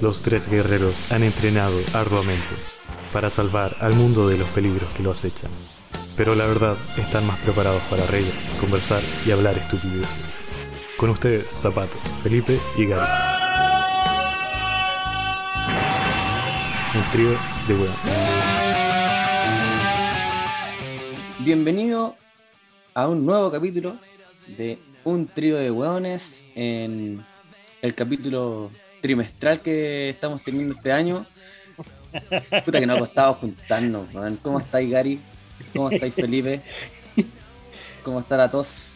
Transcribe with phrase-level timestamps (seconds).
[0.00, 2.54] los tres guerreros han entrenado arduamente
[3.12, 5.50] para salvar al mundo de los peligros que lo acechan.
[6.16, 10.40] Pero la verdad, están más preparados para reír, conversar y hablar estupideces.
[10.96, 13.10] Con ustedes, Zapato, Felipe y Gary.
[16.94, 17.38] Un trío
[17.68, 17.96] de huevos.
[21.40, 22.16] Bienvenido
[22.94, 23.96] a un nuevo capítulo
[24.56, 27.24] de Un trío de hueones en
[27.82, 28.70] el capítulo
[29.06, 31.24] trimestral que estamos teniendo este año.
[32.64, 34.36] Puta que nos ha costado juntarnos, weón.
[34.42, 35.20] ¿Cómo estáis, Gary?
[35.72, 36.60] ¿Cómo estáis, Felipe?
[38.02, 38.90] ¿Cómo está la tos?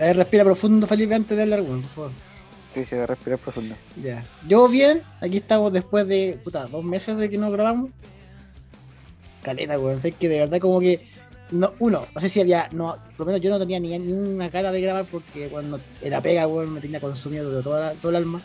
[0.00, 2.10] A ver, respira profundo, Felipe, antes de hablar, weón, por favor.
[2.74, 3.76] Sí, a respirar profundo.
[4.02, 4.24] Ya.
[4.48, 7.90] Yo bien, aquí estamos después de, puta, dos meses de que no grabamos.
[9.42, 10.00] Caleta, weón.
[10.00, 11.06] Sé que de verdad como que,
[11.54, 14.12] no, uno, no sé si había, no, por lo menos yo no tenía ni, ni
[14.12, 18.16] una cara de grabar porque cuando era pega, weón, me tenía consumido toda, todo el
[18.16, 18.42] alma.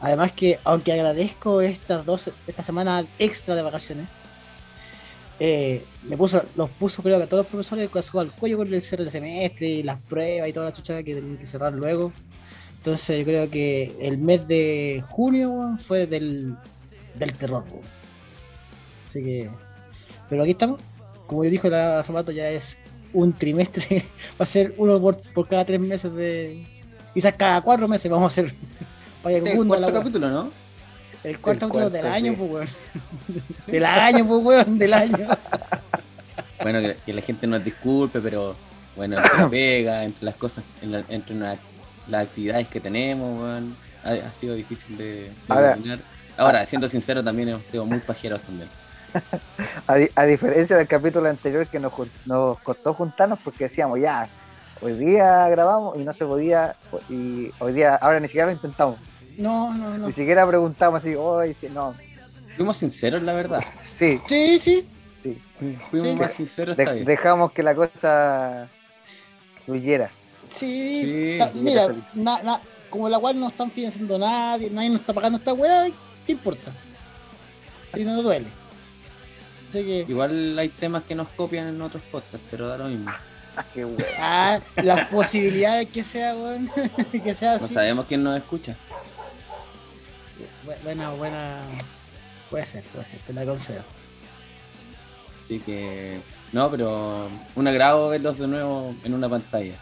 [0.00, 4.08] Además que, aunque agradezco estas dos, esta semana extra de vacaciones,
[5.38, 8.80] eh, me puso, los puso creo que a todos los profesores al cuello con el
[8.80, 12.12] cierre del semestre y las pruebas y toda la chucha que tenían que cerrar luego.
[12.78, 16.56] Entonces yo creo que el mes de junio fue del,
[17.16, 17.64] del terror.
[19.08, 19.50] Así que,
[20.30, 20.80] pero aquí estamos.
[21.26, 22.76] Como yo dijo la Zapato, ya es
[23.12, 24.04] un trimestre.
[24.40, 26.66] Va a ser uno por, por cada tres meses de...
[27.14, 28.52] Quizás cada cuatro meses vamos a hacer...
[29.24, 30.50] Vaya Este es el la cuarto capítulo, ¿no?
[31.24, 32.38] El cuarto El capítulo del cuarto, año, sí.
[32.38, 32.68] pues, weón.
[33.66, 35.28] Del año, pues, weón, del año.
[36.62, 38.54] Bueno, que, que la gente nos disculpe, pero
[38.94, 41.56] bueno, la pega, entre las cosas, en la- entre una-
[42.08, 45.78] las actividades que tenemos, weón, ha, ha sido difícil de, de Ahora-.
[46.36, 48.68] Ahora, siendo sincero, también hemos sido muy pajeros también.
[49.86, 51.92] A, di- a diferencia del capítulo anterior que nos,
[52.26, 54.28] nos costó juntarnos porque decíamos, ya,
[54.80, 56.74] hoy día grabamos y no se podía,
[57.08, 58.98] y hoy día, ahora ni siquiera lo intentamos.
[59.38, 60.06] No, no, no.
[60.08, 61.94] Ni siquiera preguntamos así, hoy sí, no.
[62.56, 63.60] Fuimos sinceros, la verdad.
[63.80, 64.88] Sí, Sí, sí.
[65.22, 65.38] sí.
[65.90, 66.14] Fuimos Sí.
[66.16, 68.68] más sinceros De- dejamos que la cosa
[69.64, 70.10] fluyera.
[70.50, 72.60] Sí, mira, na-
[72.90, 75.86] como la cual no están financiando nadie, nadie nos está pagando esta weá,
[76.26, 76.70] ¿qué importa?
[77.94, 78.46] Y no duele.
[79.84, 83.10] Que, Igual hay temas que nos copian en otros podcasts, pero da lo mismo.
[83.72, 84.06] Qué wea.
[84.18, 86.70] ah, las posibilidades que sea, weón,
[87.24, 87.74] que sea No así.
[87.74, 88.76] sabemos quién nos escucha.
[90.66, 91.62] Bu- Buena, buena.
[92.50, 93.82] Puede ser, puede ser, te la concedo.
[95.44, 96.18] Así que,
[96.52, 99.74] no, pero un agrado verlos de nuevo en una pantalla.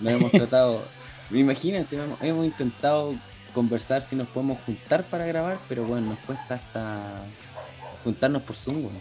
[0.00, 0.82] Nos hemos tratado,
[1.30, 3.14] imagínense, hemos, hemos intentado
[3.54, 7.22] conversar si nos podemos juntar para grabar, pero bueno, nos cuesta hasta
[8.02, 8.92] juntarnos por Zoom, weón.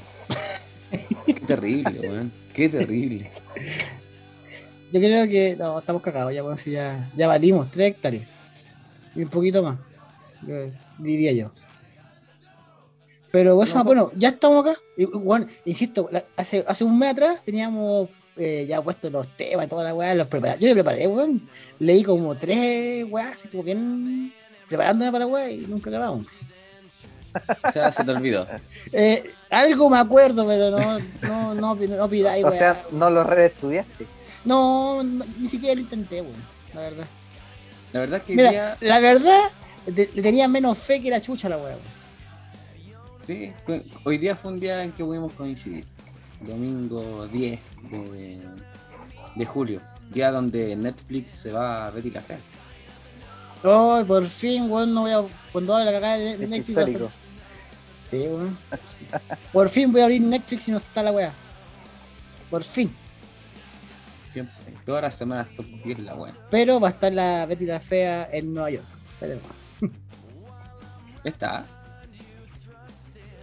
[1.25, 2.31] Qué terrible, weón.
[2.53, 3.31] Qué terrible.
[4.91, 8.25] Yo creo que no, estamos cagados, ya, bueno, si ya, ya valimos, tres hectáreas.
[9.15, 9.77] Y un poquito más,
[10.45, 10.55] yo
[10.97, 11.51] diría yo.
[13.31, 14.77] Pero bueno, No, bueno, ya estamos acá.
[14.97, 19.69] Y, bueno, insisto, hace, hace un mes atrás teníamos eh, ya puestos los temas y
[19.69, 20.59] toda la weá, los preparé.
[20.59, 21.41] Yo me preparé, weón.
[21.79, 24.33] Leí como tres así como bien
[24.67, 26.27] preparándome para la weá y nunca grabamos.
[27.63, 28.47] O sea, se te olvidó.
[28.91, 34.05] Eh, algo me acuerdo, pero no, no, no, no pidáis, O sea, no lo reestudiaste.
[34.45, 36.35] no, no, ni siquiera lo intenté, weón,
[36.73, 37.05] la verdad.
[37.93, 39.41] La verdad es que Mira, día, la verdad,
[39.85, 41.75] le tenía menos fe que la chucha la weá.
[43.23, 43.51] sí,
[44.05, 45.85] hoy día fue un día en que pudimos coincidir.
[46.39, 47.59] Domingo 10
[47.91, 48.45] de,
[49.35, 49.81] de julio.
[50.09, 52.21] Día donde Netflix se va a Betty la
[53.63, 55.23] Ay, por fin, weón, no voy a.
[55.51, 56.77] Cuando abra la cagada de Es Netflix.
[56.77, 57.07] a Sí,
[58.11, 58.57] weón.
[59.53, 61.31] Por fin voy a abrir Netflix y no está la weá.
[62.49, 62.91] Por fin.
[64.27, 64.55] Siempre,
[64.85, 66.37] todas las semanas top 10 la buena.
[66.49, 68.85] Pero va a estar la Betty la Fea en Nueva York.
[69.13, 69.43] Esperemos.
[71.23, 71.65] Está.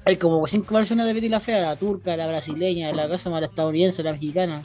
[0.05, 3.47] Hay como cinco versiones de Betty la Fea: la turca, la brasileña, la casa la
[3.47, 4.63] estadounidense, la mexicana.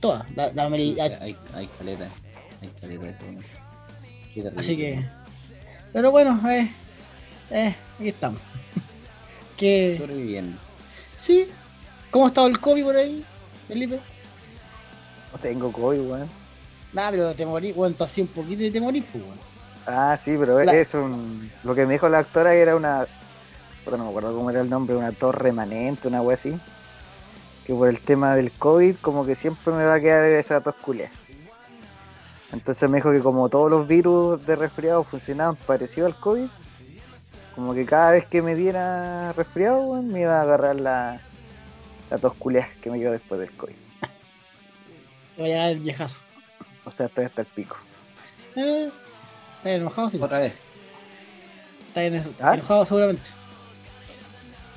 [0.00, 0.30] Todas.
[0.36, 2.08] La, la o sea, hay, hay caleta.
[2.62, 3.22] Hay caleta de eso.
[3.32, 3.40] ¿no?
[4.56, 5.04] Así que.
[5.92, 6.70] Pero bueno, eh.
[7.50, 8.40] Eh, aquí estamos.
[9.56, 9.94] que.
[9.96, 10.58] Sobreviviendo.
[11.16, 11.48] Sí.
[12.10, 13.24] ¿Cómo ha estado el COVID por ahí,
[13.68, 13.98] Felipe?
[15.32, 16.28] No tengo COVID, weón.
[16.92, 19.38] Nada, pero te morí, weón, tú así un poquito y te morís, pues, weón.
[19.86, 21.50] Ah, sí, pero La- es un.
[21.64, 23.06] Lo que me dijo la actora era una.
[23.84, 26.56] puta, no me acuerdo cómo era el nombre, una torre remanente, una wea así.
[27.66, 30.74] Que por el tema del COVID, como que siempre me va a quedar esa tos
[30.76, 31.10] culia.
[32.52, 36.46] Entonces me dijo que como todos los virus de resfriado funcionaban parecido al COVID,
[37.54, 41.20] como que cada vez que me diera resfriado, me iba a agarrar la,
[42.10, 42.34] la tos
[42.80, 43.74] que me quedó después del COVID.
[45.36, 46.20] Te va a llegar el viejazo.
[46.84, 47.76] O sea, estoy hasta el pico.
[48.54, 48.90] Eh,
[49.58, 50.10] ¿Estás enojado?
[50.10, 50.18] Sí.
[50.22, 50.54] Otra vez.
[51.88, 52.54] Está en- ¿Ah?
[52.54, 53.22] enojado seguramente.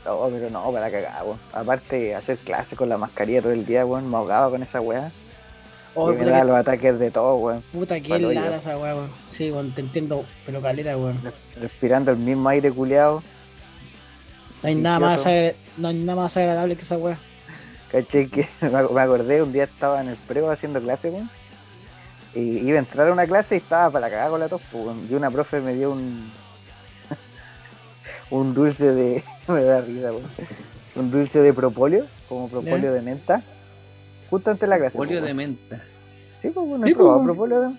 [0.06, 1.40] No, pero no, para cagar, weón.
[1.54, 5.12] Aparte, hacer clase con la mascarilla todo el día, weón, me ahogaba con esa weá.
[5.96, 7.64] Oh, me da que, los ataques de todo, weón.
[7.74, 9.10] puta que lata esa weá, weón.
[9.30, 11.20] Sí, weón, te entiendo, pero caleta, weón.
[11.60, 13.24] Respirando el mismo aire culeado.
[14.62, 15.26] No hay nada más,
[15.78, 17.18] no hay nada más agradable que esa weá.
[17.92, 21.30] Caché que me acordé, un día estaba en el preo haciendo clase, weón.
[22.36, 24.86] Y iba a entrar a una clase y estaba para cagar con la tos, pues,
[24.86, 25.08] weón.
[25.10, 26.32] Y una profe me dio un.
[28.30, 29.24] un dulce de.
[29.48, 30.30] me da risa, weón.
[30.96, 33.42] Un dulce de propóleo, como propóleo de menta.
[34.30, 34.98] Justo antes de la clase.
[34.98, 35.82] Polio de menta.
[36.42, 37.70] Sí, pues, bueno, Sí, he probado de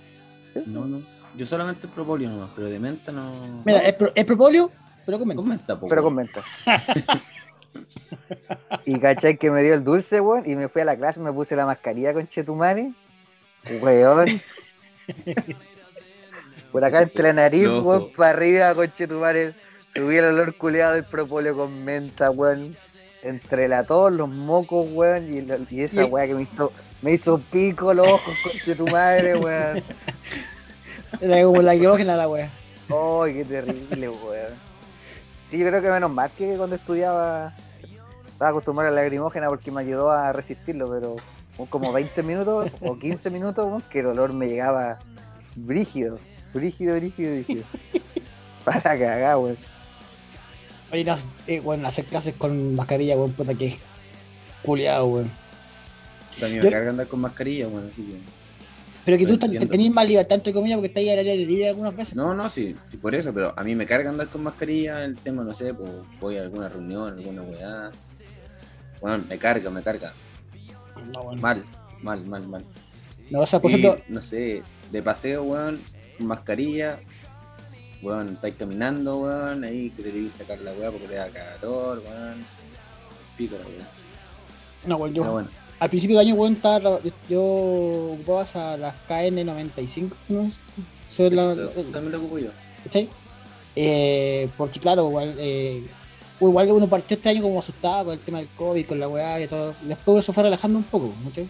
[0.55, 1.01] Sí, No, no.
[1.37, 3.63] Yo solamente propolio nomás, pero de menta no.
[3.65, 4.71] Mira, es, pro- es propóleo,
[5.07, 5.41] pero con menta.
[5.41, 6.43] con menta, po, Pero con menta.
[8.85, 11.33] y cachai que me dio el dulce, weón, y me fui a la clase, me
[11.33, 12.95] puse la mascarilla con Chetumani.
[13.81, 14.27] Weón.
[16.73, 17.89] Por acá entre la nariz, Loco.
[17.89, 19.53] weón, para arriba con Chetumani.
[19.95, 22.77] Subí el olor culeado del propóleo con menta, weón.
[23.23, 26.73] Entre la tos, los mocos, weón, y, la- y esa weá que me hizo,
[27.03, 28.35] me hizo pico los ojos,
[28.65, 29.83] con tu madre, weón.
[31.21, 32.49] Era como lacrimógena la weá.
[32.89, 34.53] ¡Ay, qué terrible, weón!
[35.51, 37.53] Sí, yo creo que menos mal que cuando estudiaba
[38.29, 41.17] estaba acostumbrado a la lacrimógena porque me ayudó a resistirlo, pero
[41.69, 44.99] como 20 minutos o 15 minutos, weón, que el olor me llegaba
[45.57, 46.19] brígido,
[46.55, 47.65] brígido, brígido, brígido.
[48.65, 49.59] Para cagar, weón.
[50.93, 51.15] Oye, no,
[51.47, 53.79] eh, bueno, hacer clases con mascarilla, weón, puta que
[54.63, 55.31] culiado, weón.
[56.39, 58.19] También me carga andar con mascarilla, weón, así que.
[59.05, 61.97] Pero que tú tenés más libertad, entre comillas, porque estás ahí al aire libre algunas
[61.97, 62.15] veces.
[62.15, 65.17] No, no, sí, sí, por eso, pero a mí me carga andar con mascarilla el
[65.17, 65.91] tema, no sé, pues
[66.21, 67.91] voy a alguna reunión, alguna weá.
[69.01, 70.13] Bueno, me carga, me carga.
[71.15, 71.33] No.
[71.41, 71.65] Mal,
[72.03, 72.65] mal, mal, mal.
[73.31, 75.81] No, o sea, por Y, ejemplo, no sé, de paseo, weón,
[76.19, 76.99] con mascarilla,
[78.03, 81.99] weón, estáis caminando, weón, ahí que te que sacar la weá porque te da cagador,
[81.99, 82.45] weón.
[83.37, 83.87] Pico la weá.
[84.87, 85.49] no, weón, yo, bueno,
[85.79, 90.51] al principio de año, weón, estaba, yo, ocupaba a las KN95, si no
[91.11, 92.51] soy la, eso también lo ocupo yo.
[92.85, 93.09] ¿cachai?
[93.77, 95.83] Eh, porque claro, igual, eh,
[96.41, 99.41] igual uno partió este año como asustado con el tema del COVID, con la weá
[99.41, 99.75] y todo.
[99.83, 101.49] Después eso fue relajando un poco, ¿cachai?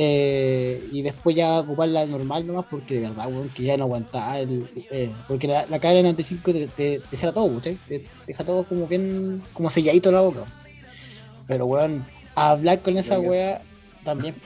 [0.00, 4.38] Eh, y después ya ocuparla normal nomás porque de verdad, weón, que ya no aguantaba
[4.38, 7.76] el, eh, porque la, la KN95 te, te, te cierra todo, ¿cachai?
[7.88, 10.44] Te deja todo como bien, como selladito en la boca.
[11.48, 12.06] Pero weón,
[12.36, 13.60] hablar con esa weá
[14.04, 14.36] también.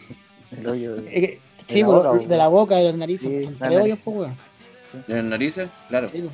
[0.50, 3.28] El hoyo de- Eh, que- De sí, la boca, de la boca, de las narices,
[3.28, 4.36] Sí, son tres hoyos, po, weón.
[5.06, 5.68] ¿De las narices?
[5.88, 6.08] Claro.
[6.08, 6.30] Sí, po.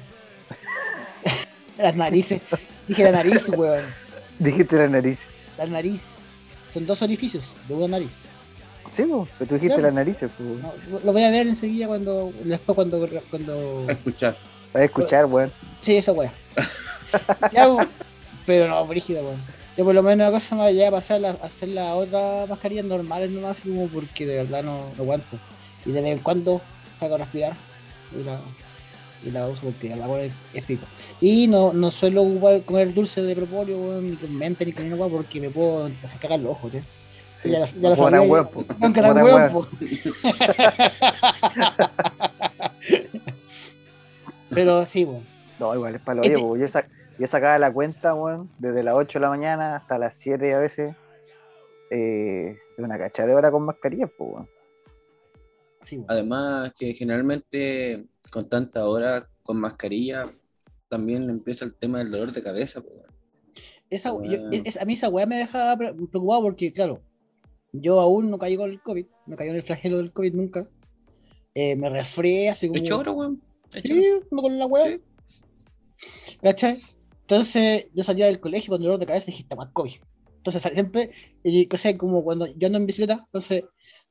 [1.83, 2.41] Las narices.
[2.87, 3.85] Dije la nariz, weón.
[4.39, 5.21] Dijiste la nariz.
[5.57, 6.07] La nariz.
[6.71, 8.21] Son dos orificios de una nariz.
[8.93, 9.83] Sí, pues, pero tú dijiste Claro.
[9.83, 10.49] las narices, pues.
[10.61, 12.33] No, lo voy a ver enseguida cuando.
[12.45, 13.09] Después cuando.
[13.31, 13.87] cuando...
[13.89, 14.37] A escuchar.
[14.73, 15.53] Para escuchar, weón.
[15.81, 16.33] Sí, esa weá.
[17.53, 17.81] ya, po.
[18.47, 19.41] Pero no, brígido, weón.
[19.77, 22.85] Yo por lo menos la cosa me ya a pasar a hacer las otras mascarillas
[22.85, 25.39] normales nomás, así como porque de verdad no, no aguanto.
[25.87, 26.61] Y de vez en cuando
[26.97, 27.57] saco a respirar
[28.19, 28.41] y la,
[29.25, 30.85] y la uso porque la weá es, pico.
[31.21, 34.83] Y no, no suelo ocupar, comer dulce de propóleo, weón, ni con menta ni con
[34.89, 36.81] ninguna porque me puedo hacer cagar los ojos, tío.
[37.39, 38.65] Sí, ya la- ya la sabía, era gran po.
[44.51, 45.23] Pero sí, weón.
[45.59, 46.41] No, igual es para lo Este-.
[46.61, 50.15] Yo, sa- yo sacaba la cuenta, weón, desde las 8 de la mañana hasta las
[50.15, 50.95] 7 a veces.
[51.91, 54.49] Eh, una cacha de hora con mascarilla, pues, weón.
[55.81, 56.07] Sí, weón.
[56.11, 60.27] Además que generalmente con tanta hora con mascarilla
[60.89, 62.81] también empieza el tema del dolor de cabeza.
[62.81, 62.95] pues.
[63.91, 67.01] Esa, yo- es- a mí esa weá me deja pre- preocupado porque, claro,
[67.73, 70.69] yo aún no caí con el COVID, no caí en el flagelo del COVID nunca.
[71.55, 72.83] Eh, me resfrié así como.
[72.83, 73.43] Choro, weón.
[73.83, 74.87] Sí, con la weá.
[74.87, 75.01] Sí.
[76.43, 76.79] ¿Cachai?
[77.23, 79.97] Entonces yo salía del colegio con dolor de cabeza y dije, más COVID.
[80.37, 81.11] Entonces siempre,
[81.43, 83.65] y cosa como cuando yo ando en bicicleta, entonces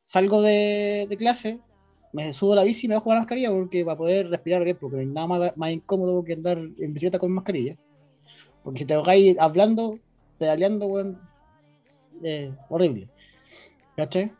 [0.03, 1.59] salgo de, de clase,
[2.13, 4.77] me subo a la bici y me bajo la mascarilla porque para poder respirar bien,
[4.79, 7.75] porque no hay nada más, más incómodo que andar en bicicleta con mascarilla.
[8.63, 9.97] Porque si te ahogáis hablando,
[10.37, 11.19] pedaleando, weón,
[12.23, 13.09] eh, horrible.
[13.97, 14.31] ¿Cachai?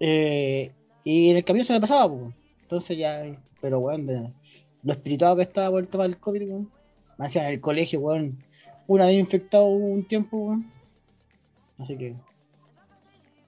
[0.00, 0.72] Eh,
[1.04, 2.34] y en el camino se me pasaba, pues.
[2.62, 3.22] Entonces ya,
[3.60, 4.32] pero weón, de-
[4.82, 6.70] lo espirituado que estaba por el tema del COVID, weón.
[7.16, 8.42] Me hacían en el colegio, weón.
[8.86, 10.70] Una vez infectado un tiempo, weón.
[11.78, 12.16] Así que.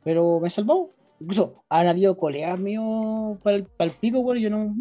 [0.05, 0.91] Pero me salvó.
[1.21, 4.39] Incluso han habido colegas míos para el, para el pico, weón.
[4.39, 4.75] Yo no.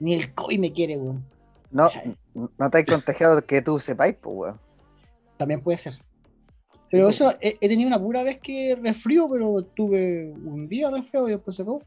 [0.00, 1.24] Ni el COVID me quiere, weón.
[1.70, 1.88] No,
[2.58, 4.60] no te has contagiado que tú sepáis, pues, weón.
[5.36, 5.94] También puede ser.
[6.90, 7.16] Pero pues.
[7.16, 11.32] eso, he, he tenido una pura vez que resfrío, pero tuve un día resfrío y
[11.32, 11.82] después se acabó.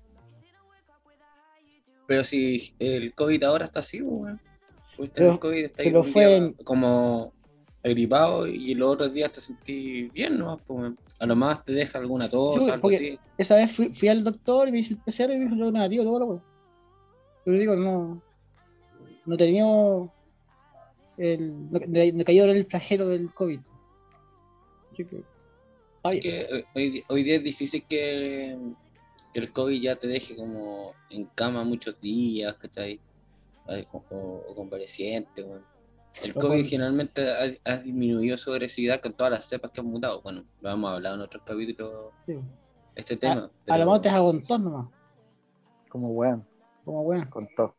[2.07, 4.41] Pero si el COVID ahora está así, pues, weón.
[5.15, 7.33] En el COVID, ahí pero fue en- como
[7.81, 10.57] agripado y los otros días te sentís bien, ¿no?
[10.67, 13.17] Pues, a lo más te deja alguna tos, Sí, algo así.
[13.37, 15.71] Esa vez fui, fui al doctor y me hice el PCR y me dijo lo
[15.71, 16.43] negativo, todo lo weón.
[17.45, 18.21] Pero digo, no.
[19.25, 19.63] No tenía.
[21.17, 23.59] El, no, no- no cayó el flagelo del COVID.
[25.05, 28.57] Que, que hoy- día es difícil que,
[29.33, 32.99] que el COVID ya te deje como en cama muchos días, ¿cachai?
[33.67, 35.63] O, o- o convaleciente, weón.
[36.23, 37.29] El COVID con- generalmente
[37.65, 40.21] ha, ha disminuido su agresividad con todas las cepas que han mutado.
[40.21, 42.39] Bueno, lo hemos hablado en otros capítulos, Sí.
[42.95, 43.41] este tema.
[43.45, 44.87] A pero- lo mejor te hago tos nomás.
[45.89, 46.45] Como weón,
[46.85, 47.25] Como weón.
[47.25, 47.75] con todo.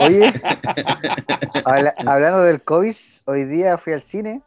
[0.00, 0.32] Oye,
[1.64, 2.94] habla- hablando del COVID,
[3.26, 4.42] hoy día fui al cine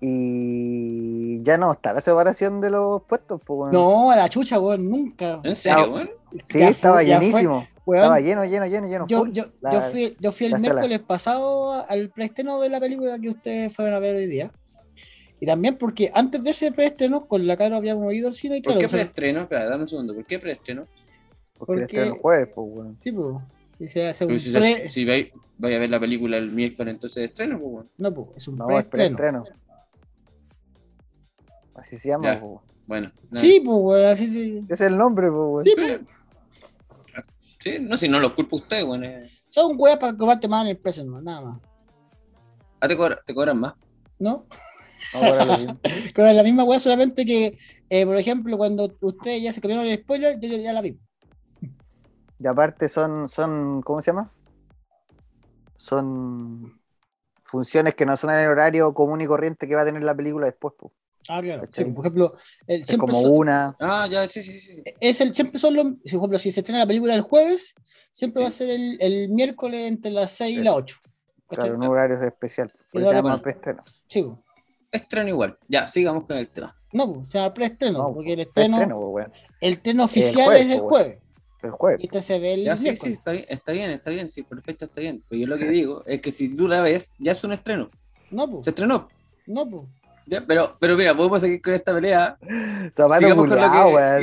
[0.00, 3.72] y ya no está la separación de los puestos, pues, weón.
[3.72, 5.40] No, a la chucha, weón, nunca.
[5.42, 6.10] ¿En serio, weón?
[6.48, 7.66] Sí, Ya estaba fue- ya fue, llenísimo.
[7.86, 8.02] weón.
[8.02, 9.06] Estaba lleno, lleno, lleno, lleno.
[9.08, 10.62] Yo, yo, la- yo, fui, yo fui el sala.
[10.62, 14.50] miércoles pasado al preestreno de la película que ustedes fueron a ver hoy día.
[15.40, 18.60] Y también porque antes de ese preestreno, con la cara habíamos ido al cine y
[18.62, 19.40] ¿Por claro, qué o sea, preestreno?
[19.42, 20.14] Espera, dame un segundo.
[20.14, 20.86] ¿Por qué preestreno?
[21.58, 22.98] Porque porque- el jueves, pues, weón.
[23.02, 23.36] sí, pues,
[23.78, 24.88] y se hace un Porque si, pre...
[24.90, 25.28] si vais,
[25.58, 27.88] vais a ver la película el miércoles, entonces estreno, pues, weón.
[27.96, 29.44] No, pues, es un No, es preestreno.
[31.80, 32.40] Así se llama, Ya.
[32.86, 33.12] Bueno.
[33.30, 33.40] nada.
[33.40, 34.64] Sí, pues, weón, así sí.
[34.68, 35.64] Ese es el nombre, pues, weón.
[35.64, 36.00] Sí, pues.
[37.58, 39.04] Sí, no, si no lo culpa usted, weón.
[39.04, 39.28] eh.
[39.48, 41.60] Son weas para cobrarte más en el precio, nomás, nada más.
[42.80, 43.74] Ah, te, cobra- te cobran más.
[44.18, 44.46] ¿No?
[45.14, 45.80] No.
[46.14, 47.56] Con la misma wea, solamente que,
[47.88, 50.98] eh, por ejemplo, cuando ustedes ya se comieron el spoiler, yo, yo ya la vi.
[52.38, 54.30] Y aparte son, son, ¿cómo se llama?
[55.76, 56.80] Son
[57.42, 60.14] funciones que no son en el horario común y corriente que va a tener la
[60.14, 60.92] película después, pues.
[61.32, 61.68] Ah, claro.
[61.72, 62.34] Sí, por ejemplo,
[62.66, 63.76] el, Es como son- una.
[63.78, 64.82] Ah, ya, sí, sí, sí.
[65.00, 67.74] es el, siempre son los, si, por ejemplo, si se estrena la película el jueves,
[68.10, 70.96] siempre va a ser el, el miércoles entre las 6 y las 8.
[71.48, 72.72] Claro, un horario especial.
[72.92, 73.82] Por se llama preestreno.
[74.08, 74.38] Sí, pues.
[74.92, 75.56] Estreno igual.
[75.68, 76.76] Ya, sigamos con el tema.
[76.92, 79.26] no, pues, se llama preestreno, No, porque el estreno, pues,
[79.60, 81.18] el estreno oficial jueves, es el pues, jueves.
[81.62, 82.00] El jueves.
[82.00, 84.28] Y este se ve el Ya, sí, sí, está bien, está bien, está bien.
[84.30, 85.22] Sí, por fecha está bien.
[85.28, 87.90] Pero yo lo que digo es que si tú la ves, ya es un estreno.
[88.30, 89.08] No, Se pues, estrenó.
[89.46, 89.82] no, pues.
[90.30, 92.38] Ya, pero, pero mira, podemos seguir con esta pelea.
[92.94, 94.20] Zapato Sigamos con lo culiao,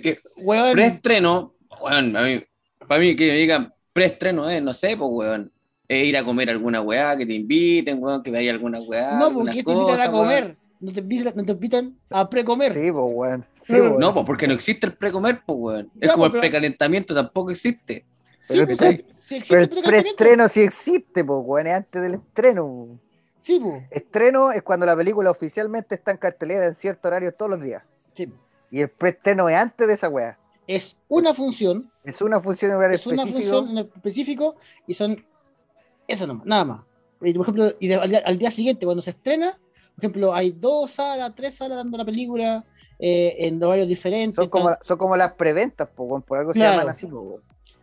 [0.00, 0.72] que, weón.
[0.72, 2.40] preestreno, weón, a mí,
[2.86, 5.52] para mí que me digan preestreno es, no sé, pues, weón.
[5.88, 9.18] Es ir a comer alguna weá, que te inviten, weón, que vaya alguna weá.
[9.18, 10.44] no, porque te invitan a comer.
[10.44, 10.56] weón.
[10.78, 12.72] No te, invitan, no te invitan a precomer.
[12.72, 13.44] Sí, pues, weón.
[13.60, 13.98] Sí, No, weón.
[13.98, 15.90] No, pues porque no existe el precomer, pues, weón.
[16.00, 18.04] Es Ya, como el precalentamiento, tampoco existe.
[18.38, 21.66] Sí, Pero pues, el sí, sí existe Pero el preestreno sí existe, pues, weón.
[21.66, 22.64] Es antes del estreno.
[22.66, 23.00] weón.
[23.40, 23.84] Sí, pues.
[23.90, 27.82] Estreno es cuando la película oficialmente está en cartelera en cierto horario todos los días.
[28.12, 28.32] Sí.
[28.70, 30.38] Y el preestreno es antes de esa weá.
[30.66, 34.54] Es una función Es una función en horario es una función en específico
[34.86, 35.24] y son
[36.06, 36.80] eso nomás, nada más.
[37.22, 39.52] Y por ejemplo, y de- al, día, al día siguiente, cuando se estrena,
[39.96, 42.64] por ejemplo, hay dos salas, tres salas dando la película
[42.98, 44.36] eh, en horarios diferentes.
[44.36, 44.78] Son como, tal.
[44.82, 45.88] son como las preventas.
[45.88, 46.52] Por algo Claro.
[46.52, 47.08] se llaman así.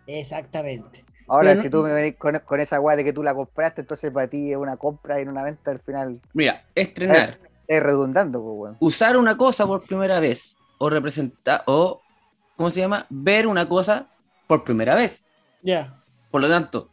[0.08, 1.06] Exactamente.
[1.28, 3.82] Ahora, Pero si tú me venís con, con esa weá de que tú la compraste,
[3.82, 7.84] entonces para ti es una compra y en una venta al final Mira, estrenar, es
[7.84, 8.78] redundando, pues, weón.
[8.80, 12.02] usar una cosa por primera vez, o representar, o,
[12.56, 13.06] ¿cómo se llama?
[13.10, 14.08] Ver una cosa
[14.48, 15.24] por primera vez.
[15.62, 16.02] Ya.
[16.32, 16.90] Por lo tanto,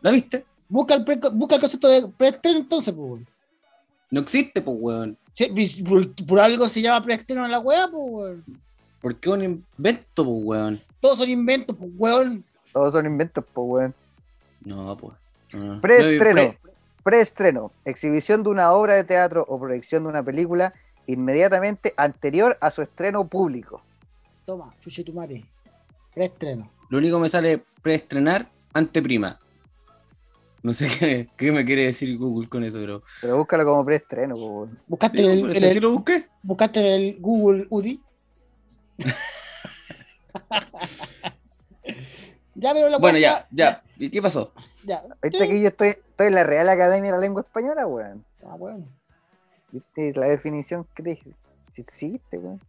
[0.00, 0.44] ¿la viste?
[0.68, 3.10] Busca el, pre- busca el concepto de preestreno entonces, pues.
[3.10, 3.28] weón.
[4.10, 5.18] No existe, pues, weón.
[5.34, 5.84] Sí,
[6.26, 8.44] por algo se llama preestreno en la weá, pues, weón.
[9.02, 10.80] Porque es un invento, pues, weón.
[11.00, 12.44] Todos son inventos, pues, weón.
[12.72, 13.94] Todos son inventos, pues, weón.
[14.64, 15.14] No, pues.
[15.54, 15.80] no.
[15.80, 16.42] Preestreno.
[16.42, 17.72] No, pre- Preestreno.
[17.84, 20.74] Exhibición de una obra de teatro o proyección de una película
[21.06, 23.80] inmediatamente anterior a su estreno público.
[24.44, 25.44] Toma, chuche tu madre.
[26.14, 26.68] Preestreno.
[26.88, 29.38] Lo único que me sale preestrenar, anteprima.
[30.62, 33.02] No sé qué, qué me quiere decir Google con eso, pero.
[33.20, 34.78] Pero búscalo como preestreno, pues, weón.
[34.88, 36.26] Buscaste Sí, el, el- lo busqué.
[36.42, 38.02] buscaste en el Google UDI.
[42.56, 43.82] ya veo la Bueno, ya, ya.
[43.96, 44.52] ¿Y qué pasó?
[44.84, 45.04] ya.
[45.22, 48.24] Viste que yo estoy, estoy en la Real Academia de la Lengua Española, weón.
[48.44, 48.86] Ah, bueno.
[49.70, 51.30] ¿Viste la definición que te dije?
[51.72, 52.60] Si existe, weón.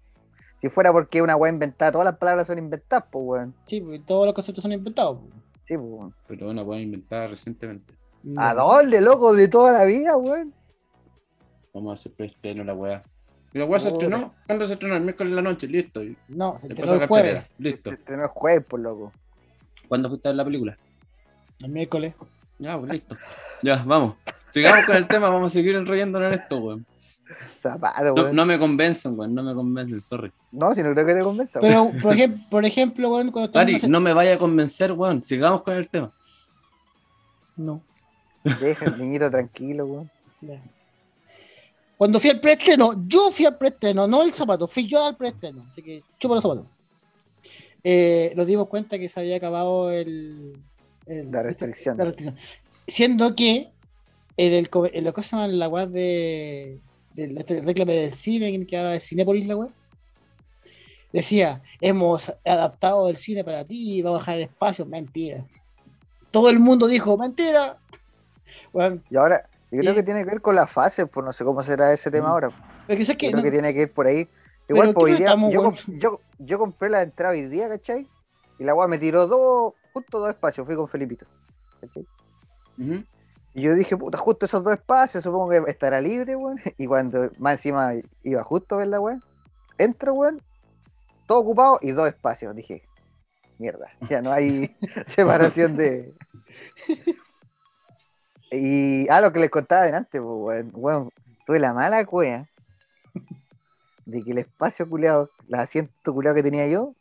[0.60, 3.56] Si fuera porque una weá inventada, todas las palabras son inventadas, pues, weón.
[3.66, 5.20] Sí, porque todos los conceptos son inventados.
[5.22, 5.34] pues.
[5.64, 6.16] Sí, pues, weón.
[6.28, 7.94] Pero una buena inventada recientemente.
[8.36, 9.34] ¿A dónde, loco?
[9.34, 10.54] De toda la vida, weón.
[11.74, 13.04] Vamos a hacer preestreno la weá.
[13.54, 14.34] Y la weá se estrenó.
[14.48, 14.96] ¿Cuándo se estrenó?
[14.96, 16.02] El miércoles en la noche, listo.
[16.28, 17.92] No, se a el jueves, Listo.
[17.92, 19.14] Estrenó el jueves, pues, loco.
[19.88, 20.78] ¿Cuándo fuiste a ver la película?
[21.62, 22.14] el miércoles.
[22.60, 23.18] Ya, pues listo.
[23.62, 24.16] Ya, vamos.
[24.50, 26.86] Sigamos con el tema, vamos a seguir enrollándonos en esto, weón.
[27.60, 28.28] Zapato, No, weón.
[28.28, 30.32] No, no me convencen, weón, no me convencen, sorry.
[30.52, 31.60] si no creo que te convenza.
[31.60, 35.24] Pero, por ejemplo, por ejemplo, weón, cuando Ari, estamos no me vaya a convencer, weón.
[35.24, 36.12] Sigamos con el tema.
[37.56, 37.82] No.
[38.44, 40.12] Deja el niñito tranquilo, weón.
[40.42, 40.62] ya.
[41.98, 45.66] Cuando fui al preestreno, yo fui al preestreno, no el zapato, fui yo al preestreno.
[45.68, 46.66] Así que chupa los zapatos.
[47.90, 50.58] Eh, nos dimos cuenta que se había acabado el.
[51.06, 51.98] el- La restricción.
[51.98, 52.36] la restricción.
[52.86, 53.70] Siendo que
[54.36, 56.80] en el, en lo que se llama la web de.
[57.14, 59.70] del este réclame del cine, que ahora es Cinépolis la web.
[61.14, 64.86] Decía, hemos adaptado el cine para ti, vamos a dejar espacio.
[64.86, 65.46] Mentira.
[66.32, 67.78] Todo el mundo dijo, mentira.
[68.74, 71.32] Bueno, Y ahora, yo creo Y- que tiene que ver con la fase, pues no
[71.34, 72.32] sé cómo será ese tema Mm.
[72.32, 72.50] ahora.
[72.88, 74.28] pero que Yo creo no- que tiene que ir por ahí.
[74.70, 75.74] Igual, pues, ¿qué hoy día, yo, weón?
[75.76, 78.08] comp- yo, yo compré la entrada hoy día, ¿cachai?
[78.60, 81.26] Y la weá me tiró dos, justo dos espacios, fui con Felipito.
[81.82, 82.06] ¿cachai?
[83.54, 86.60] Y yo dije, puta, justo esos dos espacios, supongo que estará libre, weón.
[86.78, 87.94] Y cuando más encima
[88.24, 89.20] iba justo a ver la weá,
[89.78, 90.42] entro, weón,
[91.28, 92.56] todo ocupado y dos espacios.
[92.56, 92.84] Dije,
[93.58, 94.76] mierda, ya no hay
[95.08, 96.14] separación de.
[98.52, 101.10] Y ah, lo que les contaba delante, pues, weón, weón,
[101.46, 102.48] tuve la mala cueva
[104.08, 106.96] de que el espacio culeado, el asiento culeado que tenía yo,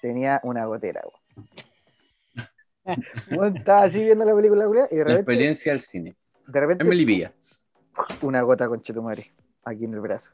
[0.00, 1.48] tenía una gotera, weón.
[3.56, 6.16] Estaba así viendo la película culeada y de La repente, experiencia al cine.
[6.48, 7.32] de repente En Melipilla.
[8.22, 9.32] una gota con chetumare
[9.64, 10.32] aquí en el brazo.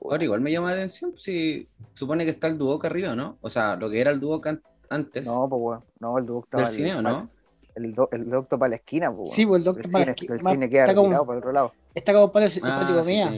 [0.00, 3.38] Ahora igual me llama la atención si supone que está el Duoc arriba, ¿no?
[3.40, 6.60] O sea, lo que era el Duoc an- antes No, pues weón, no, el doctor
[6.60, 7.28] del cine, ¿o no?
[7.74, 9.30] El, do- el doctor para la esquina, pues.
[9.32, 11.38] Sí, pues el doctor el para cine, esqui- el cine queda está como- para el
[11.38, 11.72] otro lado.
[11.94, 13.30] Está como para el Ah, sí, mía.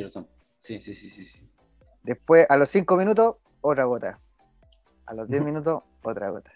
[0.61, 1.49] Sí, sí, sí, sí, sí.
[2.03, 4.19] Después, a los 5 minutos, otra gota.
[5.07, 6.51] A los 10 minutos, otra gota.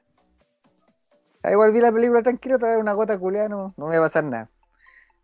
[1.42, 4.06] Ahí igual vi la película tranquilo, traer una gota culeada, no, no me va a
[4.06, 4.50] pasar nada.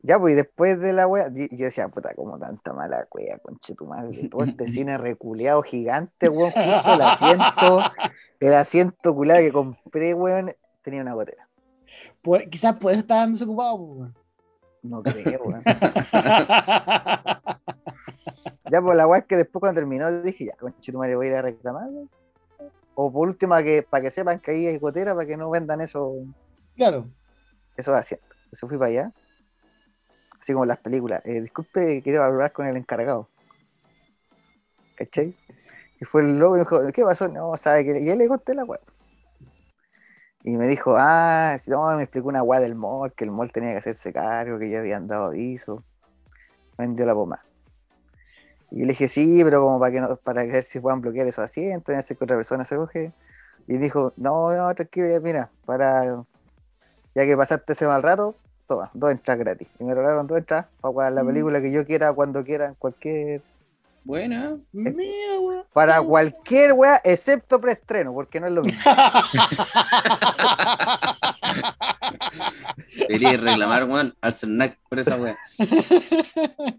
[0.00, 3.75] Ya, pues, y después de la wea, yo decía, puta, como tanta mala wea, conche
[3.75, 4.28] tu madre.
[4.28, 7.80] Todo este cine reculeado gigante, weón, justo el asiento,
[8.40, 11.49] el asiento culeado que compré, weón, tenía una gotera.
[12.23, 13.78] Por- quizás por eso estaban desocupados.
[13.80, 14.14] pues, weón.
[14.82, 15.62] No creo, weón.
[18.71, 21.26] Ya, pues la weá es que después cuando terminó dije, ya, conche tu madre, voy
[21.26, 21.88] a ir a reclamar.
[22.95, 25.80] O por último, que, para que sepan que ahí hay gotera, para que no vendan
[25.80, 26.14] eso,
[26.76, 27.06] claro.
[27.76, 28.36] esos asientos.
[28.50, 29.12] Eso fui para allá.
[30.41, 31.23] Así como las películas.
[31.25, 33.28] Eh, disculpe, quiero hablar con el encargado.
[34.97, 35.36] ¿Cachai?
[36.00, 37.28] Y fue el loco y me dijo, ¿qué pasó?
[37.28, 38.00] No, sabe que.
[38.00, 38.80] Y él le conté la weá.
[40.43, 43.52] Y me dijo, ah, si no, me explicó una weá del mall, que el mall
[43.52, 45.84] tenía que hacerse cargo, que ya habían dado aviso.
[46.78, 47.48] Me vendió la pomada.
[48.71, 51.26] Y le dije, sí, pero como para que no, para que ver si puedan bloquear
[51.26, 53.13] esos asientos, y hacer que otra persona se coge.
[53.67, 56.23] Y me dijo, no, no, tranquilo, ya, mira, para
[57.15, 58.35] ya que pasaste ese mal rato,
[58.67, 59.69] toma, dos entradas gratis.
[59.78, 61.26] Y me regalaron dos entradas para jugar la Mm.
[61.26, 63.43] película que yo quiera, cuando quiera, en cualquier.
[64.04, 64.57] Buena.
[64.73, 65.65] Mira, weón.
[65.73, 68.91] Para cualquier wea, excepto preestreno, porque no es lo mismo.
[73.06, 75.17] Debería reclamar, weón, al Cernac por esa.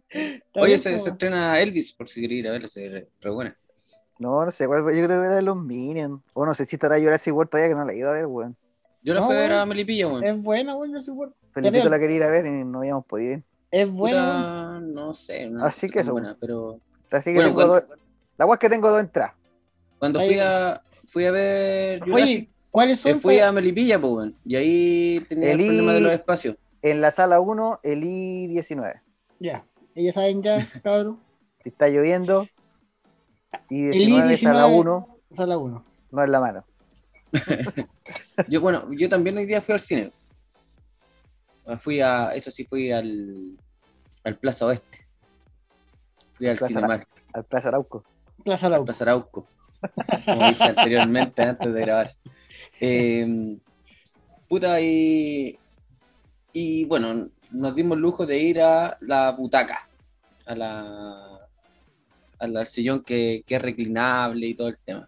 [0.10, 3.30] Está Oye, se, se estrena Elvis, por si quería ir a verla, se ve re
[3.32, 3.56] buena.
[4.18, 6.22] No, no sé yo creo que era de los Minions.
[6.34, 8.26] O no sé si estará Jurassic World todavía que no la he ido a ver,
[8.26, 8.58] weón.
[9.02, 10.24] Yo la No, fui a ver a Melipilla, weón.
[10.24, 11.16] Es buena, weón, yo soy
[11.54, 13.44] Felipito la quería ir a ver y no habíamos podido ir.
[13.72, 14.80] Es buena.
[14.80, 15.50] Puta, no sé.
[15.50, 16.80] no Así sé que eso, buena, pero
[17.12, 18.00] Así que Bueno, tengo cuando- dos.
[18.38, 19.34] La wea es que tengo dos entradas.
[19.98, 23.22] cuando Ahí- fui a, fui a ver Oye, Jurassic, ¿cuáles eh, son?
[23.22, 24.32] fui a Melipilla, pues.
[24.46, 26.56] Y ahí tenía el El problema de los espacios.
[26.82, 29.02] En la sala 1, el I-19.
[29.40, 31.20] Ya, ellos saben ya, cabrón.
[31.62, 32.48] Si está lloviendo,
[33.70, 34.80] y El 19 sala I-19.
[34.80, 35.86] 1, Sala 1.
[36.12, 36.66] no es la mano.
[38.48, 40.12] Yo, bueno, yo también hoy día fui al cine.
[41.68, 43.56] Ah, Fui a, eso sí, fui al,
[44.24, 45.06] al Plaza Oeste.
[46.34, 48.04] Fui al Plaza Cinemark, Al Plaza Arauco.
[48.44, 48.86] Plaza al Arauco.
[48.86, 49.48] Plaza Arauco.
[50.26, 52.10] Como dije anteriormente, antes de grabar.
[52.82, 53.58] Eh,
[54.48, 55.58] puta, y,
[56.54, 59.90] y bueno, nos dimos el lujo de ir a la butaca,
[60.46, 61.40] a la,
[62.40, 65.08] al sillón que, que es reclinable y todo el tema.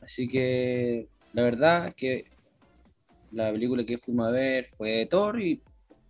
[0.00, 2.26] Así que la verdad que
[3.32, 5.62] la película que fuimos a ver fue Thor y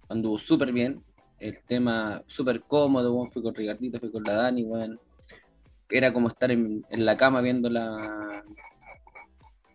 [0.09, 1.03] anduvo súper bien.
[1.39, 4.99] El tema súper cómodo, weón, fui con Ricardito, fui con la Dani, weón.
[5.91, 8.43] Era como estar en la cama viendo la...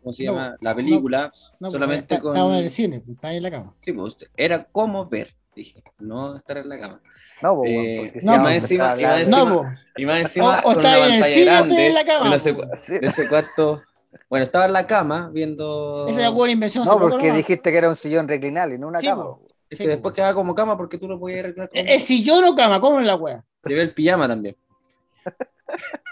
[0.02, 0.56] ¿Cómo se No, llama?
[0.62, 2.32] La película, No, solamente pues, está- con...
[2.34, 3.74] Estábamos en el cine, pues, estaba en la cama.
[3.78, 7.02] Sí, pues era como ver, dije, no estar en la cama.
[7.42, 9.74] No, Eh, weón, porque si no, a más encima- y más encima- No.
[9.98, 11.94] Y más encima O- o con una en el pantalla cine o está grande en
[11.94, 13.82] la cama, de ese, de cuarto.
[14.30, 16.06] Bueno, estaba en la cama viendo...
[16.08, 16.84] Esa es la buena invención.
[16.84, 19.26] hace No, porque dijiste que era un sillón reclinable, no una Sí, cama.
[19.70, 21.80] Es Sí, que después quedaba como cama porque tú lo podías arreglar como...
[21.82, 23.44] Es es sillón o cama, ¿cómo es la wea?
[23.66, 24.56] Llevé el pijama también.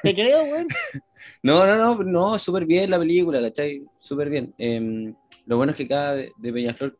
[0.03, 0.67] Te creo, weón.
[1.43, 3.83] No, no, no, no, súper bien la película, ¿cachai?
[3.99, 4.53] Súper bien.
[4.57, 6.97] Em, lo bueno es que cada de, de Peñaflor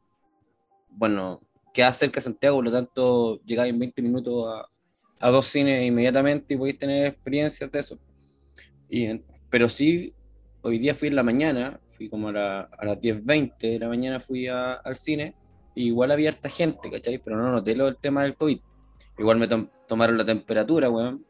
[0.89, 1.41] bueno,
[1.73, 5.85] queda cerca de Santiago, por lo tanto, llegáis en 20 minutos a, a dos cines
[5.85, 7.99] inmediatamente y podéis tener experiencias de eso.
[8.89, 10.13] Y, pero sí,
[10.61, 13.87] hoy día fui en la mañana, fui como a, la, a las 10.20 de la
[13.89, 15.35] mañana fui a- al cine,
[15.75, 17.19] y igual había harta gente, ¿cachai?
[17.19, 18.59] Pero no noté lo del tema del COVID.
[19.19, 21.25] Igual me tom- tomaron la temperatura, weón,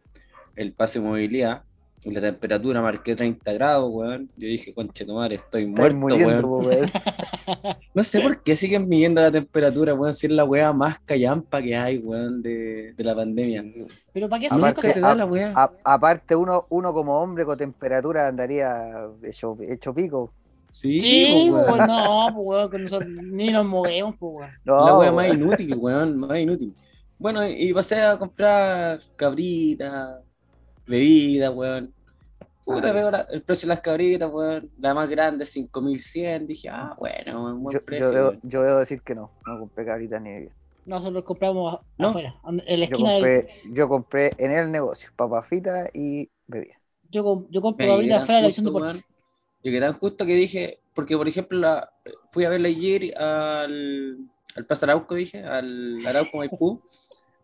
[0.55, 1.63] el pase de movilidad,
[2.10, 4.30] y la temperatura marqué 30 grados, weón.
[4.38, 6.41] Yo dije, conche tu madre, estoy Estás muerto, muriendo, weón.
[6.41, 6.89] po, weón.
[7.93, 11.62] No sé por qué siguen midiendo la temperatura, weón, si es la weá más callampa
[11.62, 13.63] que hay, weón, de, de la pandemia.
[14.13, 15.54] Pero ¿para qué Aparte- hacer Nunca te da la weá.
[15.56, 20.32] A- aparte, uno, uno como hombre con temperatura andaría hecho, hecho pico.
[20.70, 21.67] Sí, Sí, po, weón.
[21.70, 24.52] pues no, pues weón, que nosotros ni nos movemos, pues weón.
[24.65, 25.15] No, la weá weón.
[25.15, 26.74] más inútil, weón, más inútil.
[27.20, 30.20] Bueno, y pasé a comprar cabritas,
[30.86, 31.93] bebidas, weón.
[32.75, 34.69] Puta, veo la- el precio de las cabritas, weón.
[34.80, 36.45] La más grande, 5100.
[36.47, 38.08] Dije, ah, bueno, weón, buen yo, precio.
[38.08, 40.51] yo, debo, yo debo decir que no, no compré cabritas ni bebida.
[40.86, 42.10] Nosotros compramos No.
[42.10, 43.21] afuera, en la Yo esquina del.
[43.21, 46.75] compré, yo compré en el negocio papas fritas y bebida.
[47.10, 49.03] Yo, yo ahorita llegan afuera de la edición de.
[49.63, 51.89] Y que tan justo que dije, porque por ejemplo, la,
[52.32, 54.17] fui a verla ayer al,
[54.56, 56.82] al Plaza Arauco, dije, al Arauco Maipú,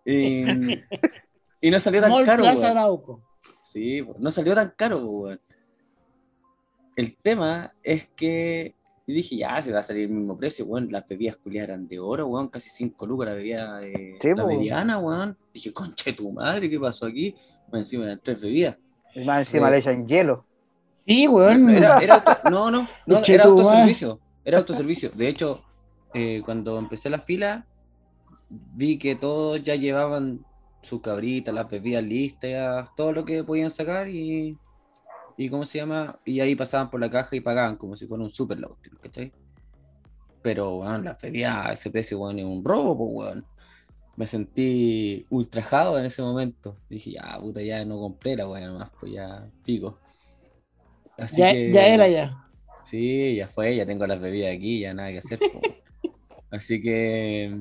[0.06, 0.44] y,
[1.62, 2.78] y no salió tan Mall caro, Plaza weón.
[2.78, 3.22] Arauco.
[3.64, 5.42] Sí, no salió tan caro, weón.
[6.96, 8.76] El tema es que
[9.08, 10.90] yo dije, ya, se va a salir el mismo precio, weón.
[10.92, 14.46] Las bebidas culiadas eran de oro, weón, casi 5 lucas la bebida de Sí, la
[14.46, 15.38] mediana, weón.
[15.54, 17.34] Dije, concha de tu madre, ¿qué pasó aquí?
[17.70, 18.78] Bueno, encima eran tres bebidas.
[19.16, 20.46] Y más encima Eh, le echan hielo.
[21.08, 21.70] Sí, weón.
[21.70, 24.20] Era, era auto- no, no, no, era autoservicio.
[24.46, 25.10] Era autoservicio.
[25.10, 25.64] De hecho,
[26.14, 27.66] eh, cuando empecé la fila,
[28.50, 30.46] vi que todos ya llevaban
[30.84, 34.58] sus cabritas, las bebidas listas, todo lo que podían sacar y,
[35.38, 36.20] y ¿cómo se llama?
[36.26, 38.70] Y ahí pasaban por la caja y pagaban como si fuera un super la
[39.02, 39.32] ¿cachai?
[40.42, 43.46] Pero, weón, las bebidas a ese precio, weón, es un robo, pues, weón.
[44.16, 46.78] Me sentí ultrajado en ese momento.
[46.90, 49.98] Dije, ya, puta, ya no compré la weón, nomás, pues ya, pico.
[51.18, 52.40] Así ya, que- ya era ya.
[52.84, 55.40] Sí, ya fue, ya tengo las bebidas aquí, ya nada que hacer.
[55.40, 55.62] po.
[56.52, 57.56] Así que.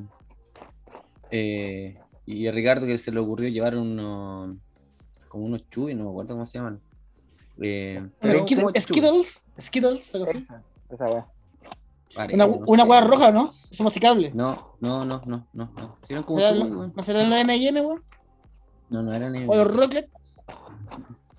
[1.31, 1.97] eh,
[2.33, 4.57] y a Ricardo que se le ocurrió llevar unos.
[5.29, 6.81] como unos chubis, no me acuerdo cómo se llaman.
[7.61, 10.47] Eh, Skid- Skittles, Skittles, algo así.
[10.91, 11.29] Esa, weá.
[12.15, 12.89] parece, Una, no una sé.
[12.89, 13.49] hueá roja, ¿no?
[13.51, 14.31] Es masticable.
[14.35, 15.73] No, no, no, no, no.
[15.75, 15.99] no.
[16.09, 16.73] Eran como ¿Será chubis.
[16.97, 18.03] ¿No será la M&M, weón?
[18.91, 19.45] No, no eran ni.
[19.47, 20.11] ¿O los Rocklet?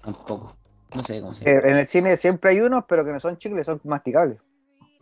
[0.01, 0.55] Tampoco.
[0.95, 1.67] No sé cómo se Eh, llama.
[1.71, 4.39] en el cine siempre hay unos, pero que no son chicles, son masticables.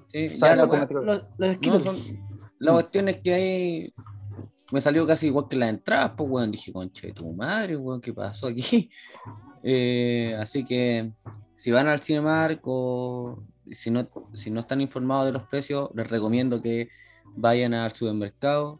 [0.08, 0.75] Sí, o sea, ya no.
[0.75, 1.84] Los, los No, Skittles.
[1.84, 3.93] son- La cuestión es que ahí
[4.71, 6.51] me salió casi igual que la entrada, pues, weón.
[6.51, 8.89] Dije, conche de tu madre, weón, ¿qué pasó aquí?
[9.63, 11.12] Eh, así que
[11.53, 16.10] si van al Cinemark o si no, si no están informados de los precios, les
[16.10, 16.89] recomiendo que
[17.36, 18.79] vayan al supermercado,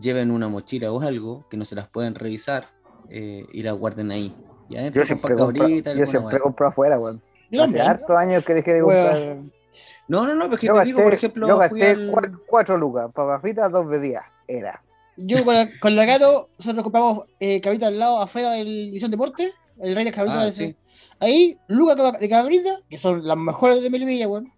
[0.00, 2.64] lleven una mochila o algo, que no se las pueden revisar
[3.10, 4.34] eh, y las guarden ahí.
[4.70, 7.20] Y adentro Yo siempre, compro, cabrita, yo siempre compro afuera, weón.
[7.60, 9.04] Hace hartos años que dejé de Weón.
[9.06, 9.60] comprar.
[10.08, 12.40] No, no, no, porque Yo te gasté, digo, por ejemplo, yo fui gasté al- cua-
[12.46, 14.24] cuatro lucas, papas fritas, dos bebidas.
[14.48, 14.82] Era.
[15.22, 19.10] Yo con la, con la gato, nosotros compramos eh, cabrita al lado, afuera del Edición
[19.10, 20.66] Deporte, el rey de cabrita Ah, ese.
[20.68, 20.76] sí.
[21.18, 24.52] Ahí, lucas de cabrita, que son las mejores de Melivilla, weón.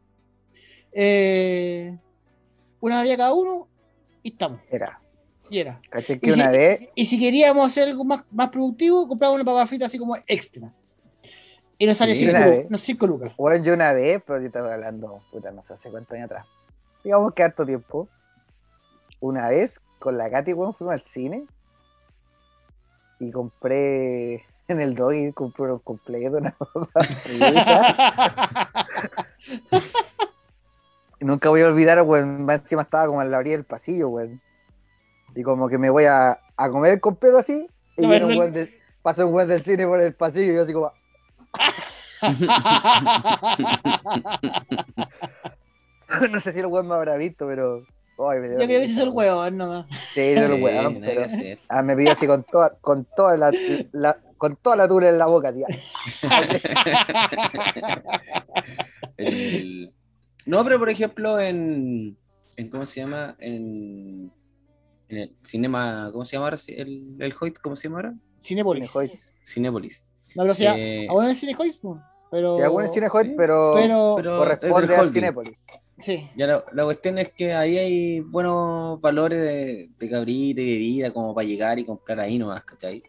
[0.93, 1.99] Eh,
[2.81, 3.69] una bebida cada uno,
[4.23, 4.61] y estamos.
[4.71, 5.01] Era.
[5.51, 5.81] Y era.
[5.91, 9.43] Caché Y que si, una vez, y si queríamos hacer algo más, más productivo, comprábamos
[9.43, 10.73] una papa frita así como extra.
[11.79, 12.71] Y nos sale Sí, 5 una vez.
[12.71, 13.33] no, cinco lucas.
[13.37, 16.47] weón, yo una vez, pero yo estaba hablando, puta, no sé hace cuántos años atrás.
[17.03, 18.09] Digamos que harto tiempo.
[19.21, 21.47] Una vez, con la Katy, weón, fuimos al cine.
[23.21, 26.55] Y compré en el doggy, compré unos completos, una.
[31.21, 34.09] Y nunca voy a olvidar, weón, más encima estaba como en la orilla del pasillo,
[34.09, 34.41] weón.
[35.37, 38.37] Y como que me voy a, a comer el completo así, y No, viene un
[38.37, 38.69] weón
[39.03, 40.93] pasa un weón del cine por el pasillo y yo así como,
[46.31, 47.85] no sé si el weón me habrá visto, pero...
[48.31, 49.87] Ay, me dio Yo creo que es el huevón nomás.
[50.13, 51.27] Sí, es el que pero...
[51.69, 53.53] Ah, me pidió así con toda, con toda la,
[53.93, 55.67] la- con toda la tula en la boca, tía.
[59.17, 59.93] El-
[60.47, 62.17] No, pero por ejemplo, en,
[62.57, 63.37] en ¿cómo se llama?
[63.39, 64.33] En,
[65.09, 66.59] en el cinema, ¿cómo se llama ahora?
[66.67, 68.15] El, el Hoyt, ¿cómo se llama ahora?
[68.37, 68.91] Cinepolis.
[68.91, 69.11] Cinehoid.
[69.45, 70.05] Cinépolis.
[70.35, 72.01] No, pero si ya, Eh, aún en Cinepolis, po,
[72.33, 72.57] pero.
[72.57, 75.07] Sí, algún en Cinehoid, sí, pero, pero, pero- corresponde es a.
[75.09, 75.67] Cinépolis.
[75.99, 76.29] Sí.
[76.35, 81.13] Ya la, la cuestión es que ahí hay buenos valores de, de cabrita y bebida
[81.13, 83.05] como para llegar y comprar ahí nomás, ¿cachai?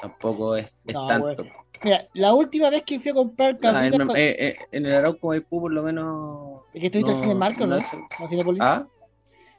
[0.00, 1.44] Tampoco es, es No, tanto.
[1.82, 4.86] Mira, la última vez que fui a comprar Ah, cabritas en, con- eh, eh, en
[4.86, 6.60] el Arauco Maipú por lo menos...
[6.72, 7.66] ¿Es que estuviste en no- Cinemark o no?
[7.66, 8.62] no es- ¿No Cinepolis?
[8.62, 8.86] ¿Ah?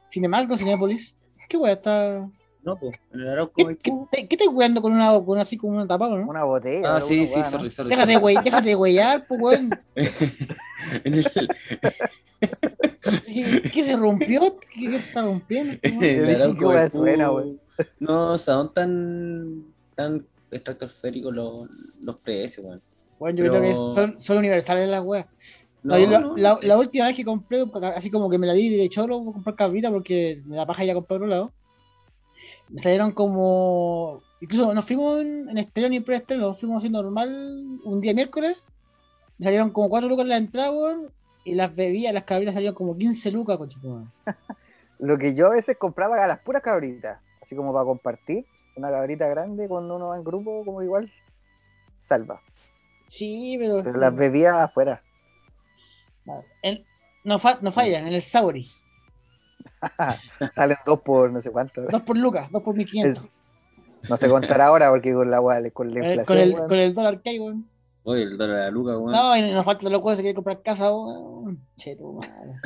[0.08, 1.20] Sin embargo, Cinepolis.
[1.50, 2.28] ¿Qué weá está?
[2.64, 4.08] No, pues, en el Arauco ¿Qué, Maipú.
[4.12, 6.28] qué, qué estás jugando con una, con así como una tapa, no?
[6.30, 6.98] Una botella.
[6.98, 7.50] Ah, sí, sí, weá, ¿no?
[7.50, 7.90] sorry, sorry.
[7.90, 8.22] Déjate de sorry.
[8.22, 9.70] güey, déjate de güeyar, pues weón.
[11.04, 11.26] En el,
[13.26, 14.58] ¿Qué, qué se rompió?
[14.74, 15.74] ¿Qué, qué está rompiendo?
[15.82, 16.04] este weón?
[16.04, 17.60] en el dije, Arauco ¿qué weá Maipú suena, wey?
[18.00, 19.64] No son tan,
[19.96, 21.68] tan estratosféricos los,
[22.02, 22.82] los precios, weón.
[23.20, 25.26] Bueno, yo Pero- creo que son, son universales las weas.
[25.84, 27.64] No, No, la, no, la- la última vez que compré,
[27.96, 30.66] así como que me la di de choro, voy a comprar cabrita porque me da
[30.68, 31.52] paja ir a comprar a otro lado.
[32.72, 34.22] Me salieron como.
[34.40, 37.30] Incluso nos fuimos en, en estreno y preestreno, nos fuimos así normal
[37.84, 38.64] un día miércoles.
[39.38, 40.98] Me salieron como 4 lucas la entrada.
[41.44, 44.06] Y las bebidas, las cabritas salieron como 15 lucas, conchito.
[45.00, 48.46] Lo que yo a veces compraba a las puras cabritas, así como para compartir.
[48.76, 51.12] Una cabrita grande cuando uno va en grupo, como igual,
[51.98, 52.42] salva.
[53.08, 53.84] Sí, pero.
[53.84, 55.02] Pero las bebidas afuera.
[56.62, 56.86] en-
[57.24, 58.66] no, fa- no fallan, en el Sauri.
[60.56, 61.82] Salen dos por no sé cuánto.
[61.84, 63.26] Dos por lucas, dos por 1500.
[64.10, 65.40] No sé contar ahora porque con la,
[65.74, 66.26] con la el, inflación.
[66.26, 66.68] con el, weón.
[66.68, 67.68] con el dólar que hay, weón.
[68.04, 69.12] Oye, el dólar de la luca, weón.
[69.12, 71.60] No, y nos falta los cuadros que quiere comprar casa, weón.
[71.78, 72.30] Che, tu madre.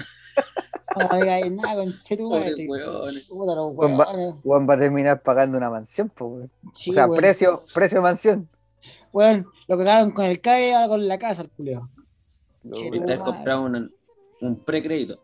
[0.98, 2.56] No me digas nada, con che, tu madre.
[2.70, 3.28] weones.
[3.28, 6.52] Puta, los Con va- va a terminar pagando una mansión, po, weón.
[6.74, 7.18] Sí, o sea, weón.
[7.18, 8.48] precio, precio mansión.
[9.12, 11.90] Weón, lo cagaron con el CAE, ahora con la casa, el culeo.
[12.64, 13.20] Madre.
[13.20, 13.94] comprado un,
[14.42, 15.20] un precrédito.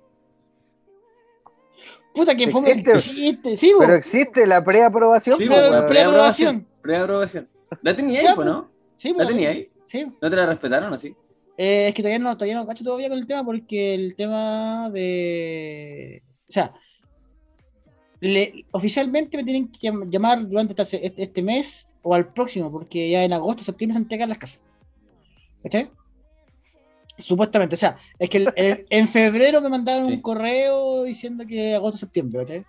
[2.13, 2.91] Puta, que fue Existe.
[2.93, 6.67] existe, sí, Pero existe la preaprobación, Sí, Preaprobación.
[6.82, 7.47] Preaprobación.
[7.82, 8.69] ¿La tenía ahí, no?
[8.97, 9.69] Sí, ¿La tenía ahí?
[9.86, 10.06] Sí.
[10.21, 11.15] ¿No te la respetaron así?
[11.58, 14.89] Eh, es que todavía no, todavía no cacho todavía con el tema porque el tema
[14.89, 16.21] de.
[16.50, 16.74] O sea,
[18.19, 23.10] le- oficialmente me tienen que llam- llamar durante este, este mes o al próximo, porque
[23.10, 24.62] ya en agosto, septiembre se entregan las casas.
[25.63, 25.89] ¿Cachai?
[27.21, 30.12] Supuestamente, o sea, es que el- el- en febrero me mandaron Sí.
[30.13, 32.65] un correo diciendo que agosto, septiembre, ¿cachai?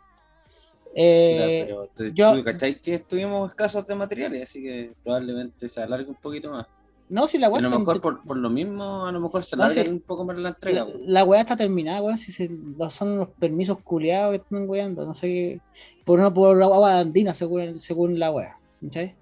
[0.95, 5.81] Eh, pero te, yo- tú cachai que estuvimos escasos de materiales, así que probablemente se
[5.83, 6.67] alargue un poquito más.
[7.09, 9.45] no, si la A weá lo está- mejor por, por lo mismo, a lo mejor
[9.45, 9.89] se No, alarga sí.
[9.89, 10.87] un poco más la entrega.
[10.87, 12.17] La, la weá está terminada, weón.
[12.17, 15.05] Si se, no son los permisos culiados que están weando.
[15.05, 15.61] No sé qué.
[16.07, 18.59] Por una por agua andina, según, según la weá.
[18.83, 19.15] ¿Cachai?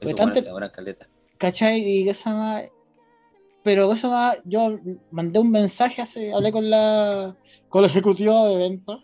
[0.00, 1.06] Eso pues bueno, se caleta.
[1.36, 1.80] ¿Cachai?
[1.80, 2.64] Y esa más.
[3.68, 4.38] Pero eso más.
[4.46, 4.78] Yo
[5.10, 7.36] mandé un mensaje, hace, hablé con la,
[7.68, 8.96] con la ejecutiva de ventas.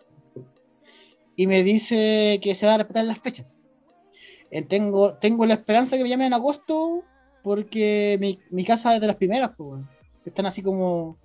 [1.37, 3.67] Y me dice que se van a respetar las fechas.
[4.51, 7.03] Eh, tengo, tengo la esperanza que me llamen en agosto.
[7.43, 9.83] Porque mi, mi casa es de las primeras, pues.
[10.25, 11.19] Están así como.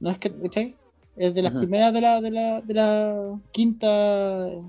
[0.00, 0.32] No es que.
[1.14, 4.46] Es de las primeras de la, de la, de la quinta.
[4.46, 4.62] De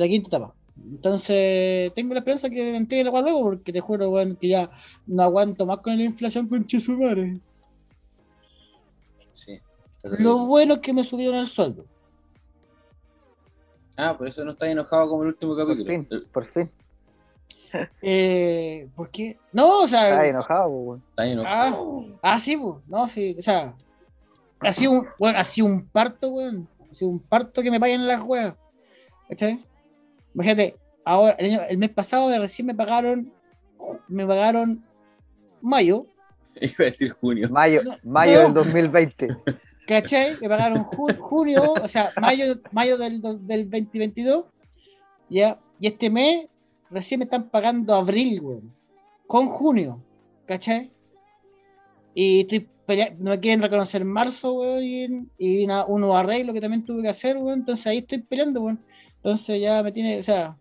[0.00, 0.54] la quinta etapa.
[0.76, 4.70] Entonces, tengo la esperanza que me entreguen agua luego, porque te juro, weón, que ya
[5.06, 7.38] no aguanto más con la inflación con Chesumare.
[9.32, 9.60] Sí.
[10.18, 11.84] Lo bueno es que me subieron el sueldo.
[13.96, 15.86] Ah, por eso no estás enojado como el último Por capítulo.
[15.86, 16.70] fin, Eh, por fin.
[18.02, 19.38] Eh, ¿Por qué?
[19.52, 20.08] No, o sea.
[20.10, 21.02] Estás enojado, weón.
[21.10, 22.06] Estás enojado.
[22.22, 23.74] Ah, sí, pues, no, sí, o sea,
[24.60, 27.80] ha sido un, bueno, ha sido un parto, weón, ha sido un parto que me
[27.80, 28.54] paguen las weas,
[29.28, 29.64] ¿cachai?
[30.34, 33.32] Imagínate, ahora, el, año- el mes pasado de recién me pagaron,
[34.08, 34.84] me pagaron
[35.60, 36.06] mayo,
[36.60, 37.48] Iba a decir junio.
[37.50, 38.44] Mayo, No, mayo no.
[38.44, 39.36] del 2020.
[39.88, 40.36] ¿cachai?
[40.40, 44.46] Me pagaron ju- junio, o sea, mayo, mayo del, del 2022,
[45.28, 46.46] ya, y este mes
[46.90, 48.72] recién me están pagando abril, weón,
[49.26, 50.00] con junio,
[50.46, 50.90] ¿cachai?
[52.14, 52.68] Y estoy
[53.18, 57.08] no me quieren reconocer marzo, weón, y, y una- unos arreglos que también tuve que
[57.08, 58.78] hacer, weón, entonces ahí estoy peleando, weón.
[59.24, 60.54] Entonces ya me tiene, o sea,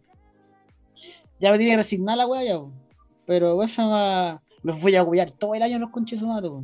[1.37, 2.71] ya me tiene resignada la weá ya, weón.
[3.25, 6.63] Pero eso ma- los voy a apoyar todo el año los conches humanos.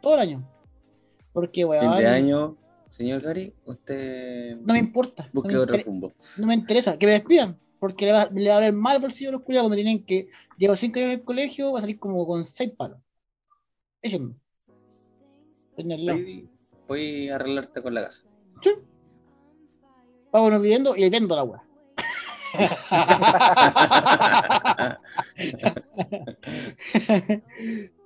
[0.00, 0.48] Todo el año.
[1.34, 2.56] Porque, weón, Fin de año,
[2.88, 5.24] señor Gary, usted no me importa.
[5.24, 6.14] No busque me, otro rumbo.
[6.38, 7.58] no me interesa, que me despidan.
[7.78, 10.30] Porque le va, le va a dar mal bolsillo a los culiados, me tienen que.
[10.56, 12.98] Llevo cinco años en el colegio, va a salir como con seis palos.
[14.00, 14.34] Échenme.
[16.14, 16.48] Voy,
[16.88, 18.22] voy a arreglarte con la casa.
[20.32, 21.62] Vámonos pidiendo y le vendo la weá.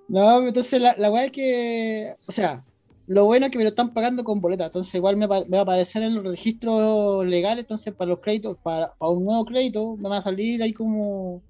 [0.08, 2.64] no, entonces la, la weá es que, o sea,
[3.06, 5.56] lo bueno es que me lo están pagando con boleta, entonces igual me, va me
[5.56, 9.44] va a aparecer en los registros legales, entonces para los créditos, para, para un nuevo
[9.44, 11.42] crédito, me van a salir ahí como,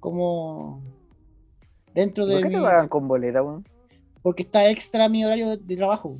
[0.00, 0.82] como
[1.94, 3.64] dentro de ¿Por qué mi, te pagan con boleta, weón?
[4.22, 6.16] porque está extra mi horario de, de trabajo.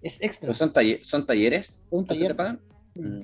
[0.00, 1.88] Es extra, ¿Pero son, talle- son talleres?
[1.90, 2.28] Un taller.
[2.28, 2.60] te pagan?
[2.94, 3.22] Mm.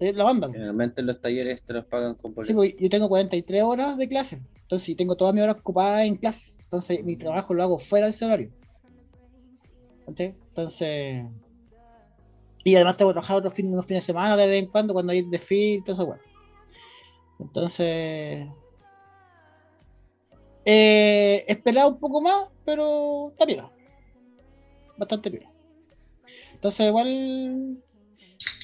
[0.00, 0.48] la banda.
[0.50, 4.40] Generalmente los talleres te los pagan con Sí, pues yo tengo 43 horas de clase,
[4.62, 8.10] entonces tengo todas mis horas ocupadas en clase, entonces mi trabajo lo hago fuera de
[8.10, 8.50] ese horario.
[10.06, 11.24] Entonces,
[12.64, 14.94] Y además tengo que trabajar otros fines, unos fines de semana de vez en cuando,
[14.94, 16.22] cuando hay desfile y todo eso, bueno.
[17.40, 18.46] Entonces.
[20.66, 23.64] Eh, esperaba un poco más, pero está bien.
[24.96, 25.53] Bastante bien.
[26.54, 27.78] Entonces, igual.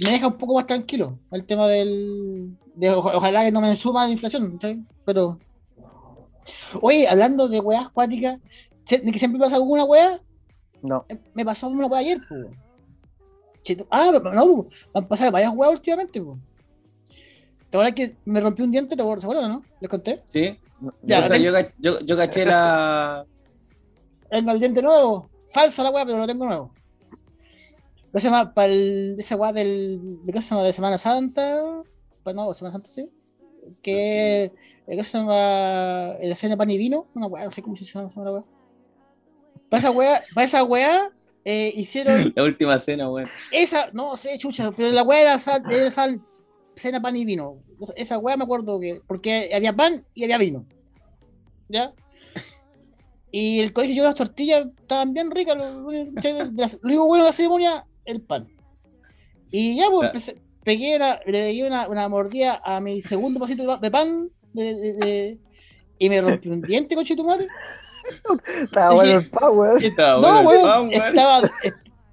[0.04, 2.56] Me deja un poco más tranquilo el tema del.
[2.74, 4.82] De, oja- ojalá que no me suba la inflación, ¿sí?
[5.04, 5.38] Pero.
[6.82, 8.38] Oye, hablando de weas acuáticas,
[8.84, 10.20] ¿se- ¿de que siempre pasa alguna wea?
[10.82, 12.46] No, Eh, Me pasó una wea ayer, pues.
[13.62, 14.30] Che, Ah, no, po,
[14.94, 16.38] me han pasado varias weas últimamente, pues.
[17.68, 18.96] ¿Te acuerdas que me rompí un diente?
[18.96, 19.62] ¿Te acuerdas, ¿se acuerdan, no?
[19.80, 20.22] ¿Les conté?
[20.32, 20.58] ¿Sí?
[21.02, 21.36] Ya, o sea,
[21.78, 23.26] yo, yo caché la.
[24.30, 25.28] El mal diente nuevo.
[25.52, 26.72] Falsa la weá, pero lo tengo nuevo.
[28.12, 28.52] ¿Qué se llama?
[28.54, 30.00] Para el, esa weá del.
[30.24, 30.64] ¿De qué se llama?
[30.64, 31.82] De Semana Santa.
[32.24, 33.08] Pues no, Semana Santa sí.
[33.82, 34.52] Que.
[34.88, 36.14] ¿Qué se llama?
[36.20, 37.06] La cena pan y vino.
[37.14, 38.44] Una weá, no sé cómo se llama esa weá.
[39.68, 41.10] Para esa weá, para esa weá
[41.44, 43.28] eh, hicieron La última cena, weón.
[43.52, 43.90] esa.
[43.92, 46.20] No sé, chucha, pero la weá era, sal, era sal-
[46.74, 47.58] cena pan y vino.
[47.94, 49.00] Esa weá me acuerdo que.
[49.06, 50.66] Porque había pan y había vino.
[51.68, 51.92] ¿Ya?
[53.30, 55.56] Y el colegio yo las tortillas estaban bien ricas.
[55.56, 55.92] Lo, lo
[56.56, 58.48] las- lo único bueno de la ceremonia, el pan.
[59.50, 63.62] Y ya, pues, empecé- pegué, la- le di una, una mordida a mi segundo pasito
[63.62, 64.30] de, pa- de pan.
[64.52, 65.38] de- de- de-
[65.98, 67.46] y me rompí un diente, coche tu madre.
[68.62, 69.84] estaba bueno el power.
[69.84, 71.04] Estaba no, bueno weón, pan, weón.
[71.08, 71.72] estaba eh,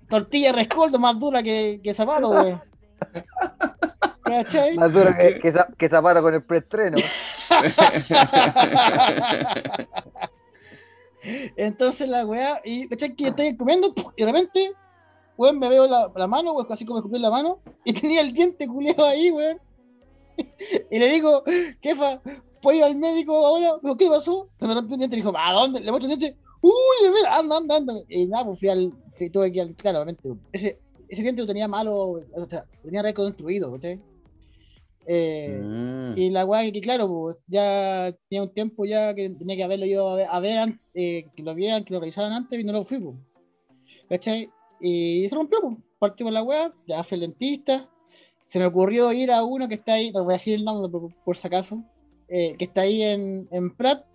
[0.10, 2.62] tortilla rescoldo más dura que, que zapato, weón.
[4.24, 4.76] ¿Cachai?
[4.78, 6.98] Más duro que, que, que zapato con el preestreno.
[11.56, 13.16] Entonces la weá, y ¿cachai?
[13.16, 14.72] que estoy comiendo y de repente,
[15.38, 18.32] weón, me veo la, la mano, weón, así como escupí la mano, y tenía el
[18.34, 19.60] diente culiado ahí, weón.
[20.92, 21.44] Y le digo,
[21.82, 22.22] jefa,
[22.62, 23.78] ¿puedo ir al médico ahora?
[23.82, 24.50] Me ¿qué pasó?
[24.54, 25.80] Se me rompió un diente, y dijo, ¿a dónde?
[25.80, 26.72] Le muestro el diente, uy,
[27.04, 27.94] de veras, anda, anda, anda.
[28.10, 31.42] Y nada, pues fui al, fui- tuve que ir al, claro, obviamente, ese, ese diente
[31.42, 32.20] lo tenía malo, o
[32.50, 34.00] sea, tenía reconstruido, ¿cachai?
[35.10, 36.18] Eh, Mm.
[36.18, 39.86] y la weá que, claro, pues, ya tenía un tiempo ya que tenía que haberlo
[39.86, 42.74] ido a ver, a ver eh, que lo vieran, que lo revisaran antes y no
[42.74, 43.16] lo fui, pues.
[44.10, 44.50] ¿Cachai?
[44.80, 45.76] Y se rompió, pues.
[46.00, 47.90] Partió por la weá, ya fui al dentista.
[48.44, 50.92] Se me ocurrió ir a uno que está ahí, no voy a decir el nombre
[50.92, 51.84] por, por si acaso,
[52.30, 54.06] eh, que está ahí en, en Prat,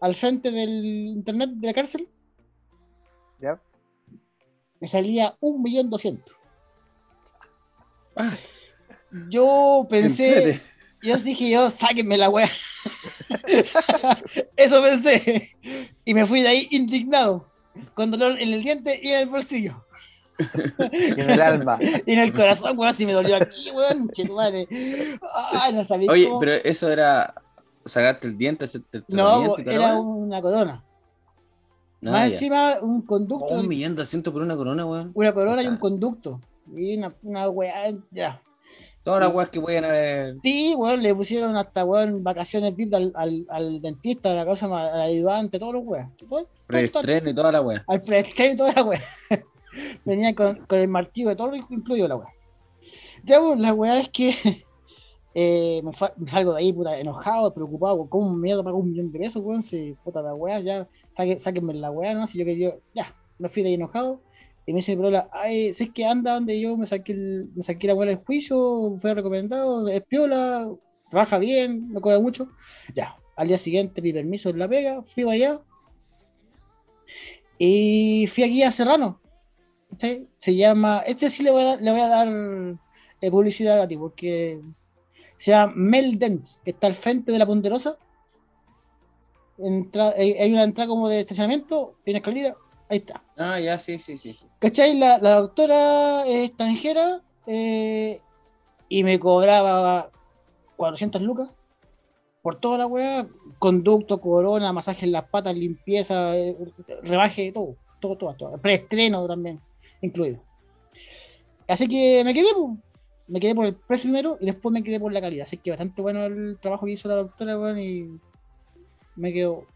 [0.00, 2.08] al frente del internet de la cárcel.
[3.40, 3.60] ¿Ya?
[4.80, 6.36] Me salía un millón doscientos.
[9.30, 10.60] Yo pensé.
[11.02, 12.50] Yo dije, yo, sáquenme la wea.
[14.56, 15.56] Eso pensé.
[16.04, 17.47] Y me fui de ahí indignado.
[17.94, 19.84] Con dolor en el diente y en el bolsillo.
[20.92, 21.78] Y en el alma.
[22.06, 24.08] Y en el corazón, weón, si me dolió aquí, weón.
[24.10, 24.68] Che, tu madre.
[25.52, 27.34] Ay, no sabía Oye, cómo- pero eso era
[27.84, 30.84] sacarte el diente, hacerte el No, era una corona.
[32.04, 32.34] Ah, Más ya.
[32.34, 33.46] encima, un conducto.
[33.46, 35.10] Oh, un millón doscientos por una corona, weón.
[35.14, 36.40] Una corona y un conducto.
[36.76, 38.40] Y una, una weá, ya.
[39.04, 40.36] Todas las weas que pueden haber.
[40.42, 44.66] Sí, weón, le pusieron hasta, weón, vacaciones VIP al, al, al dentista, a la cosa,
[44.66, 46.12] al ayudante, todos los weas.
[46.66, 47.84] Preestreno y toda la wea.
[47.86, 49.00] al preestreno y toda la weá.
[50.04, 52.28] Venía con, con el martillo de todo incluido la weá.
[53.24, 54.34] Ya, pues, la weá es que
[55.34, 59.10] eh, me, fa- me salgo de ahí, puta, enojado, preocupado, ¿cómo mierda pago un millón
[59.12, 59.62] de pesos, weón?
[59.62, 62.26] Si, puta, la weá, ya, saque, sáquenme la weá, ¿no?
[62.26, 64.20] Si yo quería, ya, me fui de ahí enojado.
[64.68, 67.62] Y me dice mi ay, si es que anda donde yo me saqué, el, me
[67.62, 70.70] saqué la weá del juicio, fue recomendado, es piola,
[71.08, 72.50] trabaja bien, no cobra mucho.
[72.94, 75.62] Ya, al día siguiente mi permiso en la pega, fui allá.
[77.58, 79.22] Y fui aquí a Serrano.
[79.90, 80.28] ¿cachai?
[80.36, 82.28] Se llama, este sí le voy a dar, le voy a dar
[83.22, 84.60] eh, publicidad gratis porque
[85.38, 87.96] se llama Mel Dents, que está al frente de la Ponderosa.
[89.56, 92.54] Entra- hay hay una entrada como de estacionamiento, tiene escalera,
[92.88, 93.22] ahí está.
[93.36, 94.34] Ah, ya, sí, sí, sí.
[94.34, 94.46] sí.
[94.58, 94.98] ¿Cachai?
[94.98, 98.20] La, la doctora es extranjera eh,
[98.88, 100.10] y me cobraba
[100.76, 101.50] 400 lucas
[102.42, 103.26] por toda la weá.
[103.58, 106.56] Conducto, corona, masaje en las patas, limpieza, eh,
[107.02, 108.58] rebaje, todo, todo, todo, todo.
[108.58, 109.60] Preestreno también
[110.00, 110.40] incluido.
[111.66, 112.76] Así que me quedé, po.
[113.26, 115.42] me quedé por el precio primero y después me quedé por la calidad.
[115.42, 118.08] Así que bastante bueno el trabajo que hizo la doctora, weón, y
[119.16, 119.66] me quedo.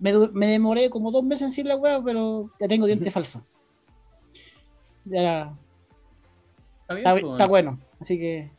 [0.00, 3.42] Me, me demoré como dos meses en decir la weá, pero ya tengo diente falso.
[5.04, 5.56] Ya
[6.82, 7.80] Está bien, está, pues, está bueno.
[8.00, 8.50] Así que.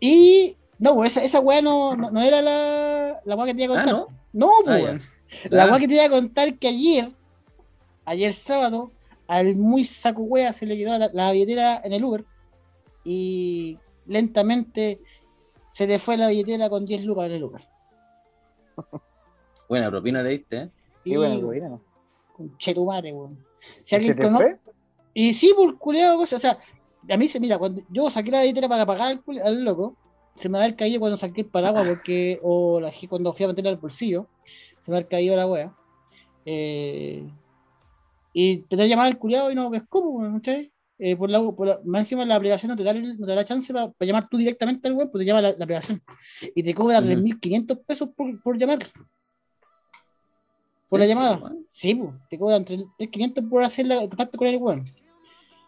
[0.00, 0.56] Y.
[0.78, 3.74] No, pues esa, esa weá no, no, no era la, la weá que te iba
[3.74, 4.06] a Ah, contar.
[4.32, 4.46] ¿no?
[4.46, 5.48] No, pues, Ah.
[5.50, 5.66] La Ah.
[5.70, 7.12] weá que te iba a contar que ayer,
[8.04, 8.92] ayer sábado,
[9.26, 12.24] al muy saco wea se le quedó la, la billetera en el Uber
[13.04, 15.00] y lentamente
[15.70, 17.62] se le fue la billetera con 10 lucas en el Uber.
[19.68, 20.70] Buena propina le diste, ¿eh?
[21.04, 21.78] Y Qué bueno, Rubina.
[22.32, 23.38] con chetumare, weón.
[23.78, 24.58] Si ¿Se alguien te cono- fue?
[25.14, 26.58] Y sí, por el culeado, cosa, o sea,
[27.08, 29.96] a mí se mira, cuando yo saqué la billetera para pagar al, loco,
[30.34, 33.44] se me va a haber caído cuando saqué el paraguas porque, o la, cuando fui
[33.44, 34.28] a meterla al bolsillo,
[34.78, 35.74] se me va a haber caído la wea.
[36.44, 37.26] Eh,
[38.32, 40.38] y te que llamar al culiado y no ves cómo.
[40.98, 43.34] Eh, por la, por la- más encima la aplicación no te da, el- no te
[43.34, 46.02] da chance para llamar tú directamente al web, pues te llama la, la aplicación.
[46.54, 47.06] Y te cobra Ujú.
[47.08, 48.86] 3.500 pesos por, por llamar.
[50.88, 51.52] Por la llamada.
[51.68, 54.84] Sí, pues, te cobran 3.500 por hacer la, el contacto con el weón.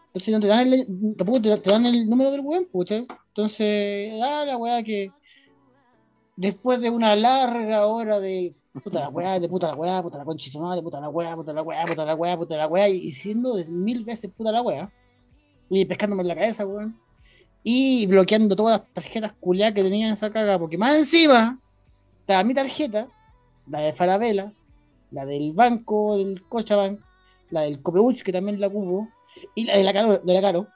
[0.07, 3.07] Entonces no te dan el, tampoco te, te dan el número del weón, pues, ¿cachai?
[3.27, 5.11] Entonces, ah, la weá que
[6.35, 10.25] después de una larga hora de puta la weá, de puta la weá, puta la
[10.25, 12.97] concha de puta la weá, puta la weá, puta la weá, puta la weá, y,
[12.97, 14.91] y siendo de mil veces puta la weá,
[15.69, 16.97] y pescándome en la cabeza, weón,
[17.63, 21.59] y bloqueando todas las tarjetas culiadas que tenía en esa caga, porque más encima
[22.21, 23.07] estaba mi tarjeta,
[23.67, 24.53] la de Falabella,
[25.11, 26.99] la del banco, del Cochabank,
[27.51, 29.09] la del Copeuch, que también la cubo,
[29.55, 30.67] y la de la Caro, de la Caro,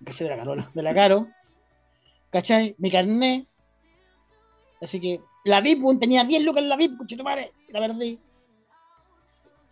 [0.00, 1.28] de la Carola, de la Caro,
[2.30, 2.74] ¿cachai?
[2.78, 3.46] Mi carnet,
[4.80, 8.18] así que la VIP, tenía 10 lucas en la VIP, madre, la perdí.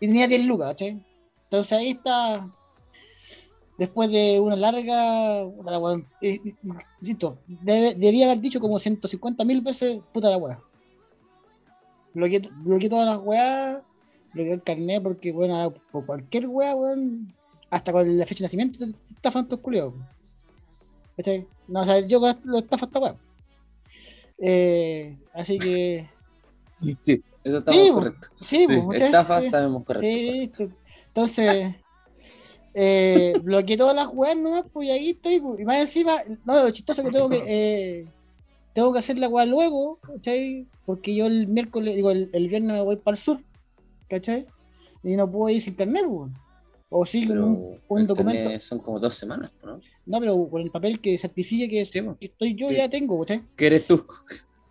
[0.00, 1.00] Y tenía 10 lucas, ¿cachai?
[1.44, 2.48] Entonces ahí está.
[3.78, 5.44] Después de una larga.
[5.54, 6.40] Puta la eh,
[7.00, 10.60] Insisto, debía haber dicho como 150 mil veces puta la weá.
[12.16, 13.82] Bloqueé, bloqueé todas las weas,
[14.32, 17.30] bloqueé el carnet porque, bueno, ahora por cualquier weá, weón,
[17.68, 19.92] hasta con la fecha de nacimiento te, te estafan tus culiados.
[21.14, 21.46] ¿Cachai?
[21.68, 23.16] No, o sea, yo con lo estafa esta weá.
[24.38, 26.08] Eh, así que.
[27.00, 28.28] Sí, eso está Sí, correcto.
[28.36, 29.50] Sí, Sí, pues, muchas- estafa sí.
[29.50, 30.06] sabemos correcto.
[30.08, 30.50] Sí,
[31.08, 31.74] entonces
[32.74, 36.62] eh, bloqueé todas las weas nomás, pues y ahí estoy, pues, y más encima, no,
[36.62, 38.06] lo chistoso que tengo que eh,
[38.76, 40.66] tengo que hacer la wea luego, ¿cachai?
[40.84, 43.38] Porque yo el miércoles, digo, el, el viernes me voy para el sur,
[44.06, 44.46] ¿cachai?
[45.02, 46.30] Y no puedo ir sin carnet, pues.
[46.90, 47.38] O sí, con
[47.88, 48.60] un, documento.
[48.60, 49.80] son como dos semanas, ¿no?
[50.04, 52.16] No, pero con el papel que certifique que, Sí, po.
[52.20, 52.76] que estoy yo Sí.
[52.76, 53.42] ya tengo, ¿cachai?
[53.56, 54.06] ¿Qué eres tú?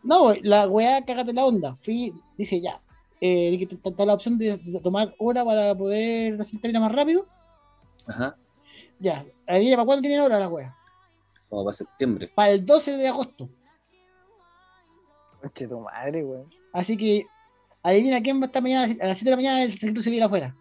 [0.03, 1.75] No, la weá, cágate la onda.
[1.81, 2.79] Fui, dice ya.
[3.21, 7.25] Eh, está la opción de, de tomar hora para poder hacer trámite más rápido.
[8.05, 8.37] Ajá,
[8.99, 10.75] Ya, para cuándo tienen hora la weá.
[11.49, 12.31] como para septiembre.
[12.35, 13.49] Para el 12 de agosto.
[15.41, 16.49] Conche tu madre, weón.
[16.73, 17.25] Así que
[17.83, 20.01] adivina quién va a estar mañana a las 7 de la mañana en el secreto
[20.01, 20.55] civil afuera.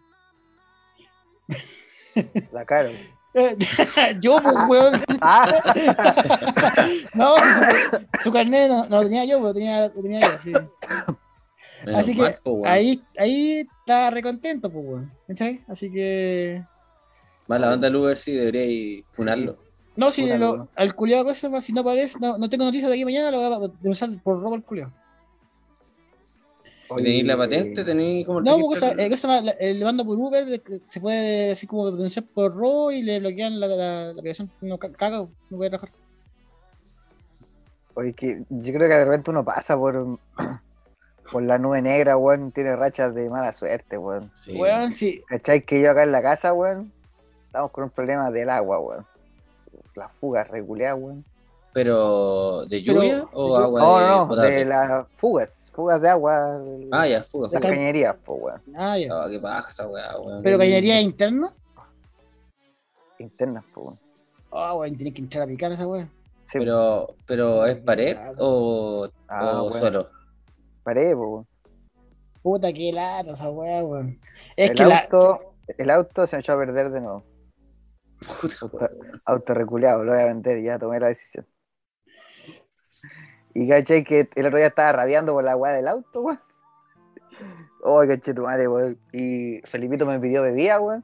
[2.51, 2.89] La cara.
[4.21, 4.93] yo, pues, weón.
[7.13, 10.39] No, su, su carnet no, no lo tenía yo, pero lo tenía, lo tenía yo.
[10.43, 10.53] sí.
[11.85, 15.11] Menos Así que ahí, ahí está recontento, pues, weón.
[15.27, 15.63] ¿Cachai?
[15.67, 16.63] Así que.
[17.47, 19.57] Mala onda el Uber, sí, debería funarlo.
[19.95, 23.05] No, si lo, al culiado cosa, si no aparece, no, no tengo noticias de aquí
[23.05, 24.91] mañana, lo voy a denunciar por robo al culiado.
[26.97, 27.83] ¿Y ¿Tenéis la patente?
[27.83, 31.89] ¿Tenéis como el No, porque la- eh, le mando por Uber, se puede así como
[31.91, 34.51] denunciar por robo y le bloquean la, la, la aplicación.
[34.61, 35.19] No ca- caga,
[35.49, 35.91] no puede trabajar.
[37.95, 40.19] Oye, que yo creo que de repente uno pasa por,
[41.31, 44.29] por la nube negra, weón, tiene rachas de mala suerte, weón.
[44.33, 44.53] Sí.
[44.55, 45.21] Weón, sí.
[45.27, 45.61] ¿Cachai?
[45.63, 46.91] Que yo acá en la casa, weón,
[47.47, 49.05] estamos con un problema del agua, weón.
[49.95, 51.25] Las fugas reguladas, weón.
[51.73, 56.09] ¿Pero de Pero- lluvia o de- agua No, de no, de las fugas, fugas de
[56.09, 56.61] agua.
[56.91, 57.49] Ah, ya, fuga.
[57.51, 58.61] Las cañerías, pues, weón.
[58.77, 59.07] Ah, ya.
[59.13, 60.41] Ah, qué paja esa weá, weón.
[60.43, 61.49] Pero cañería interna.
[63.19, 63.99] Internas, pues, weón.
[64.51, 66.09] Ah, weón, tiene que entrar a picar esa weón.
[66.51, 69.79] Sí, Pero, pero ¿es pared o, Ah, o bueno.
[69.85, 70.09] solo?
[70.83, 71.47] pared, pues, weón.
[72.41, 74.19] Puta, qué lata esa weón, weón.
[74.55, 74.99] Es el que la.
[74.99, 77.23] auto, el auto se me echó a perder de nuevo.
[78.19, 78.89] Puta,
[79.25, 81.45] Auto reculeado, lo voy a vender, ya tomé la decisión.
[83.53, 86.39] Y cachai que el otro día estaba rabiando por la weá del auto, weón.
[87.81, 88.99] Oh, caché tu madre, weón.
[89.13, 91.03] Y Felipito me pidió bebida, weón.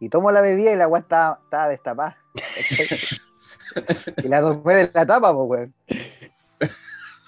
[0.00, 2.16] Y tomo la bebida y la weá estaba, estaba destapada.
[4.24, 5.74] y la tomé de la tapa, pues, weón.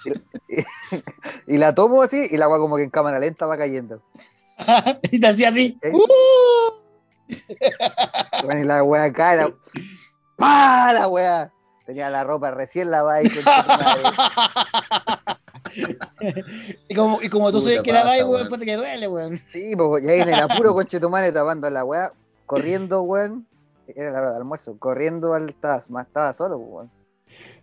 [0.04, 0.10] Y,
[0.58, 0.64] y-
[1.46, 4.02] y la tomo así y la weá como que en cámara lenta va cayendo.
[5.10, 5.78] y te hacía así.
[5.82, 5.92] ¿Eh?
[8.44, 9.52] Bueno, y la weá cae, la...
[10.36, 10.92] ¡Pah!
[10.94, 11.52] La weá.
[11.86, 13.42] Tenía la ropa recién lavada y con
[16.88, 18.48] y, como, y como tú sabes que la vais, weón, weón.
[18.48, 19.36] puta que duele, weón.
[19.36, 22.12] Sí, pues, y ahí en el apuro conchetumare tapando la weá,
[22.46, 23.46] corriendo, weón.
[23.88, 25.54] Era la hora de almuerzo, corriendo al.
[25.88, 26.90] Más- estaba solo, pues, weón.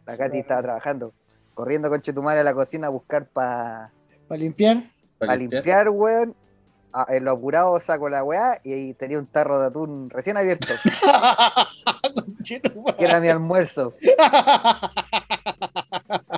[0.05, 1.13] La Katy estaba trabajando.
[1.53, 3.91] Corriendo conchetumare a la cocina a buscar para
[4.28, 4.78] Para limpiar.
[5.18, 6.36] para limpiar, weón.
[7.09, 10.73] En lo apurado saco la weá y ahí tenía un tarro de atún recién abierto,
[12.97, 13.93] que era mi almuerzo.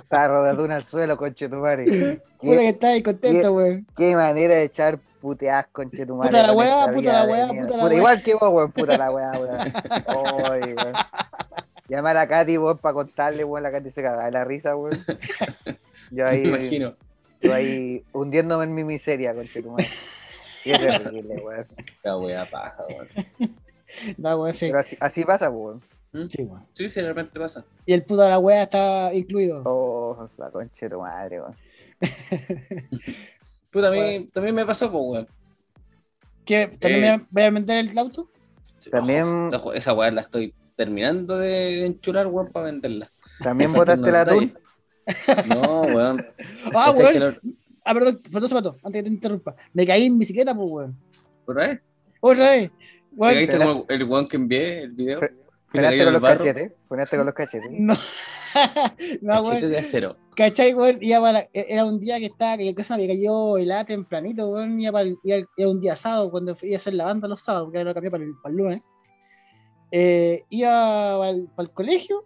[0.09, 1.85] Tarro de fortuna al suelo, conchetumare.
[1.85, 3.87] Puta que ¿Qué, estás ahí contento, weón.
[3.95, 6.29] qué manera de echar puteadas, conchetumare.
[6.29, 7.93] Puta la con weá, puta la weá, puta la weá.
[7.93, 9.57] Igual que vos, weón, puta la weá, weón.
[10.51, 10.93] Oy, weón.
[11.87, 14.97] Llamar a Katy, weón, para contarle, weón, la Katy se caga de la risa, weón.
[16.11, 16.95] Yo ahí, Me imagino.
[17.41, 19.87] yo ahí hundiéndome en mi miseria, conchetumare.
[20.63, 21.65] Qué terrible, weón.
[22.03, 23.07] La wea paja, weón.
[24.17, 24.67] No, weón, sí.
[24.67, 25.81] Pero así, así pasa, weón.
[26.29, 26.65] Sí, weón.
[26.73, 27.65] Sí, sí, de repente pasa.
[27.85, 29.63] Y el puto de la weá está incluido.
[29.65, 31.55] Oh, la concha de tu madre, weón.
[33.71, 35.27] Puta, a mí también me pasó, pues, weón.
[36.45, 36.67] ¿Qué?
[36.79, 37.17] ¿También Eh.
[37.17, 38.29] me voy a vender el auto?
[38.79, 43.11] Sí, También- ojo, ojo, esa weá la estoy terminando de, enchular, weón, para venderla.
[43.43, 44.57] También botaste el atún.
[45.47, 46.25] No, weón.
[46.75, 47.39] Ah, ¿Cachai que weón.
[47.85, 49.55] Ah, perdón, perdón, zapato, antes que te interrumpa.
[49.73, 50.97] Me caí en bicicleta, pues, weón.
[51.45, 51.77] ¿Por ahí?
[52.21, 52.69] Otra vez.
[52.69, 55.19] ¿Te Weón, caíste como el weón que envié el video?
[55.71, 56.71] Cayó con los cachetes.
[56.87, 57.69] Frenaste con los cachetes.
[57.71, 57.93] no.
[59.21, 59.71] no, Cachete weón.
[59.71, 60.17] de acero.
[60.35, 60.99] ¿Cachai, weón?
[60.99, 64.79] Para la- Era un día que estaba, que cosa me cayó helada tempranito, weón.
[64.79, 65.09] Iba para
[65.69, 68.11] un día sábado cuando fui a hacer la banda los sábados, porque ahora lo cambié
[68.11, 68.81] para el, para el lunes.
[69.91, 72.25] Eh, iba para el, para el colegio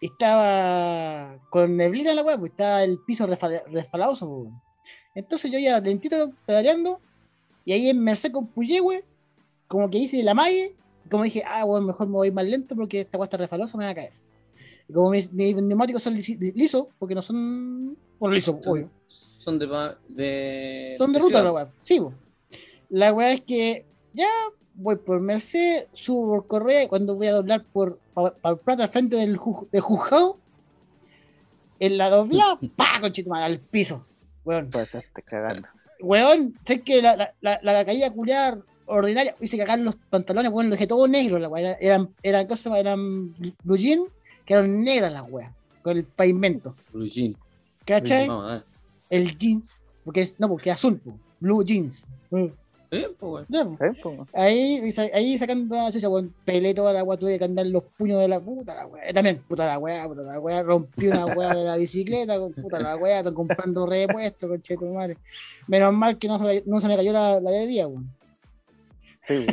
[0.00, 4.62] y estaba con neblina en la weá, pues estaba el piso resfala- resbaloso, pues, weón.
[5.14, 7.00] Entonces yo iba lentito pedaleando
[7.64, 9.04] y ahí en Merced con Puyehue,
[9.68, 12.74] como que hice la malle, y como dije, ah, bueno, mejor me voy más lento
[12.74, 14.12] porque esta weá está resbalosa, me va a caer.
[14.88, 17.96] Y como mis, mis neumáticos son lisos, porque no son.
[18.18, 18.90] Bueno, lisos, Son- obvio.
[19.08, 19.68] Son de.
[19.68, 21.72] pa- de Son de ruta la weá.
[21.80, 22.12] Sí, po.
[22.88, 24.26] La weá es que ya
[24.74, 28.82] voy por Merced, subo por Correa y cuando voy a doblar por para el plato
[28.82, 30.38] al frente del, ju- del juzgado,
[31.78, 33.00] en la doblada, ¡pa!
[33.00, 34.04] Conchetumare, al piso.
[34.44, 34.70] Weón.
[34.70, 35.68] Pasaste cagando.
[36.00, 40.68] Weón, sé que la, la, la, la caída culiar ordinaria, hice cagar los pantalones, weón,
[40.68, 41.76] los dejé todo negro, la weá.
[41.80, 44.04] Eran, eran cosas, eran blue jean,
[44.44, 46.74] que eran negras las weas, con el pavimento.
[46.92, 47.36] Blue Jean.
[47.84, 48.26] ¿Cachai?
[48.26, 48.64] No, ah.
[49.08, 52.06] El jeans, porque es, no, porque es azul, po, blue jeans.
[52.92, 53.46] Sí, pues.
[53.52, 54.26] ¿Sabes, po?
[54.32, 54.80] Ahí,
[55.14, 58.26] ahí sacando la chucha, weón, pelé toda la weá, tuve que andar los puños de
[58.26, 59.12] la puta la weá.
[59.12, 62.80] También, puta la weá, puta la weá, rompí una weá de la bicicleta, con puta
[62.80, 65.16] la weá, estoy comprando repuestos, conche tu madre.
[65.68, 68.10] Menos mal que no se, no se me cayó la, la bebida, weón.
[69.24, 69.46] Sí.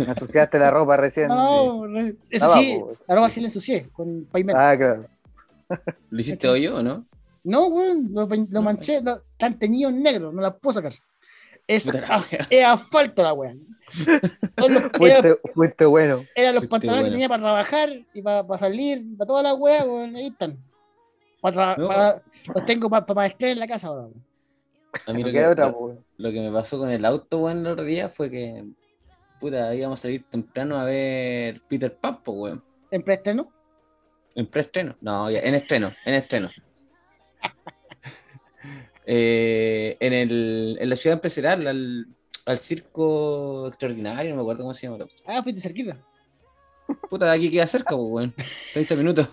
[0.00, 1.28] Me ensuciaste la ropa recién.
[1.28, 2.96] No, re- eso Abajo, sí, weón.
[3.06, 4.60] la ropa sí la ensucié con pavimento.
[4.60, 5.06] Ah, claro.
[6.10, 7.06] ¿Lo hiciste hoy o no?
[7.44, 10.74] No, weón, lo, pe- lo No, manché, lo- están teñidos en negro, no la puedo
[10.74, 10.92] sacar.
[11.68, 11.86] Es,
[12.50, 13.54] es asfalto la weá.
[14.56, 16.24] Los- Era, Fuiste, fuiste bueno.
[16.34, 20.16] eran los pantalones que tenía para trabajar y para, salir, para toda la weá, weón,
[20.16, 20.58] ahí están.
[21.42, 22.20] No.
[22.54, 24.24] los tengo para mezclar en la casa ahora, weón.
[25.06, 25.98] A mí No lo que, queda otra, lo, po.
[26.16, 28.64] lo que me pasó con el auto, weón, el otro día fue que.
[29.40, 32.64] Puta, íbamos a salir temprano a ver Peter Pan, po, weón.
[32.90, 33.52] En preestreno.
[34.34, 34.96] ¿En preestreno?
[35.00, 36.48] No, ya, en estreno, en estreno.
[39.10, 42.06] Eh, en, el, en la ciudad empresarial, al,
[42.44, 45.06] al circo extraordinario, no me acuerdo cómo se llama.
[45.26, 45.98] Ah, fuiste cerquita.
[47.08, 48.34] Puta, de aquí queda cerca, pues, weón.
[48.74, 49.28] 30 minutos.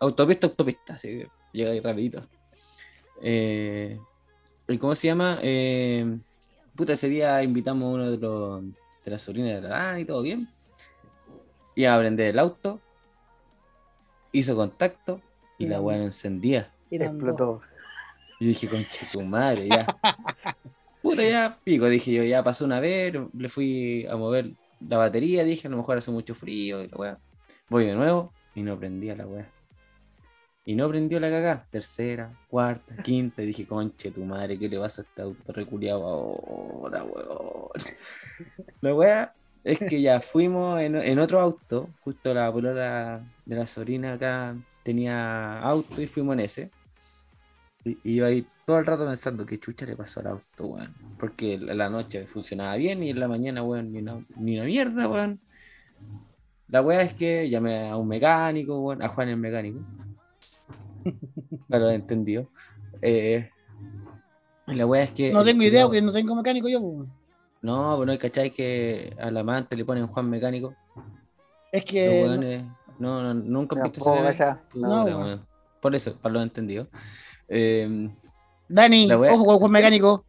[0.00, 2.20] Autopista, autopista, así que llega ahí rapidito.
[3.22, 3.96] Eh,
[4.66, 5.38] ¿y ¿Cómo se llama?
[5.42, 6.18] Eh,
[6.74, 8.64] puta, ese día invitamos a uno de los
[9.04, 10.48] de las sobrinas de la Dani y todo bien.
[11.76, 12.80] Iba a prender el auto,
[14.32, 15.20] hizo contacto
[15.58, 16.72] y la weá encendía.
[16.90, 17.60] Explotó.
[18.40, 19.86] Y dije, conche tu madre, ya.
[21.02, 25.44] Puta, ya, pico, dije yo, ya pasó una vez, le fui a mover la batería,
[25.44, 27.18] dije, a lo mejor hace mucho frío y la weá.
[27.68, 29.50] Voy de nuevo y no prendía la weá.
[30.64, 31.66] Y no prendió la cagá.
[31.70, 36.06] Tercera, cuarta, quinta, y dije, conche tu madre, ¿qué le pasa a este auto reculeado
[36.06, 37.70] ahora, weón?
[38.80, 39.34] La weá
[39.64, 44.56] es que ya fuimos en, en otro auto, justo la polola de la sobrina acá
[44.82, 46.70] tenía auto y fuimos en ese.
[47.84, 50.94] Y iba ahí todo el rato pensando qué chucha le pasó al auto, weón.
[51.18, 55.08] Porque la noche funcionaba bien y en la mañana, weón, ni una, ni una mierda,
[55.08, 55.40] weón.
[56.68, 59.80] La weá es que llamé a un mecánico, weón, a Juan el mecánico.
[61.68, 62.48] Claro, entendido.
[63.00, 63.48] Eh,
[64.66, 65.32] la weá es que.
[65.32, 67.12] No tengo idea no, porque no tengo mecánico yo, weón.
[67.62, 68.50] No, pues no, ¿cachai?
[68.50, 70.74] Que al amante le ponen Juan mecánico.
[71.72, 72.24] Es que.
[72.24, 72.64] weones-
[72.98, 75.46] no, no, nunca he visto ese No.
[75.80, 76.88] Por eso, para lo entendido.
[77.50, 78.08] Eh,
[78.68, 80.24] Dani, La wea- ojo con Juan mecánico.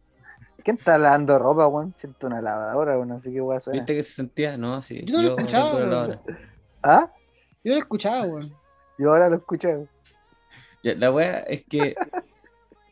[0.64, 1.94] ¿Quién está lavando ropa, weón?
[1.98, 3.18] Siento una lavadora, weón.
[3.20, 3.78] Sé qué weón suena.
[3.80, 4.56] ¿Viste que se sentía?
[4.56, 5.02] No, sí.
[5.04, 6.20] Yo no lo escuchaba, weón.
[6.82, 7.10] ¿Ah?
[7.64, 8.52] Yo lo escuchaba, weón.
[8.98, 9.86] Yo ahora lo escuché.
[10.82, 11.94] Ya, la wea es que.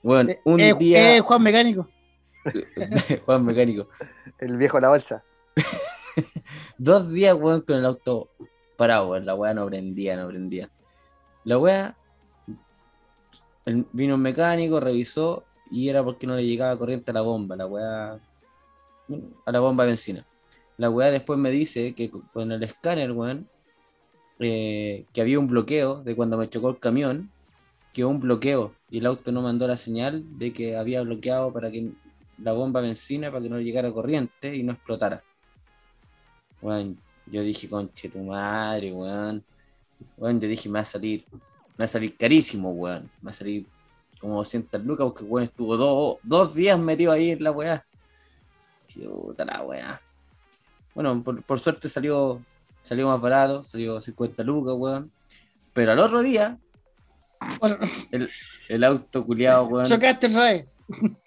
[0.03, 1.17] Bueno, Eh, un eh, día.
[1.17, 1.89] eh, Juan mecánico.
[3.27, 3.89] Juan mecánico.
[4.39, 5.23] El viejo de la bolsa.
[6.79, 8.31] Dos días, weón, con el auto
[8.77, 9.27] parado, weón.
[9.27, 10.71] La weá no prendía, no prendía.
[11.45, 11.97] La weá
[13.65, 17.57] el- vino un mecánico, revisó y era porque no le llegaba corriente a la bomba,
[17.57, 18.19] la weá,
[19.47, 20.27] a la bomba de benzina.
[20.77, 23.49] La weá después me dice que co- con el escáner, weón,
[24.39, 27.31] eh, que había un bloqueo de cuando me chocó el camión,
[27.93, 31.71] que un bloqueo y el auto no mandó la señal de que había bloqueado para
[31.71, 31.91] que
[32.39, 35.23] la bomba de benzina para que no le llegara corriente y no explotara.
[36.63, 39.45] Weón, yo dije, conche tu madre, weón.
[40.17, 41.25] Weón, yo dije, me va a salir,
[41.81, 43.11] va a salir carísimo, weón.
[43.21, 43.67] Me va a salir
[44.21, 47.85] como 200 lucas porque weón estuvo dos, dos días metido ahí en la weá.
[48.95, 50.01] Puta la weá.
[50.95, 52.43] Bueno, por, por suerte salió,
[52.83, 55.11] salió más barato, salió 50 lucas, weón.
[55.73, 56.59] Pero al otro día,
[57.61, 57.79] Bueno,
[58.69, 59.87] el auto culiado, weón.
[59.87, 60.67] chocaste otra vez.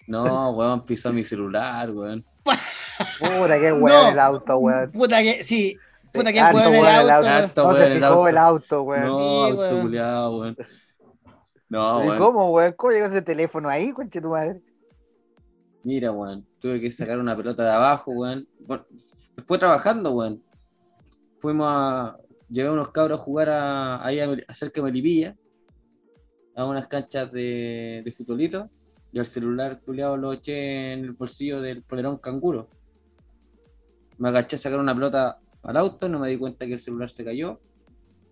[0.06, 2.24] No, weón, pisó mi celular, weón.
[3.18, 4.08] Puta, qué weón No.
[4.10, 4.92] el auto, weón.
[4.92, 5.76] Puta que, sí.
[6.14, 7.28] Puta Harto weón el auto.
[7.28, 8.28] Harto No se el auto.
[8.28, 9.04] el auto, weón.
[9.06, 9.80] No, auto weón.
[9.82, 10.56] culiado, weón.
[11.68, 12.18] No, ¿Y weón.
[12.18, 12.72] cómo, weón?
[12.76, 14.62] ¿Cómo llegó ese teléfono ahí, conche tu madre?
[15.82, 18.48] Mira, weón, tuve que sacar una pelota de abajo, weón.
[18.60, 18.84] Bueno,
[19.46, 20.42] fue trabajando, weón.
[21.40, 22.16] Fuimos a.
[22.48, 25.34] Llevé a unos cabros a jugar a, ahí a, a cerca de Melipilla,
[26.54, 28.70] a unas canchas de, de futbolito,
[29.10, 32.68] y el celular culiado lo eché en el bolsillo del polerón canguro.
[34.18, 37.10] Me agaché a sacar una pelota al auto, no me di cuenta que el celular
[37.10, 37.60] se cayó,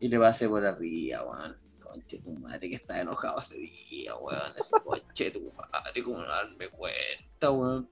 [0.01, 1.57] y le pasé por arriba, weón.
[1.81, 4.53] Conche tu madre, que está enojado ese día, weón.
[4.59, 7.89] Ese conche tu madre, como no darme cuenta, weón.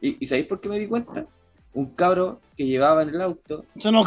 [0.00, 1.26] ¿Y, ¿Y sabéis por qué me di cuenta?
[1.72, 3.64] Un cabro que llevaba en el auto.
[3.76, 4.04] Eso no-.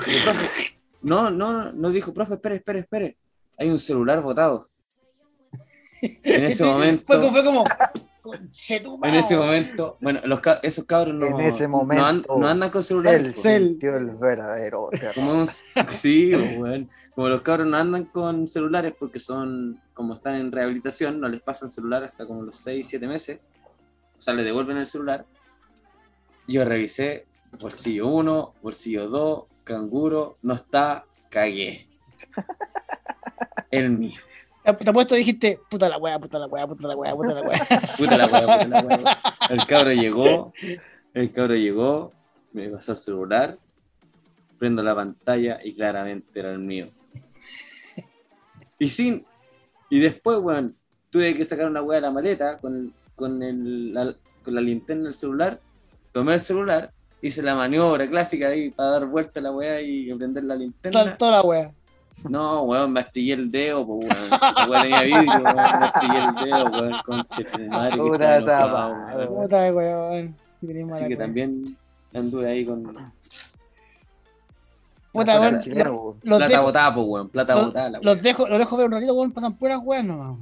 [1.04, 3.18] No, no, no dijo, profe, espere, espere, espere.
[3.58, 4.70] Hay un celular botado.
[6.24, 7.06] En ese momento.
[7.06, 7.64] Fue como, fue como.
[8.24, 9.20] "Conche tu En madre".
[9.20, 12.70] ese momento, bueno, los ca- esos cabros no, En ese no an- momento, no, andan
[12.70, 13.34] con celular.
[13.34, 13.68] Cel.
[13.68, 15.14] sintió el verdadero terror.
[15.14, 15.46] Como
[15.92, 16.90] sí, pues, weón.
[17.14, 21.42] Como los cabros no andan con celulares porque son, como están en rehabilitación, no les
[21.42, 23.40] pasan celular hasta como los 6, 7 meses.
[24.18, 25.26] O sea, le devuelven el celular.
[26.48, 27.26] Yo revisé
[27.60, 31.88] bolsillo 1, bolsillo 2, canguro, no está, cagué.
[33.70, 34.20] El mío.
[34.64, 37.60] Te apuesto dijiste, puta la wea, puta la wea, puta la wea, puta la wea.
[37.98, 39.18] Puta la weá, puta la weá.
[39.50, 40.54] El cabro llegó,
[41.14, 42.14] el cabro llegó,
[42.54, 43.58] me pasó el celular,
[44.58, 46.92] prendo la pantalla y claramente era el mío.
[48.80, 49.26] Y sin,
[49.90, 50.78] y después, weón,
[51.10, 55.04] tuve que sacar una weá de la maleta con, con, el, la, con la linterna
[55.06, 55.60] del celular,
[56.14, 60.14] tomé el celular, hice la maniobra clásica ahí para dar vuelta a la weá y
[60.14, 61.04] prender la linterna.
[61.04, 61.74] Toda, toda la wea.
[62.30, 64.70] No, weón, me astillé el dedo, pues, weón.
[64.70, 67.92] Weá tenía vidrio, weón, me astillé el dedo, weón, conche tu madre.
[67.92, 68.66] que Puta esa
[69.14, 69.28] weón.
[69.28, 70.36] Puta de weón.
[70.94, 71.78] Así que también
[72.14, 72.84] anduve ahí con
[75.12, 76.20] Puta, weón, weón.
[76.24, 77.90] los plata dejo, botada, pues, weón, plata los, botada.
[77.90, 80.38] la los dejo, los dejo ver un ratito, weón, pasan puras weas nomás.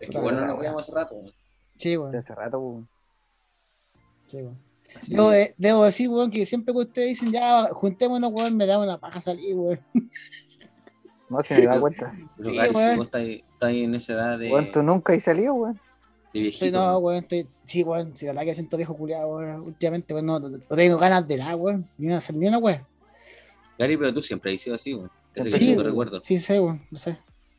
[0.00, 1.32] Es que bueno, la nos veíamos hace rato, weón.
[1.78, 2.14] Sí, weón.
[2.14, 2.88] Hace rato, weón.
[4.26, 4.69] Sí, weón.
[5.08, 8.66] Debo, que- de- debo decir, weón, que siempre que ustedes dicen, ya, juntémonos, weón, me
[8.66, 9.80] da una paja salir, weón.
[11.28, 12.12] No, si me da cuenta.
[12.36, 14.82] Pero Sí, Gary, si vos estás ahí, estás ahí en esa edad de, Weón, tú
[14.82, 15.80] nunca has salido, weón.
[16.34, 17.18] de Sí, no, weón.
[17.22, 20.48] estoy, sí, weón, sí, la verdad que siento viejo culiado, weón, últimamente, weón, no, no,
[20.48, 22.86] no tengo ganas de nada, weón, ni una, ni una weón.
[23.78, 25.10] Gary, pero tú siempre has sido así, weón.
[25.34, 25.86] Desde Sí, que yo weón.
[25.86, 26.20] recuerdo.
[26.24, 27.16] Sí, sé, weón, no sé.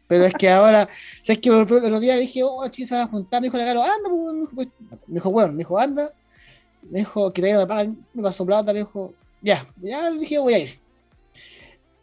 [0.07, 0.89] Pero es que ahora,
[1.21, 3.39] ¿sabes que el otro día le dije, oh, chicos, se van a juntar?
[3.39, 4.36] Me dijo la cara, anda, weón.
[4.36, 4.67] Me dijo, pues,
[5.07, 6.11] me dijo, weón, me dijo, anda.
[6.89, 10.39] Me dijo que todavía no me pagan, me pasó plata, me dijo, ya, ya, dije,
[10.39, 10.79] voy a ir.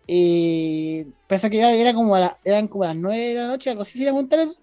[0.06, 3.70] Y pensé que ya era como a la- eran como las 9 de la noche,
[3.70, 4.56] algo así, se iba a juntar él.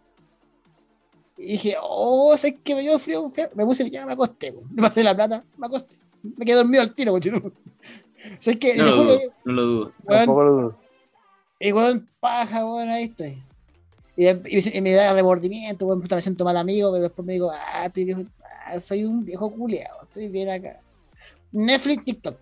[1.38, 3.50] Y dije, oh, sé que me dio frío, frío.
[3.56, 5.98] me puse, ya me acosté, me pasé la plata, me acosté.
[6.24, 7.54] Me quedé dormido al tiro, weón.
[8.40, 9.94] Sé que, No lo dudo, no lo dudo.
[10.04, 10.80] weón, Tampoco lo dudo.
[11.60, 13.44] y weón, paja, weón, ahí estoy.
[14.18, 17.34] Y, y- y me da remordimiento, weón, puta, me siento mal amigo, pero después me
[17.34, 18.24] digo, ah, estoy viejo,
[18.66, 20.80] ah, soy un viejo culeado, estoy bien acá.
[21.52, 22.38] Netflix, TikTok.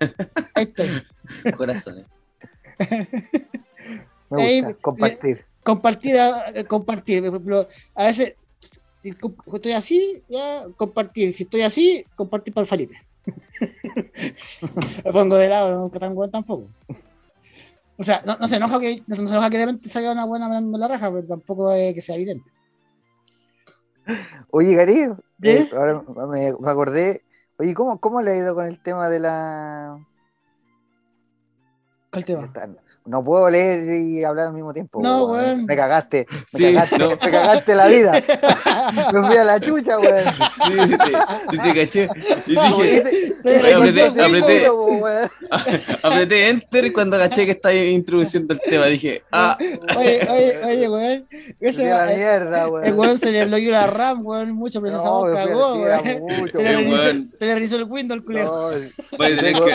[0.54, 0.88] Ahí estoy.
[1.56, 2.06] Corazones.
[4.30, 5.44] Me Ahí- gusta compartir.
[5.62, 7.20] Compartir, a- compartir.
[7.20, 8.36] Por ejemplo, a veces,
[9.00, 9.10] si
[9.52, 11.32] estoy así, ya, compartir.
[11.32, 12.96] Si estoy así, compartir para el Felipe.
[15.04, 16.68] Me pongo de lado, nunca tan bueno tampoco.
[17.96, 20.24] O sea, no, no se enoja que no, se enoja que de repente salga una
[20.24, 22.50] buena mirando la raja, pero tampoco es que sea evidente.
[24.50, 25.68] Oye, Gary, eh, ¿Eh?
[25.76, 27.22] ahora me, me acordé.
[27.58, 29.98] Oye, ¿cómo, ¿cómo le ha ido con el tema de la.
[32.10, 32.48] ¿Cuál tema?
[33.06, 35.02] No puedo leer y hablar al mismo tiempo.
[35.02, 35.44] No, weón.
[35.44, 35.64] weón.
[35.66, 36.26] Me cagaste.
[36.30, 37.10] Me Sí, cagaste, no.
[37.10, 38.12] me cagaste la vida.
[39.12, 40.24] Me fui a la chucha, weón.
[40.54, 41.12] Sí, sí, te,
[41.50, 42.08] sí te caché.
[42.46, 43.34] Y Como dije,
[43.74, 44.68] apreté- apreté.
[46.02, 48.86] apreté enter cuando caché que estaba introduciendo el tema.
[48.86, 49.56] Dije, ah,
[49.96, 51.28] Oye, oye, oye, weón.
[51.60, 53.18] Ese la mierda, el weón.
[53.18, 54.52] se le bloqueó la RAM, weón.
[54.52, 56.50] Mucho procesador No, cagó, weón.
[56.52, 59.74] Se le, reinició el Windows, tener tengo, que.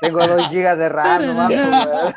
[0.00, 2.14] tengo dos gigas de RAM nomás, weón.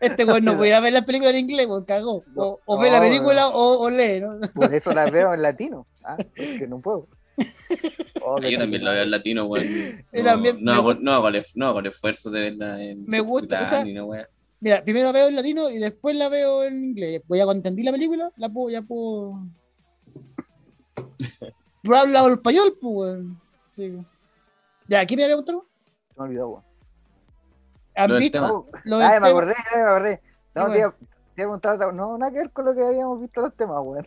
[0.00, 2.24] Este weón no podía ver la película en inglés, weón, cagó.
[2.36, 4.38] O, o ve la película o, o lee, ¿no?
[4.54, 5.86] Por eso las veo en latino.
[6.04, 7.08] Ah, porque no puedo.
[8.24, 9.66] Oh, qué Yo también lo veo en latino, weón.
[10.12, 13.62] No, no, hago, no, hago el, no hago el esfuerzo de verla en Me gusta,
[13.62, 13.84] o sea.
[14.60, 17.20] Mira, primero la veo en latino y después la veo en inglés.
[17.26, 19.40] Pues ya cuando entendí la película, la puedo, ya puedo.
[21.82, 23.40] Pero ha hablado el español, pues, weón.
[23.74, 24.06] Sí.
[24.86, 25.56] Ya, ¿quién me preguntar?
[26.14, 26.64] Se me olvidó, weón.
[27.96, 28.52] ¿Han Lo del visto tema.
[28.52, 30.22] Oh, lo me acordé, me acordé.
[30.54, 32.74] No, ¿Qué te iba, te iba a preguntar otra- No, nada que ver con lo
[32.74, 34.04] que habíamos visto los temas, weón.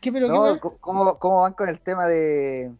[0.00, 2.70] ¿Qué, pero, qué, No, ¿cómo, ¿Cómo van con el tema de,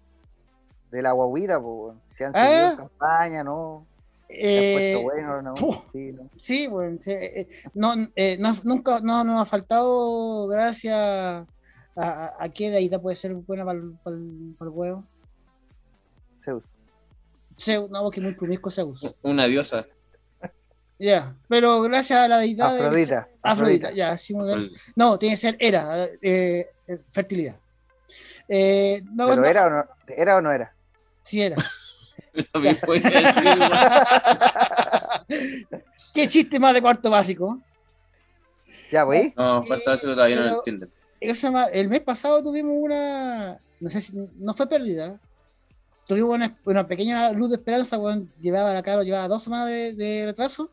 [0.91, 2.03] de la guaguita, po, weón?
[2.17, 2.47] Si han Ah.
[2.49, 3.87] seguido en campaña, ¿no?
[4.29, 5.55] ¿Se han Eh, puesto bueno, no?
[5.55, 5.79] puf.
[5.93, 6.29] Sí, no.
[6.37, 11.47] Sí, bueno, sí, eh, eh, no, eh, no, nunca no nos ha faltado gracias a,
[11.97, 15.05] a, a qué deidad puede ser buena para el, para el, para el huevo.
[16.43, 16.65] Zeus.
[17.61, 19.15] Zeus, no, porque es muy promiscuo Zeus.
[19.23, 19.87] Una diosa.
[20.99, 22.75] Ya, pero gracias a la deidad.
[22.75, 23.29] de- Afrodita.
[23.43, 24.71] Afrodita, ya, sí, muy bien.
[24.97, 26.67] No, tiene que ser era, eh, eh,
[27.13, 27.57] fertilidad.
[28.49, 30.75] Eh, no, ¿Pero no, era o no, era o no era?
[31.23, 31.57] Sí, era.
[36.15, 37.59] ¿Qué chiste más de cuarto básico?
[38.91, 39.33] Ya, pues.
[39.37, 40.91] No, falta eso que todavía no lo entienden.
[41.21, 43.59] El mes pasado tuvimos una.
[43.81, 44.13] No sé si.
[44.37, 45.19] No fue pérdida.
[46.07, 48.31] Tuvimos una, una pequeña luz de esperanza, weón.
[48.41, 50.71] Llevaba la cara, llevaba dos semanas de, de retraso.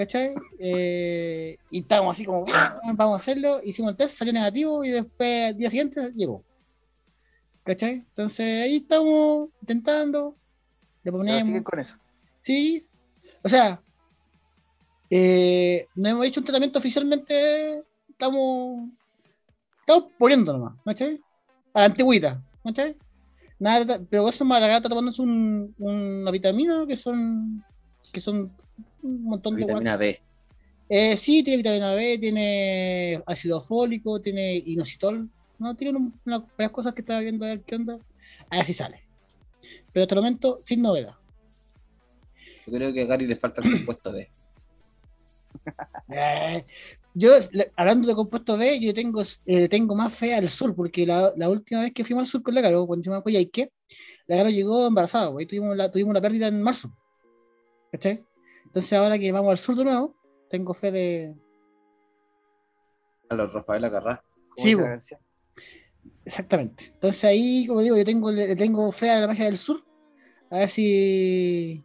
[0.00, 0.34] ¿Cachai?
[0.58, 2.56] Eh, y estábamos así como, "Bien,
[2.94, 3.60] vamos a hacerlo.
[3.62, 6.42] Hicimos el test, salió negativo y después, al día siguiente, llegó.
[7.64, 7.96] ¿Cachai?
[7.96, 10.36] Entonces ahí estamos intentando.
[11.02, 11.62] Le ponemos.
[11.64, 11.94] con eso.
[12.40, 12.82] Sí,
[13.42, 13.82] o sea,
[15.10, 18.88] eh, no hemos hecho un tratamiento oficialmente, estamos,
[19.80, 21.20] estamos poniendo nomás, ¿cachai?
[21.74, 22.96] A la antigüita, ¿cachai?
[23.58, 27.62] Nada, pero eso más la está tomándose un, una vitamina que son,
[28.10, 28.46] que son
[29.02, 30.20] un montón de Vitamina B.
[30.88, 35.28] eh, sí, tiene vitamina B, tiene ácido fólico, tiene inositol.
[35.58, 37.98] No, tiene un- una- varias cosas que estaba viendo a ver qué onda.
[38.50, 39.04] A ver si sale.
[39.92, 41.14] Pero hasta el momento, sin novedad.
[42.66, 44.28] Yo creo que a Gary le falta el compuesto B.
[46.12, 46.64] Eh,
[47.14, 47.32] yo,
[47.76, 51.48] hablando de compuesto B, yo tengo, eh, tengo más fe al sur, porque la, la
[51.48, 53.70] última vez que fuimos al sur con la Caro, cuando fuimos a Coyhaique,
[54.26, 56.92] la Caro llegó embarazada, y tuvimos la, tuvimos la pérdida en marzo.
[57.92, 58.24] ¿Cachai?
[58.70, 60.14] Entonces ahora que vamos al sur de nuevo,
[60.48, 61.34] tengo fe de...
[63.28, 64.22] A los Rafael Acarrá.
[64.50, 64.64] como
[65.00, 65.14] Sí.
[66.24, 66.84] Exactamente.
[66.94, 69.82] Entonces ahí, como digo, yo tengo, le tengo fe a la magia del sur,
[70.50, 71.82] a ver si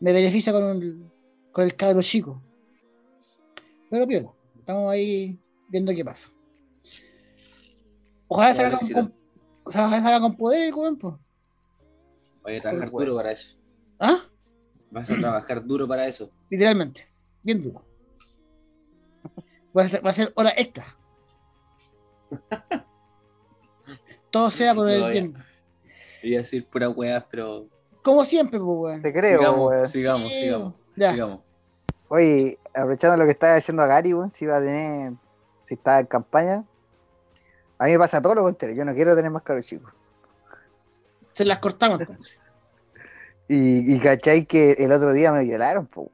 [0.00, 1.12] me beneficia con, un-
[1.52, 2.42] con el cabro chico.
[3.88, 6.30] Pero piola, estamos ahí viendo qué pasa.
[8.26, 9.14] Ojalá salga con, con-
[9.64, 11.20] ojalá salga con poder el weón, po.
[12.42, 13.56] Voy a trabajar duro para eso.
[14.00, 14.24] ¿Ah?
[14.90, 16.30] Vas a trabajar duro para eso.
[16.50, 17.06] Literalmente,
[17.42, 17.82] bien duro.
[19.76, 20.86] Va a ser, va a ser hora extra.
[24.30, 25.12] Todo sea por el No, ya.
[25.12, 25.34] bien.
[26.22, 27.66] Iba a decir pura weas, pero.
[28.02, 29.02] Como siempre, pues, weón.
[29.02, 29.88] Te creo, sigamos, weón.
[29.88, 31.10] sigamos, sigamos, Ya.
[31.12, 31.40] sigamos.
[32.08, 35.12] Oye, aprovechando lo que estaba diciendo a Gary, weón, si iba a tener,
[35.64, 36.64] si estaba en campaña,
[37.78, 39.92] a mí me pasa todo lo contrario, yo no quiero tener más caros chicos.
[41.32, 42.40] Se las cortamos entonces.
[43.48, 46.10] Y, y cachai que el otro día me violaron, po.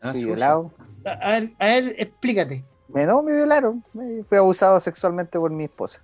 [0.00, 0.72] Ah, Fui violado.
[1.04, 2.64] A ver, a ver, explícate.
[2.88, 3.84] Me, no, me violaron.
[3.92, 6.00] Me- fui abusado sexualmente por mi esposa.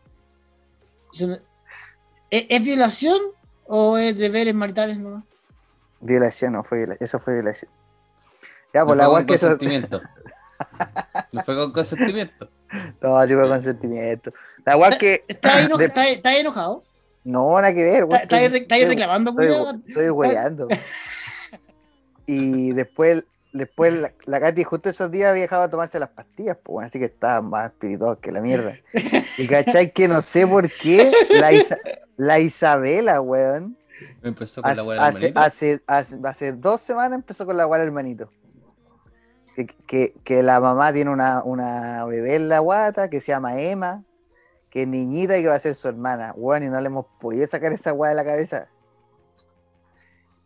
[1.12, 3.18] ¿Es, es violación
[3.66, 5.24] o es deberes maritales nomás?
[6.00, 7.04] Violación, no fue violación.
[7.06, 7.70] Eso fue violación.
[8.74, 9.46] Ya, No pues la fue con que eso.
[9.48, 10.02] consentimiento.
[11.32, 12.48] No fue con consentimiento.
[13.00, 14.32] No, sí fue consentimiento.
[14.64, 15.24] La weá que.
[15.26, 16.84] ¿Estás eno- de- estás- estás enojado?
[17.24, 18.20] No, nada que ver, weón.
[18.22, 19.74] ¿Estás ahí re- estás ahí Estoy- reclamando, Estoy, culiao?
[19.86, 20.68] estoy hueveando.
[22.26, 26.56] Y después, después la, la Katy justo esos días había dejado de tomarse las pastillas,
[26.62, 28.76] pues bueno, así que estaba más espiritual que la mierda.
[29.38, 31.78] Y cachai que no sé por qué la, Isa-
[32.16, 33.76] la Isabela, weón,
[34.22, 35.40] empezó con hace, la del hace, hermanito.
[35.40, 38.30] hace, hace, hace dos semanas empezó con la guarda hermanito.
[39.56, 43.60] Que, que, que la mamá tiene una, una bebé en la guata que se llama
[43.60, 44.02] Emma,
[44.72, 46.32] que niñita y que va a ser su hermana.
[46.34, 48.68] Weón, y no le hemos podido sacar esa weá de la cabeza.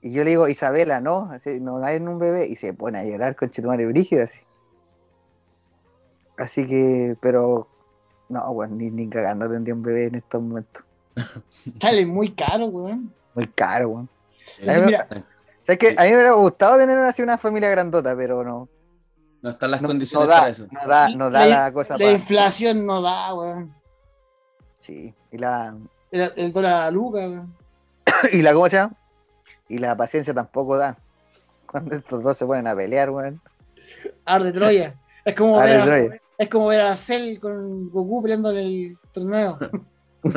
[0.03, 2.49] Y yo le digo, Isabela, no, así, no hay un bebé.
[2.49, 4.41] Y se pone a llorar con Chetumare Brígida así.
[6.37, 7.68] Así que, pero,
[8.29, 10.83] no, weón, ni, ni cagando tendría un bebé en estos momentos.
[11.81, 13.12] Sale muy caro, weón.
[13.35, 14.09] Muy caro, weón.
[14.61, 15.07] O sea,
[15.74, 18.68] es que a mí me hubiera gustado tener así una familia grandota, pero no.
[19.41, 20.66] No están las No, condiciones no da, para eso.
[20.70, 22.12] no da, no da la, cosa La para.
[22.12, 23.72] inflación no da, weón.
[24.87, 25.12] Sí.
[25.32, 25.74] Y la,
[26.12, 27.20] El, el dólar a luca,
[28.32, 28.95] y la, ¿cómo se llama?
[29.68, 30.97] Y la paciencia tampoco da.
[31.68, 33.41] Cuando estos dos se ponen a pelear, weón.
[34.24, 34.95] Arde Troya.
[35.24, 38.99] Es como, Arde ver a, es como ver a Cell con Goku peleando en el
[39.12, 39.59] torneo.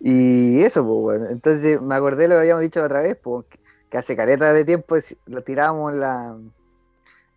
[0.00, 1.26] Y eso, pues, bueno.
[1.30, 4.64] Entonces me acordé lo que habíamos dicho la otra vez, pues, que- hace careta de
[4.64, 4.96] tiempo
[5.26, 6.52] lo tirábamos en, la, en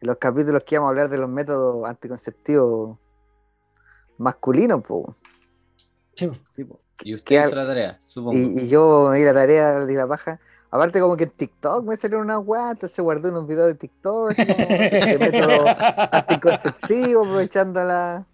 [0.08, 2.98] los capítulos que íbamos a hablar de los métodos anticonceptivos
[4.18, 4.82] masculinos.
[6.16, 6.80] Sí, Sí, po.
[7.02, 8.38] Y ¿Qué usted hizo la tarea, supongo.
[8.38, 10.40] Y, y yo me di la tarea y la paja.
[10.72, 14.32] Aparte, como que en TikTok me salieron unas weas, entonces guardé unos videos de TikTok,
[14.32, 15.66] así como de método
[16.12, 18.26] anticonceptivo, aprovechándola.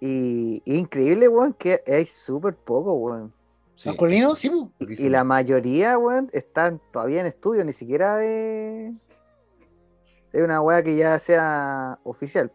[0.00, 3.32] Y, y increíble, weón, que hay súper poco, weón.
[3.74, 3.88] Sí.
[3.88, 4.34] ¿Masculino?
[4.34, 4.50] Sí.
[4.78, 5.10] Y Poquísimo.
[5.10, 8.94] la mayoría, weón, están todavía en estudio, ni siquiera de.
[10.32, 12.52] Es una weá que ya sea oficial.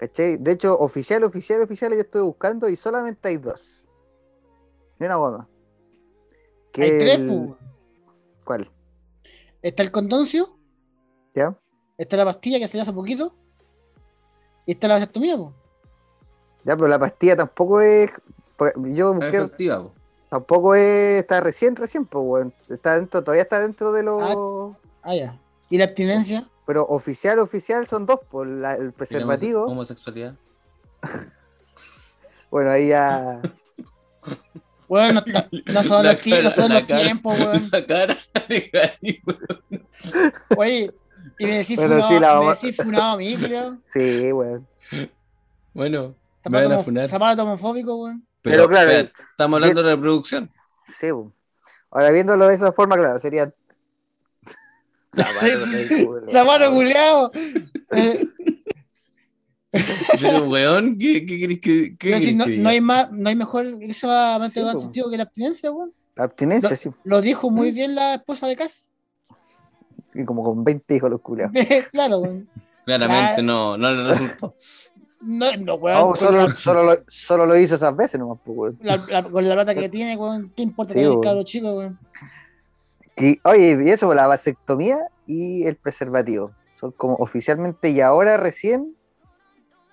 [0.00, 0.38] ¿Cachai?
[0.38, 3.84] De hecho, oficial, oficial, oficial, yo estoy buscando y solamente hay dos.
[4.98, 5.46] Ni una.
[6.72, 7.50] Que Hay tres, el- pues.
[8.42, 8.70] ¿Cuál?
[9.60, 10.56] Está el condoncio,
[11.34, 11.54] ¿Ya?
[11.98, 13.34] está la pastilla que salió hace poquito,
[14.64, 15.54] y está la vasectomía, pues.
[16.64, 18.10] Ya, pero la pastilla tampoco es.
[18.76, 19.92] Yo busqué, efectiva, po.
[20.30, 21.20] tampoco es.
[21.20, 22.46] Está recién, recién, pues.
[22.70, 24.72] Está dentro, todavía está dentro de los.
[25.02, 25.38] Ah, ya.
[25.68, 26.48] ¿Y la abstinencia?
[26.70, 29.62] Pero oficial, oficial son dos, por el ¿Y la preservativo.
[29.64, 30.36] homo- homosexualidad.
[32.48, 33.40] Bueno, ahí ya.
[34.88, 35.20] Bueno,
[35.66, 37.68] no, son La los, tie- no cara- son los cara- tiempos, weón.
[37.72, 38.16] La cara
[38.48, 39.86] de Gary, weón.
[40.56, 40.92] Oye,
[41.40, 43.78] y me decís Bueno, funado, sí, me funado a mí, creo.
[43.92, 44.66] Sí, weón.
[45.74, 46.14] Bueno,
[46.48, 47.08] me van a funar.
[47.08, 48.24] zapato homofóbico, weón.
[48.42, 50.50] Pero, Pero claro, espera, estamos hablando de reproducción.
[51.00, 51.32] Sí, weón.
[51.90, 53.52] Ahora viéndolo de esa forma, claro, sería.
[55.12, 57.30] Zapato, culeado.
[60.20, 63.36] Pero, weón, ¿qué, qué querés que, qué querés no, que no hay más, no hay
[63.36, 64.42] mejor ese método po.
[64.44, 65.92] anticonceptivo que la abstinencia, weón.
[66.16, 66.76] La abstinencia, No.
[66.76, 66.90] sí.
[67.04, 67.54] Lo dijo ¿Mm?
[67.54, 68.94] muy bien la esposa de Cass.
[70.12, 71.52] Y como con 20 hijos los culiados.
[71.92, 72.48] claro, weón.
[72.84, 74.54] Claramente no, no le resultó.
[75.20, 75.98] No, no, weón.
[76.10, 78.78] No, solo, la, solo, lo, solo lo hizo esas veces nomás, pues, weón.
[78.82, 80.52] la- la- con la plata que tiene, weón.
[80.56, 81.96] ¿Qué importa Sí, tener el cabro chico, weón?
[83.20, 86.52] Y, oye, y eso, la vasectomía y el preservativo.
[86.74, 88.96] Son como oficialmente, y ahora recién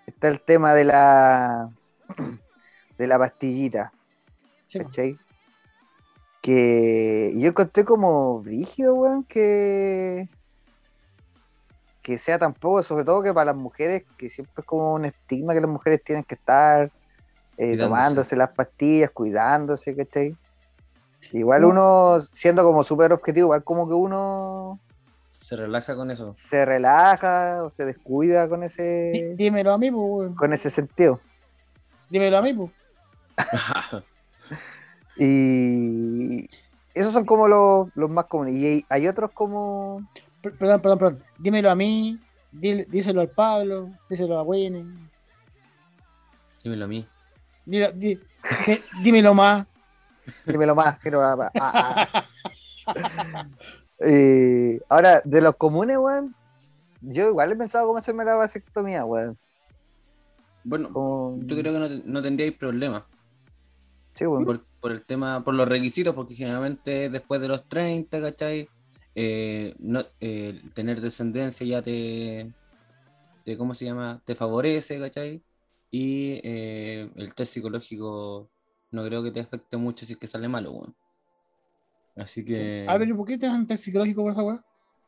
[0.05, 1.69] está el tema de la
[2.97, 3.91] de la pastillita,
[4.65, 4.79] Sí.
[4.79, 5.17] ¿cachai?
[6.41, 10.27] Que yo encontré como brígido, weón, que
[12.01, 15.53] que sea tampoco, sobre todo que para las mujeres, que siempre es como un estigma
[15.53, 16.89] que las mujeres tienen que estar
[17.57, 20.37] eh, tomándose las pastillas, cuidándose, ¿cachai?
[21.33, 21.67] Igual No.
[21.69, 24.79] uno, siendo como súper objetivo, igual como que uno
[25.41, 26.33] Se relaja con eso.
[26.35, 31.19] se relaja o se descuida con Dí- ese Dímelo a mí, pues, con ese sentido.
[32.09, 32.71] Dímelo a mí, pues.
[35.19, 36.47] Y
[36.93, 38.55] esos son como los, los más comunes.
[38.55, 40.07] Y hay, hay otros como.
[40.41, 41.23] Per- Perdón, perdón, perdón.
[41.39, 42.19] Dímelo a mí.
[42.51, 43.89] díselo al Pablo.
[44.09, 44.85] Díselo a Winnie.
[46.63, 47.07] Dímelo a mí.
[47.65, 48.19] Di-
[49.03, 49.65] dímelo más.
[50.45, 50.99] Dímelo más.
[50.99, 52.27] quiero- ah, ah,
[54.89, 56.35] ahora, de los comunes, weón,
[57.01, 59.37] yo igual he pensado cómo hacerme la vasectomía, weón.
[60.63, 63.07] Bueno, Como- yo creo que no, no tendríais problema
[64.13, 64.45] Sí, weón.
[64.45, 68.67] por, por el tema, por los requisitos, porque generalmente después de los 30, ¿cachai?
[69.15, 72.51] Eh, no, eh, tener descendencia ya te,
[73.43, 74.21] te, ¿cómo se llama?
[74.25, 75.43] Te favorece, ¿cachai?
[75.89, 78.51] Y eh, el test psicológico
[78.91, 80.95] no creo que te afecte mucho si es que sale malo, weón.
[82.15, 84.63] Así que A ver, ¿por qué te hacen test psicológico por esa weá?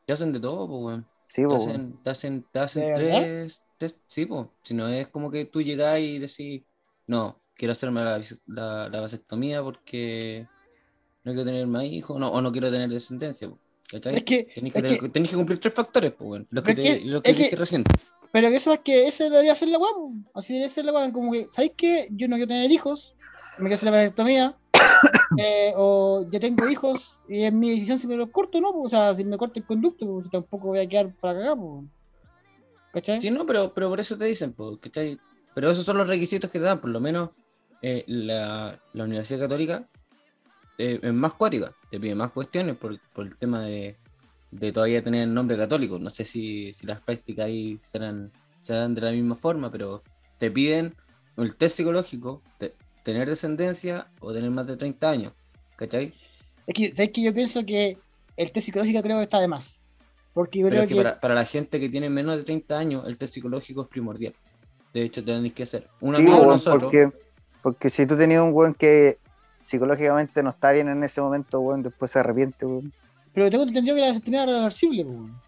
[0.06, 1.06] te hacen de todo, pues, weón.
[1.26, 1.56] Sí, Te weón.
[1.60, 4.46] hacen, te hacen, te hacen tres test, sí, pues.
[4.62, 6.62] Si no es como que tú llegás y decís,
[7.06, 10.46] no, quiero hacerme la, la, la vasectomía porque
[11.24, 13.58] no quiero tener más hijos no, o no quiero tener descendencia, po,
[13.90, 14.16] ¿cachai?
[14.16, 16.46] Es que, Tenés que, es tener- que- tenés que cumplir tres factores, pues, weón.
[16.50, 17.84] Los que, Es te, que- los que dije recién.
[18.32, 20.12] pero que eso es que ese debería ser la weá, po.
[20.34, 22.08] así debería ser la weá, como que, ¿sabes qué?
[22.12, 23.14] Yo no quiero tener hijos,
[23.60, 24.56] me quiero hacer la vasectomía,
[25.38, 28.72] eh, o ya tengo hijos, y es mi decisión si me los corto, ¿no?
[28.72, 28.82] po.
[28.82, 31.84] O sea, si me corto el conducto, pues tampoco voy a quedar para cagar, pues.
[32.92, 33.20] ¿Cachai?
[33.20, 35.18] Sí, no, pero, pero por eso te dicen, ¿cachai?
[35.54, 37.30] Pero esos son los requisitos que te dan, por lo menos
[37.82, 39.88] eh, la, la Universidad Católica
[40.78, 43.96] eh, es más cuática, te pide más cuestiones por, por el tema de,
[44.50, 45.98] de todavía tener el nombre católico.
[45.98, 50.02] No sé si, si las prácticas ahí serán, serán de la misma forma, pero
[50.38, 50.94] te piden
[51.36, 55.32] el test psicológico, te- tener descendencia o tener más de 30 años.
[55.76, 56.14] ¿Cachai?
[56.66, 57.98] Es que, ¿sabes que Yo pienso que
[58.36, 59.86] el test psicológico creo que está de más.
[60.34, 61.02] Porque yo Pero creo es que que.
[61.02, 64.34] para, para la gente que tiene menos de 30 años, el test psicológico es primordial.
[64.92, 65.88] De hecho, tenéis que hacer.
[66.00, 66.82] Un Sí, amigo de nosotros.
[66.84, 67.10] porque,
[67.62, 69.18] porque si tú tenías un weón que
[69.64, 72.92] psicológicamente no está bien en ese momento, weón, después se arrepiente, weón.
[73.32, 75.40] Pero tengo entendido que la sentencia era reversible, pues, weón.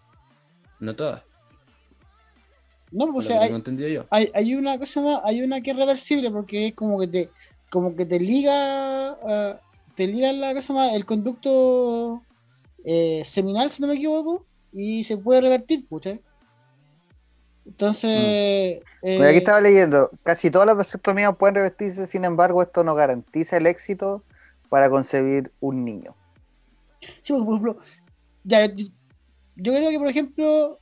[0.79, 1.21] No todas.
[2.93, 3.49] No, pues hay,
[3.91, 4.05] yo.
[4.11, 7.29] hay, hay una cosa más, hay una que es reversible porque es como que te,
[7.71, 9.59] como que te liga, ah,
[9.95, 12.21] te liga la cosa más, el conducto
[12.85, 16.19] eh, seminal, si no me equivoco, y se puede revertir, pucha.
[17.65, 22.83] Entonces, eh, Mira, aquí estaba leyendo, casi todas las vasectomías pueden revertirse, sin embargo, esto
[22.83, 24.23] no garantiza el éxito
[24.69, 26.15] para concebir un niño.
[27.21, 27.77] sí, porque, por ejemplo,
[28.43, 28.85] ya, yo,
[29.55, 30.79] yo creo que, por ejemplo,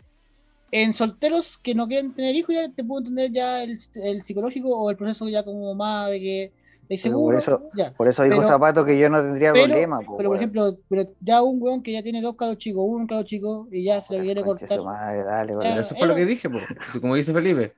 [0.72, 4.70] en solteros que no quieren tener hijos, ya te puedo entender ya el, el psicológico
[4.70, 6.52] o el proceso ya como más de que
[6.90, 7.94] de Pero por seguro, eso- ya.
[7.94, 10.00] Por eso dijo Pero- Zapato que yo no tendría pero, problema.
[10.02, 13.08] po, pero por ejemplo, pero ya un weón que ya tiene dos cabros chicos, un
[13.08, 14.82] cabro chico, y ya se le quiere cortar.
[14.84, 16.58] madre, dale, eso fue lo que dije, po.
[17.00, 17.74] como dice Felipe.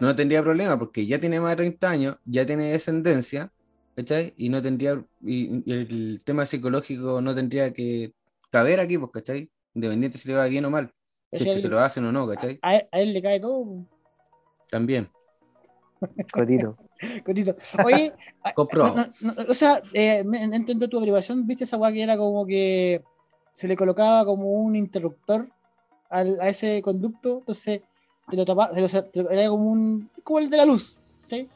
[0.00, 3.52] No tendría problema porque ya tiene más de 30 años, ya tiene descendencia,
[3.94, 4.34] ¿cachai?
[4.36, 8.12] Y no tendría, y, y el tema psicológico no tendría que
[8.50, 9.48] caber aquí, pues, ¿cachai?
[9.74, 10.92] Independiente si le va bien o mal,
[11.32, 12.58] si es que se lo hacen o no, ¿cachai?
[12.62, 13.84] A, a él le cae todo,
[14.68, 15.08] También.
[16.32, 16.76] Cotito.
[17.24, 17.56] cortito.
[17.84, 18.12] Oye,
[18.44, 18.96] a- Comprobado.
[18.96, 22.46] no, no, no, o sea, eh, entiendo tu averiguación, ¿viste esa weá que era como
[22.46, 23.02] que
[23.52, 25.48] se le colocaba como un interruptor
[26.10, 27.38] al, a ese conducto?
[27.38, 27.82] Entonces,
[28.28, 28.80] te lo tapaba, te
[29.22, 30.96] lo- era como un, como el de la luz,
[31.30, 31.48] ¿sí?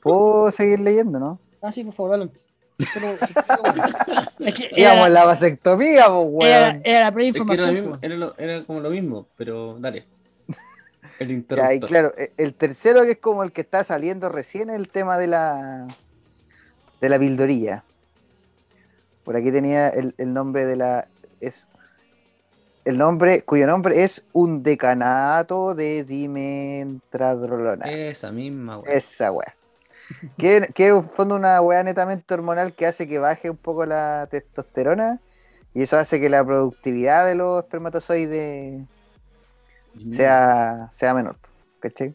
[0.00, 1.40] ¿Puedo seguir leyendo, no?
[1.62, 2.40] Ah, sí, por favor, adelante.
[2.94, 3.12] Pero-
[4.40, 6.62] es que Íbamos era, en la vasectomía, po, era, weón.
[6.62, 7.98] era la Es que era, preinformación.
[8.02, 10.06] era, lo- era como lo mismo, pero dale.
[11.18, 11.88] El Ya, y interruptor.
[11.88, 15.18] claro, e- el tercero que es como el que está saliendo recién es el tema
[15.18, 15.86] de la
[17.00, 17.84] de la pildorilla.
[19.24, 21.08] Por aquí tenía el, el nombre de la
[21.40, 21.66] es
[22.86, 27.84] el nombre cuyo nombre es un decanato de dimentradrolona.
[27.90, 28.96] Esa misma, weón.
[28.96, 29.54] Esa weá.
[30.36, 33.86] Que, que es en fondo una weá netamente hormonal que hace que baje un poco
[33.86, 35.20] la testosterona
[35.72, 38.82] y eso hace que la productividad de los espermatozoides
[40.06, 41.36] sea, sea menor.
[41.80, 42.14] ¿Cachai?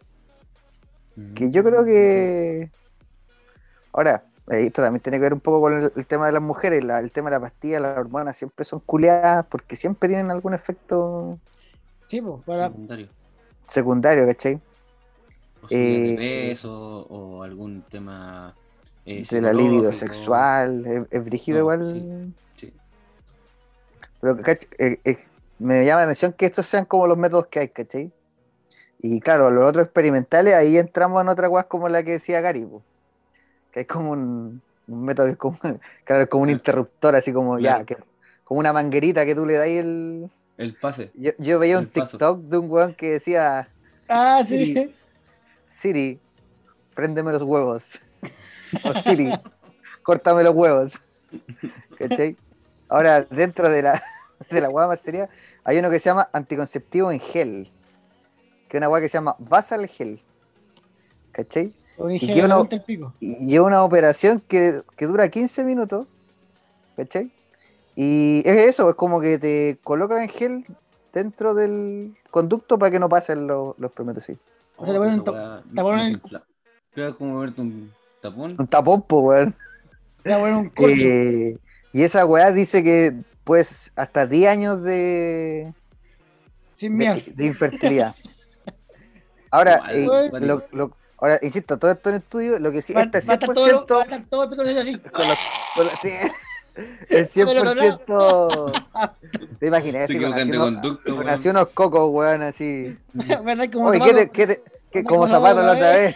[1.33, 2.69] Que yo creo que.
[3.93, 4.21] Ahora,
[4.51, 6.83] eh, esto también tiene que ver un poco con el, el tema de las mujeres.
[6.83, 10.53] la- el tema de la pastilla, las hormonas siempre son culeadas porque siempre tienen algún
[10.53, 11.39] efecto
[12.03, 13.07] Sí, pues, para, Secundario.
[13.67, 14.59] secundario, ¿cachai?
[15.65, 16.15] O subida Eh, de
[16.49, 18.55] peso o algún tema
[19.05, 20.85] eh, de la libido sexual.
[20.85, 22.33] Es, es brígido No, igual.
[22.55, 22.73] sí.
[24.21, 24.37] Pero
[24.79, 25.17] eh, eh,
[25.59, 28.11] me llama la atención que estos sean como los métodos que hay, ¿cachai?
[28.99, 32.65] Y claro, los otros experimentales, ahí entramos en otra cosa como la que decía Gary,
[32.65, 32.81] po.
[33.71, 35.59] que es como un, un método que es como,
[36.05, 37.97] claro, es como un interruptor, así como ya, que,
[38.43, 40.29] como una manguerita que tú le das el.
[40.57, 41.11] El pase.
[41.15, 42.17] Yo, yo veía un paso.
[42.17, 43.67] TikTok de un weón que decía,
[44.07, 44.73] Ah, sí.
[44.73, 44.95] Sí.
[45.67, 46.19] Siri,
[46.93, 47.99] préndeme los huevos.
[48.83, 49.31] O Siri,
[50.03, 50.93] córtame los huevos.
[51.97, 52.37] ¿Cachai?
[52.89, 54.03] Ahora, dentro de la,
[54.49, 55.29] de la hueá más seria,
[55.63, 57.71] hay uno que se llama anticonceptivo en gel.
[58.67, 60.21] Que es una hueá que se llama Basal Gel.
[61.31, 61.73] ¿Cachai?
[61.97, 63.13] Un que ingeniero uno- el pico.
[63.19, 66.07] Y lleva una operación que, que dura 15 minutos.
[66.95, 67.31] ¿Cachai?
[67.95, 70.65] Y es eso, es como que te colocan en gel
[71.13, 73.91] dentro del conducto para que no pasen los, los.
[74.77, 76.35] O sea, te ponen un esa ta- weá te ponen no se
[77.01, 78.55] el- es como verte un tapón.
[78.57, 79.55] Un tapón, po, weón.
[80.25, 81.07] A poner un corcho.
[81.07, 81.57] Eh,
[81.93, 85.73] y esa weá dice que pues hasta 10 años de,
[86.73, 87.21] sin de, mierda.
[87.33, 88.15] de infertilidad.
[89.51, 90.07] Ahora, eh,
[90.41, 93.35] lo- lo- ahora, insisto, todo esto en estudio, lo que sí, Va, este va a
[93.35, 94.97] estar todo, lo- 100%, va a estar todo el así.
[94.99, 95.37] con los-
[95.75, 96.09] con los- sí,
[96.75, 98.85] no, 100%,
[99.59, 101.67] te imaginas, así, con así de unos, weón.
[101.73, 102.97] cocos, weón, así.
[103.71, 104.15] Como Oye, ¿qué zapato.
[104.15, 106.15] te, qué te- qué- Anda como como zapato la otra vez?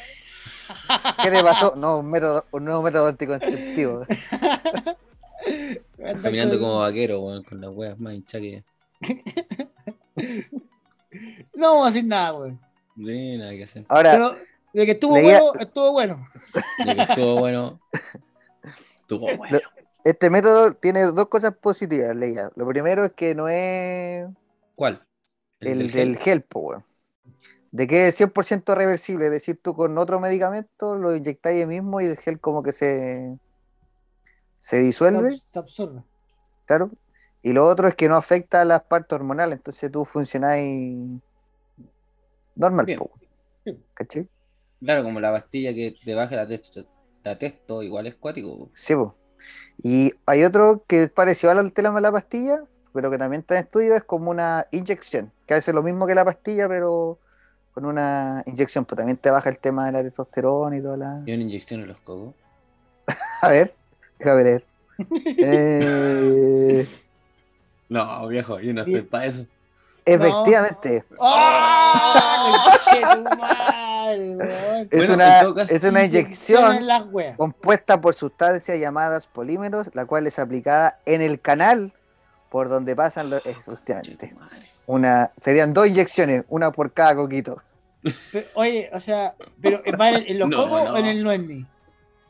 [1.24, 1.74] ¿Qué te pasó?
[1.76, 4.06] No, un método, un nuevo método anticonceptivo.
[6.22, 8.64] Caminando como vaquero, weón, con las weas más hinchadas que.
[11.56, 12.38] No vamos a decir nada,
[12.98, 13.86] hay nada que hacer.
[13.88, 14.36] Ahora, Pero
[14.74, 16.28] de que estuvo leía- bueno, estuvo bueno.
[16.86, 17.80] De que estuvo bueno.
[19.02, 19.60] Estuvo bueno.
[20.10, 22.52] Este método tiene dos cosas positivas, leía.
[22.56, 24.28] Lo primero es que no es
[24.76, 25.06] ¿Cuál?
[25.60, 26.86] el, del gel, po, weón.
[27.72, 32.02] De que es 100% reversible, es decir, tú con otro medicamento lo inyectáis ahí mismo
[32.02, 33.38] y el gel como que se,
[34.58, 36.04] se disuelve, Se absorbe.
[36.66, 36.92] claro.
[37.42, 41.22] Y lo otro es que no afecta a las partes hormonales, entonces tú funcionáis
[42.56, 43.00] normal, Bien.
[43.00, 43.12] po,
[43.66, 43.78] Sí.
[43.94, 44.30] ¿cachai?
[44.80, 46.86] Claro, como la pastilla que te baja la testo,
[47.24, 48.72] la testo igual es cuático.
[48.74, 49.19] Sí, po.
[49.82, 52.62] Y hay otro que es parecido al tema de la pastilla,
[52.94, 56.16] pero que también está en estudio, es como una inyección, que hace lo mismo que
[56.16, 57.18] la pastilla, pero
[57.74, 61.22] con una inyección, pues también te baja el tema de la testosterona y toda la...
[61.26, 62.34] Y una inyección en los cocos.
[63.42, 63.74] A ver,
[64.18, 64.66] déjame leer.
[65.38, 66.88] Eh,
[67.90, 69.46] No, viejo, yo no estoy para eso.
[70.06, 72.14] efectivamente, ¡Oh!
[74.18, 74.88] Weón.
[74.92, 76.88] es, Bueno, una, es una Inyección
[77.38, 81.94] compuesta por sustancias llamadas polímeros, la cual es aplicada en el canal
[82.50, 83.42] por donde pasan los...
[83.46, 84.70] Madre.
[84.88, 87.62] Una, serían dos inyecciones, una por cada coquito.
[88.56, 90.94] Oye, o sea, pero ¿va en, los No, cocos no.
[90.94, 91.66] o en el nuesni?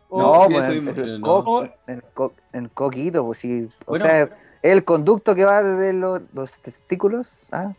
[0.10, 3.70] O- No, sí, pues, en, el co- O- el co- el coquito, pues sí.
[3.86, 4.06] O Bueno.
[4.06, 4.30] sea,
[4.64, 7.74] el conducto que va desde los, los testículos, ah,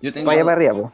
[0.00, 0.92] Yo tengo, vaya para arriba, pues.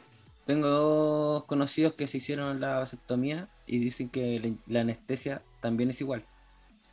[0.51, 5.91] Tengo dos conocidos que se hicieron la vasectomía y dicen que la, la anestesia también
[5.91, 6.25] es igual.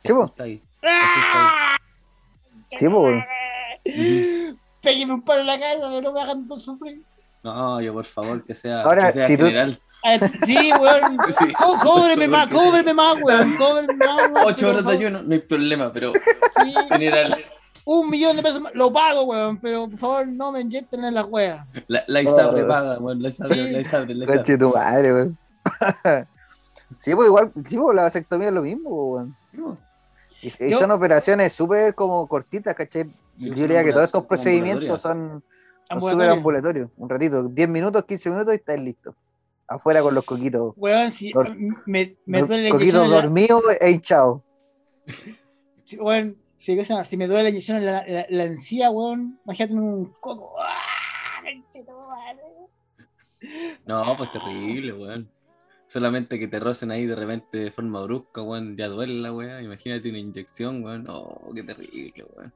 [0.04, 0.26] Po.
[0.26, 0.62] Está ahí.
[0.80, 0.92] Pues.
[3.84, 4.56] ahí.
[4.80, 7.02] Pégueme un palo en la cabeza, pero no me hagan sufrir.
[7.42, 9.80] No, yo por favor, que sea, Ahora, que sea si tú- general.
[10.04, 11.18] Ah, Sí, weón.
[11.38, 11.52] Sí.
[11.54, 13.56] Có- Cóbreme más, cóbreme más, weón.
[13.56, 14.46] Cóbreme más, weón.
[14.46, 16.12] Ocho horas de ayuno, no hay problema, pero
[16.64, 17.36] Sí, general.
[17.90, 18.74] Un millón de pesos más.
[18.74, 19.58] Lo pago, weón.
[19.60, 21.66] Pero por favor, no me inyecten en las weas.
[21.86, 22.68] La, la ISABRE Oh.
[22.68, 24.58] paga, bueno, la ISABRE, la ISABRE, la ISABRE.
[24.58, 25.38] Tu madre, weón.
[26.98, 29.36] sí, pues igual, sí, pues la vasectomía es lo mismo, pues, weón.
[29.52, 29.78] No,
[30.42, 33.10] Y, y Yo- son operaciones súper como cortitas, ¿cachai?
[33.38, 36.32] Yo diría que todos estos procedimientos son, súper Ambulatorio.
[36.32, 36.90] ambulatorios.
[36.98, 39.14] Un ratito, 10 minutos, 15 minutos y estás listo.
[39.66, 40.74] Afuera con los coquitos.
[40.76, 41.54] Weón, si Dor-
[41.86, 44.40] me, me duele la coquitos en la, dormidos e hinchados.
[45.98, 50.12] weón, si, si me duele la inyección en la, la, la encía, weón, imagínate un
[50.20, 50.54] coco.
[50.60, 50.98] ¡Ah!
[53.86, 55.30] No, pues terrible, weón.
[55.86, 59.62] Solamente que te rocen ahí de repente de forma brusca, weón, ya duele la weá.
[59.62, 61.06] Imagínate una inyección, weón.
[61.08, 62.52] Oh, qué terrible, weón.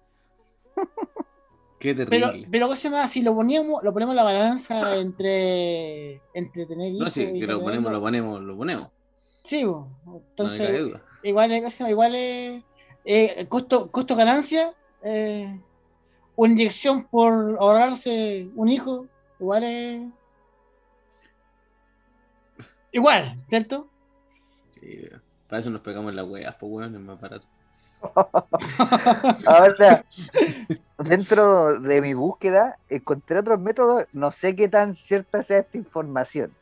[1.79, 2.49] Qué Pero, terrible.
[2.51, 3.07] pero ¿qué se llama?
[3.07, 7.61] Si lo poníamos, lo ponemos la balanza entre, entre tener No, sí, y que lo
[7.61, 8.89] ponemos, lo ponemos, lo ponemos.
[9.43, 9.89] Sí, bo.
[10.05, 11.03] No entonces, duda.
[11.25, 11.91] igual es, ¿qué se llama?
[11.91, 12.63] igual es
[13.05, 14.73] eh, costo, costo ganancia,
[15.03, 15.59] eh,
[16.37, 19.07] una inyección por ahorrarse un hijo,
[19.39, 20.09] igual es
[22.93, 23.89] igual, ¿cierto?
[24.75, 25.09] Sí,
[25.49, 27.47] para eso nos pegamos las weas, pues weón, es más barato.
[29.47, 30.05] Ahora,
[30.99, 34.07] dentro de mi búsqueda, encontré otros métodos.
[34.13, 36.53] No sé qué tan cierta sea esta información.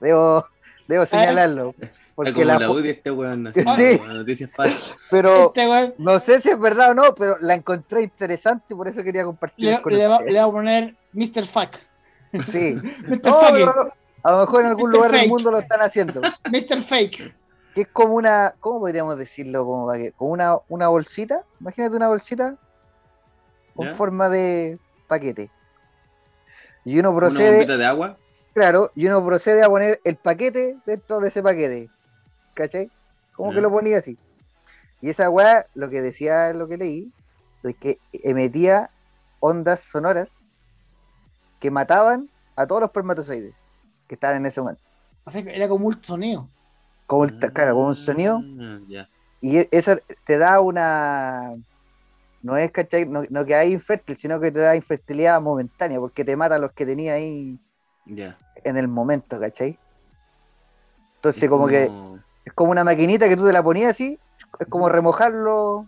[0.00, 0.46] Debo,
[0.86, 1.74] debo señalarlo.
[2.18, 3.46] Porque como la, la, UDI este weón.
[3.46, 3.98] así, Sí.
[3.98, 4.96] como Noticias falsas.
[5.08, 8.74] pero Este weón no sé si es verdad o no, pero la encontré interesante y
[8.74, 11.44] por eso quería compartir le, con le va, le va a poner Mr.
[11.46, 11.76] Fuck.
[12.48, 12.74] Sí.
[13.06, 13.20] Mr.
[13.24, 13.92] No, no, no.
[14.24, 14.94] A lo mejor en algún Mr.
[14.96, 16.20] lugar del mundo lo están haciendo.
[16.50, 16.80] Mr.
[16.80, 17.34] Fake.
[17.72, 19.64] Que es como una, ¿cómo podríamos decirlo?
[19.64, 21.44] Como, para que- como una, una bolsita.
[21.60, 22.56] Imagínate una bolsita
[23.76, 23.94] con ¿Ya?
[23.94, 25.52] forma de paquete.
[26.84, 28.16] Y uno Una procede, bombita de agua.
[28.54, 31.88] claro, y uno procede a poner el paquete dentro de ese paquete.
[32.58, 32.90] ¿Cachai?
[33.34, 34.18] Como que lo ponía así.
[35.00, 37.12] Y esa weá, lo que decía, lo que leí,
[37.62, 38.90] es que emitía
[39.38, 40.50] ondas sonoras
[41.60, 43.54] que mataban a todos los espermatozoides
[44.08, 44.82] que estaban en ese momento.
[45.22, 46.48] O sea, que era como un sonido.
[47.06, 48.40] Como, el- claro, como un sonido.
[48.60, 49.08] Ah, ya.
[49.40, 49.92] Y e- eso
[50.26, 51.54] te da una.
[52.42, 53.06] No es, ¿cachai?
[53.06, 56.58] No, no que hay infértil, sino que te da infertilidad momentánea, porque te mata a
[56.58, 57.56] los que tenía ahí
[58.64, 59.78] en el momento, ¿cachai?
[61.16, 61.86] Entonces, como que
[62.58, 64.18] como una maquinita que tú te la ponías así,
[64.58, 65.86] es como remojarlo,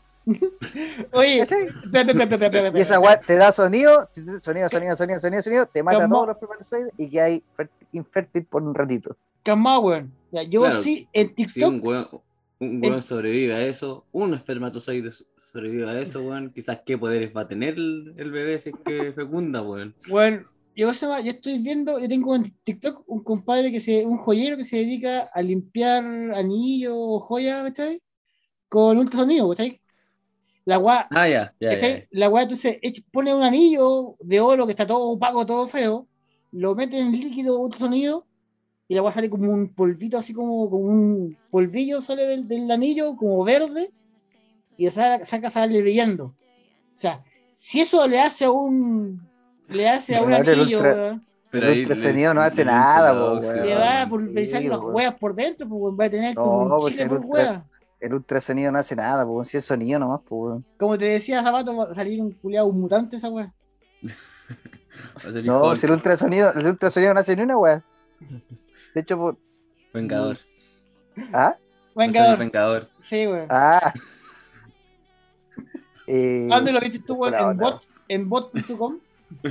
[1.12, 1.66] Oye, ¿cachai?
[1.90, 4.08] pe- pe- pe- pe- pe- pe- pe- Y esa weá te da sonido,
[4.40, 7.44] sonido, sonido, sonido, sonido, sonido, te mata a todos los espermatozoides y que hay
[7.90, 9.16] infértil por un ratito.
[9.42, 10.12] calma, weón.
[10.30, 12.08] Ya, yo Claro, sí, en Si TikTok, un weón,
[12.60, 17.32] un weón sobrevive a eso, un espermatozoide so- sobrevive a eso, weón, quizás qué poderes
[17.36, 19.96] va a tener el, el bebé si es que fecunda, weón.
[20.08, 20.44] Bueno,
[20.76, 24.64] yo, yo estoy viendo, yo tengo en TikTok un compadre que se, un joyero que
[24.64, 28.02] se dedica a limpiar anillos o joyas, ¿cachai?
[28.68, 29.80] Con ultrasonido, ¿cachai?
[30.64, 32.06] La weá, Ah, ya, ya, ya.
[32.10, 32.78] La weá entonces
[33.10, 36.06] pone un anillo de oro que está todo opaco, todo feo,
[36.52, 38.26] lo mete en líquido ultrasonido
[38.86, 42.70] y la weá sale como un polvito, así como, como un polvillo sale del, del
[42.70, 43.92] anillo, como verde,
[44.76, 46.26] y de saca, saca sale brillando.
[46.26, 49.29] O sea, si eso le hace a un
[49.70, 53.40] le hace a un anillo, weón, Pero el ultrasonido no hace nada, weón.
[53.64, 56.44] le va a pulverizar Sí, las weas por dentro, pues weón, va a tener No,
[56.44, 57.64] como un chile por wea.
[58.00, 60.64] El ultrasonido no hace nada, pues si es sonido nomás, pues weón.
[60.78, 63.52] Como te decía Zapato, va a salir un culiado, un mutante esa salir
[65.44, 65.76] No, Hulk.
[65.76, 67.82] si el ultrasonido, el ultrasonido no hace ni una weá.
[68.94, 69.36] De hecho, por-
[69.92, 70.38] Vengador.
[71.32, 71.56] ¿ah?
[71.94, 72.38] Vengador.
[72.38, 72.88] Vengador.
[73.00, 73.46] Sí, weón.
[73.50, 73.92] Ah.
[76.06, 77.34] Eh, ¿A ¿Dónde lo viste tú, weón?
[77.50, 78.98] En bot, en bot.com.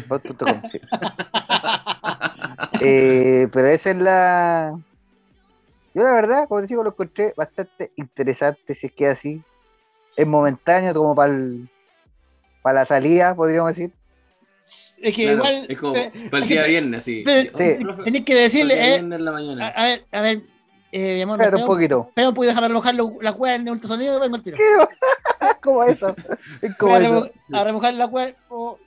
[0.08, 0.80] bot.com, sí.
[2.82, 4.80] Eh, pero esa es la.
[5.94, 8.76] Yo, la verdad, como te digo, lo encontré bastante interesante.
[8.76, 9.42] Si es que así.
[10.16, 11.34] Es momentáneo, como para
[12.74, 13.92] la salida, podríamos decir.
[15.02, 15.66] Es que Claro, igual.
[15.70, 17.24] es como eh, para el día que- viernes, así.
[17.24, 17.86] te- Sí.
[18.04, 19.68] Tenés que para decirle, eh, viernes en la a, mañana.
[19.70, 20.42] a ver, a ver.
[20.92, 22.06] Eh, amor, espera un poquito.
[22.10, 24.58] Espera un poquito, déjame remojar lo- la cueva en el ultrasonido y vengo al tiro.
[25.64, 26.16] como eso.
[27.54, 28.34] A remojar la cueva.
[28.50, 28.78] o-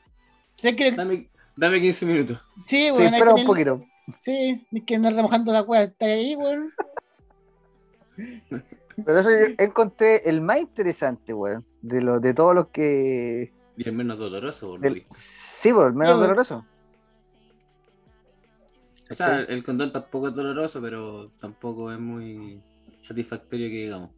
[0.97, 2.39] Dame, dame 15 minutos.
[2.67, 3.85] Sí, Sí, hay que espera un tener- poquito.
[4.21, 5.85] Sí, es que andar remojando la cueva.
[5.85, 6.73] Está ahí, weón.
[9.05, 11.65] Pero eso yo encontré el más interesante, weón.
[11.81, 13.53] De, lo, de todos los que.
[13.77, 15.05] Y el menos doloroso, por Luis.
[15.17, 16.65] sí, por el menos Sí, doloroso.
[19.11, 22.63] O sea, el condón tampoco es doloroso, pero tampoco es muy
[23.01, 24.11] satisfactorio que digamos.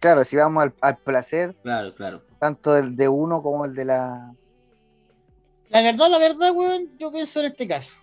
[0.00, 2.22] Claro, si vamos al, al placer, Claro, claro.
[2.38, 4.34] tanto el de uno como el de la.
[5.74, 8.00] La verdad, la verdad, weón, yo pienso en este caso.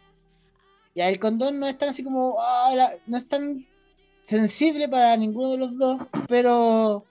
[0.94, 2.36] Ya, el condón no es tan así como.
[2.42, 3.66] ah, la- no es tan
[4.22, 7.06] sensible para ninguno de los dos, pero.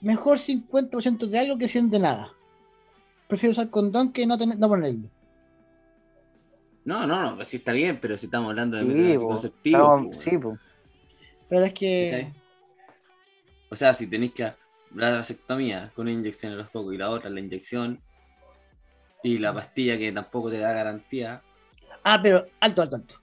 [0.00, 2.32] Mejor 50% de algo que 100 de nada.
[3.26, 5.10] Prefiero usar condón que no, tener, no ponerlo.
[6.84, 10.22] No, no, no, sí está bien, pero si estamos hablando de Sí, anticonceptivos, estamos- po,
[10.22, 10.58] sí, po.
[11.48, 12.32] Pero es que.
[13.68, 14.52] O sea, si tenéis que
[14.94, 18.00] la vasectomía con una inyección en los pocos y la otra la inyección
[19.22, 21.42] y la pastilla que tampoco te da garantía,
[22.04, 23.14] Ah, pero alto, alto, alto.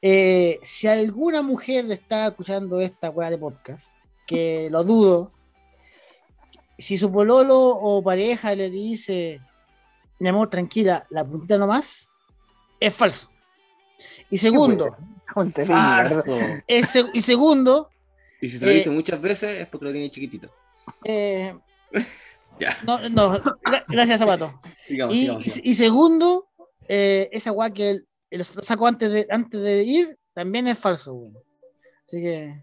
[0.00, 3.92] Eh, si alguna mujer está escuchando esta weá de podcast,
[4.26, 5.32] que lo dudo,
[6.78, 9.40] si su pololo o pareja le dice,
[10.18, 12.08] mi amor, tranquila, la puntita nomás,
[12.78, 13.30] es falso.
[14.30, 14.96] Y segundo,
[16.66, 17.90] es se- y segundo,
[18.40, 20.50] Y si se lo Eh, dice muchas veces es porque lo tiene chiquitito.
[21.04, 21.54] eh,
[22.60, 24.60] Ya, no, no, gra- gracias, Zapato.
[24.86, 25.66] sigamos, Y, sigamos, y- sigamos.
[25.70, 26.48] y segundo,
[26.88, 30.78] eh, esa weá que él, él lo sacó antes de, antes de ir, también es
[30.78, 31.34] falso, weón.
[32.06, 32.62] Así que.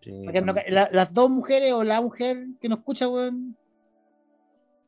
[0.00, 3.56] Sí, no la- las dos mujeres o la mujer que nos escucha, weón,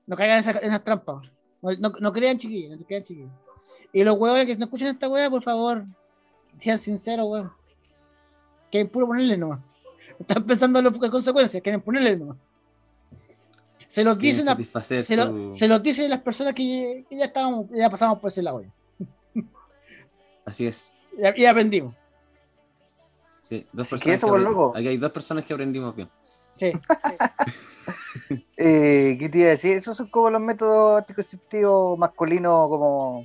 [0.06, 1.28] no caigan en, esa- en esas trampas.
[1.62, 3.30] no, no crean chiquillos, no crean chiquillos.
[3.92, 5.84] Y los huevos que no escuchan esta weá, por favor,
[6.60, 7.52] sean sinceros, weón.
[8.70, 9.58] Quieren puro ponerle nomás.
[10.20, 12.36] Están pensando en las consecuencias, quieren ponerle nomás.
[13.90, 17.24] Se los dicen a- se, lo- su- se los dicen las personas que, que ya
[17.24, 18.62] estábamos, ya pasamos por ese lado.
[20.44, 20.92] Así es.
[21.36, 21.94] Y, y aprendimos.
[23.42, 24.72] Sí, dos Así que personas eso, que por apre- loco.
[24.76, 26.08] Aquí hay dos personas que aprendimos bien.
[26.56, 26.72] Sí.
[28.56, 29.76] Eh, ¿Qué te iba a decir?
[29.76, 33.24] Esos son como los métodos anticonceptivos masculinos, como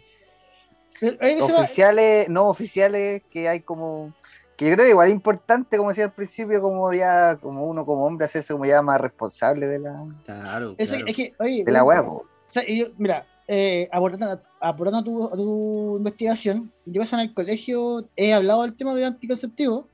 [1.54, 4.14] va- oficiales, no oficiales, que hay como.
[4.58, 7.86] Que yo creo que igual es importante, como decía al principio, como ya, como uno
[7.86, 11.06] como hombre, hacerse como ya más responsable de la, Claro, es, claro.
[11.08, 12.12] es que, oye, de la po.
[12.12, 12.64] O sea,
[12.98, 18.62] mira, eh, aportando, aportando a, tu, a tu investigación, yo en el colegio he hablado
[18.62, 19.88] del tema de anticonceptivo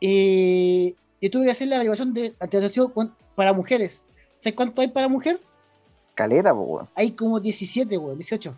[0.00, 4.06] y, y tuve que hacer la evaluación de anticonceptivo con- para mujeres.
[4.36, 5.40] ¿Sabes cuánto hay para mujer?
[6.14, 6.88] Caleta, po, weón.
[6.94, 8.54] Hay como 17, weón, 18.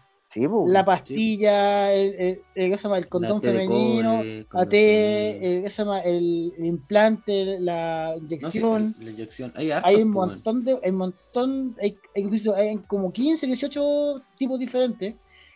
[0.46, 0.72] Sí.
[0.72, 2.98] La pastilla, el, el, el- ¿qué se llama?
[2.98, 6.00] el condón femenino, AT, el, ¿qué se llama?
[6.00, 8.94] el, el implante, la No, sí, inyección.
[9.00, 9.52] la inyección.
[9.56, 13.46] Hay, hartos, hay un montón de, hay un montón, hay, hay, incluso hay como 15,
[13.46, 15.14] 18 tipos diferentes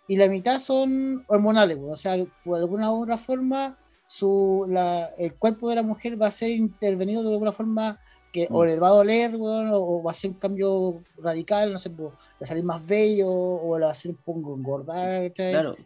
[0.09, 5.07] y la mitad son hormonales, pues, o sea, por alguna u otra forma su, la,
[5.17, 7.99] el cuerpo de la mujer va a ser intervenido de alguna forma
[8.33, 8.67] que o Mm.
[8.67, 11.91] le va a doler, weón, o, o va a ser un cambio radical, no sé,
[11.91, 12.11] va
[12.41, 15.53] a salir más bello o le va a hacer un poco engordar, ¿cachai?
[15.53, 15.77] Claro.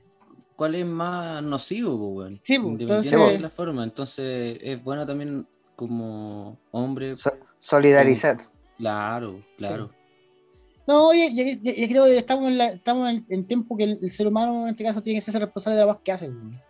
[0.54, 2.40] ¿Cuál es más nocivo, weón?
[2.42, 3.84] Sí, entonces- de la forma.
[3.84, 7.16] Entonces, es bueno también como hombre.
[7.16, 8.38] So- solidarizar.
[8.78, 9.90] Claro, claro.
[10.86, 13.84] No, oye, yo, yo- yo creo que estamos en, la- estamos en, en tiempo que
[13.84, 16.12] el, el ser humano en este caso tiene que ser responsable de las cosas que
[16.12, 16.60] hace, weón.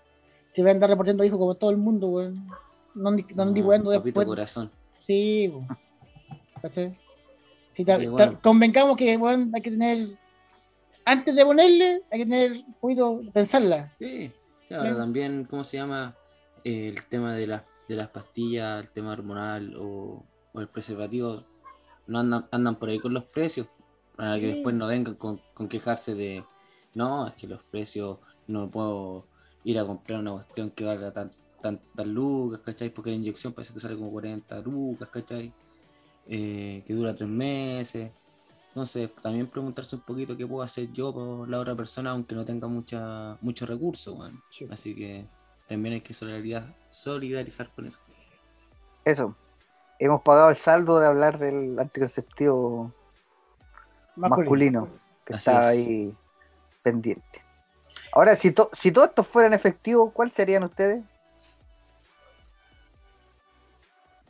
[0.51, 2.47] Si va a andar reportando hijos como todo el mundo, weón.
[2.95, 3.11] No
[4.05, 4.27] después.
[4.27, 4.71] corazón.
[5.07, 5.53] Sí.
[6.63, 6.99] ¿Cachai?
[7.71, 8.41] Si ta- Sí, ta- bueno.
[8.43, 10.09] convencamos que weón, hay que tener.
[11.05, 13.95] Antes de ponerle, hay que tener un poquito pensarla.
[13.99, 14.33] Sí.
[14.75, 16.17] ahora también, ¿cómo se llama?
[16.65, 21.45] Eh, el tema de, las de las pastillas, el tema hormonal o, o el preservativo,
[22.09, 23.69] no andan, andan por ahí con los precios,
[24.17, 24.53] para que Sí.
[24.55, 26.45] después no vengan con, con quejarse de,
[26.95, 28.19] no, es que los precios,
[28.49, 29.29] no puedo
[29.63, 31.31] ir a comprar una cuestión que valga tan,
[31.61, 32.91] tantas lucas, ¿cachai?
[32.91, 35.53] Porque la inyección parece que sale como 40 lucas, ¿cachai?
[36.29, 38.11] Eh, que dura tres meses.
[38.69, 42.45] Entonces, también preguntarse un poquito qué puedo hacer yo por la otra persona, aunque no
[42.45, 44.43] tenga mucha, mucho recurso, weón.
[44.71, 45.27] Así que
[45.67, 48.01] también hay que solidarizar, solidarizar con eso.
[49.05, 49.35] Eso.
[49.99, 52.93] Hemos pagado el saldo de hablar del anticonceptivo
[54.15, 54.89] masculino,
[55.25, 55.79] que Así estaba es.
[55.79, 56.17] ahí
[56.83, 57.43] pendiente.
[58.13, 61.03] Ahora, si, to- si todos estos fueran efectivos, ¿cuál serían ustedes?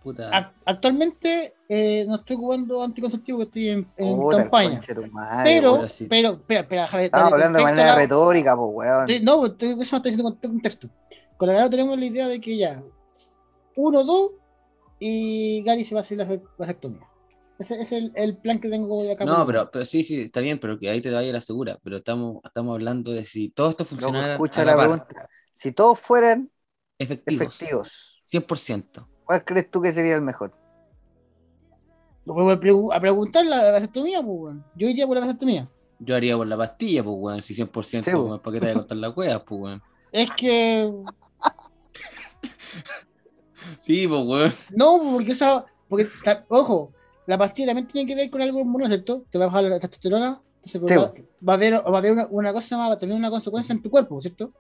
[0.07, 0.53] Puta.
[0.65, 4.81] Actualmente eh, no estoy ocupando anticonceptivo, que estoy en, en Puta, el campaña.
[5.11, 6.07] madre, Pero, sí.
[6.09, 9.09] pero, espera, espera, dale hablando de manera la- retórica, pues, weón.
[9.09, 10.89] Sí, No, estoy- eso me está diciendo con contexto.
[11.37, 12.85] Con la grado tenemos la idea de que ya,
[13.75, 14.31] uno, dos,
[15.01, 17.05] y Gary se va a hacer la vasectomía.
[17.59, 19.25] Ese es el, el plan que tengo de acá.
[19.25, 21.79] No, pero, pero sí, sí, está bien, pero que ahí te vaya la segura.
[21.83, 25.29] Pero estamos, estamos hablando de si todo esto funcionara escucha a la pregunta.
[25.53, 26.49] Si todos fueran
[26.97, 29.09] efectivos, efectivos, 100%.
[29.27, 30.53] ¿Cuál crees tú que sería el mejor?
[32.25, 34.65] Lo vuelvo a, pregu- a preguntar la vasectomía, pues, weón.
[34.75, 35.69] Yo iría por la vasectomía.
[35.99, 38.71] Yo haría por la pastilla, pues, weón, si 100%, Sí, pues, ¿para qué te voy
[38.71, 39.83] a contar las weas, pues, weón?
[40.13, 40.91] Es que.
[43.79, 44.53] Sí, pues, weón.
[44.75, 45.65] No, porque esa.
[45.89, 46.07] Porque,
[46.49, 46.93] ojo,
[47.27, 49.25] la pastilla también tiene que ver con algo hormonal, ¿cierto?
[49.31, 50.41] Te va a bajar la testosterona.
[50.65, 51.13] Entonces, pues, Sí, va,
[51.49, 53.83] va a haber, va a haber una, una cosa, va a tener una consecuencia en
[53.83, 54.53] tu cuerpo, ¿cierto?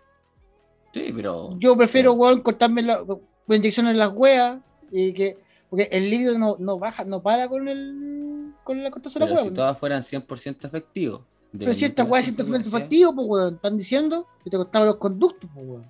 [0.92, 1.50] Sí, pero.
[1.58, 2.16] Yo prefiero, Sí.
[2.18, 3.04] weón, cortarme la,
[3.54, 4.58] inyecciones en las weas
[4.90, 5.38] y que.
[5.70, 8.52] Porque el líquido no, no baja, no para con el.
[8.64, 9.42] con la cortarse la Pero wea.
[9.42, 9.54] si weón.
[9.54, 11.22] todas fueran 100% efectivos.
[11.58, 13.54] Pero si esta weá es 100% efectivo, pues weón.
[13.56, 15.86] Están diciendo que te cortaron los conductos, pues weón.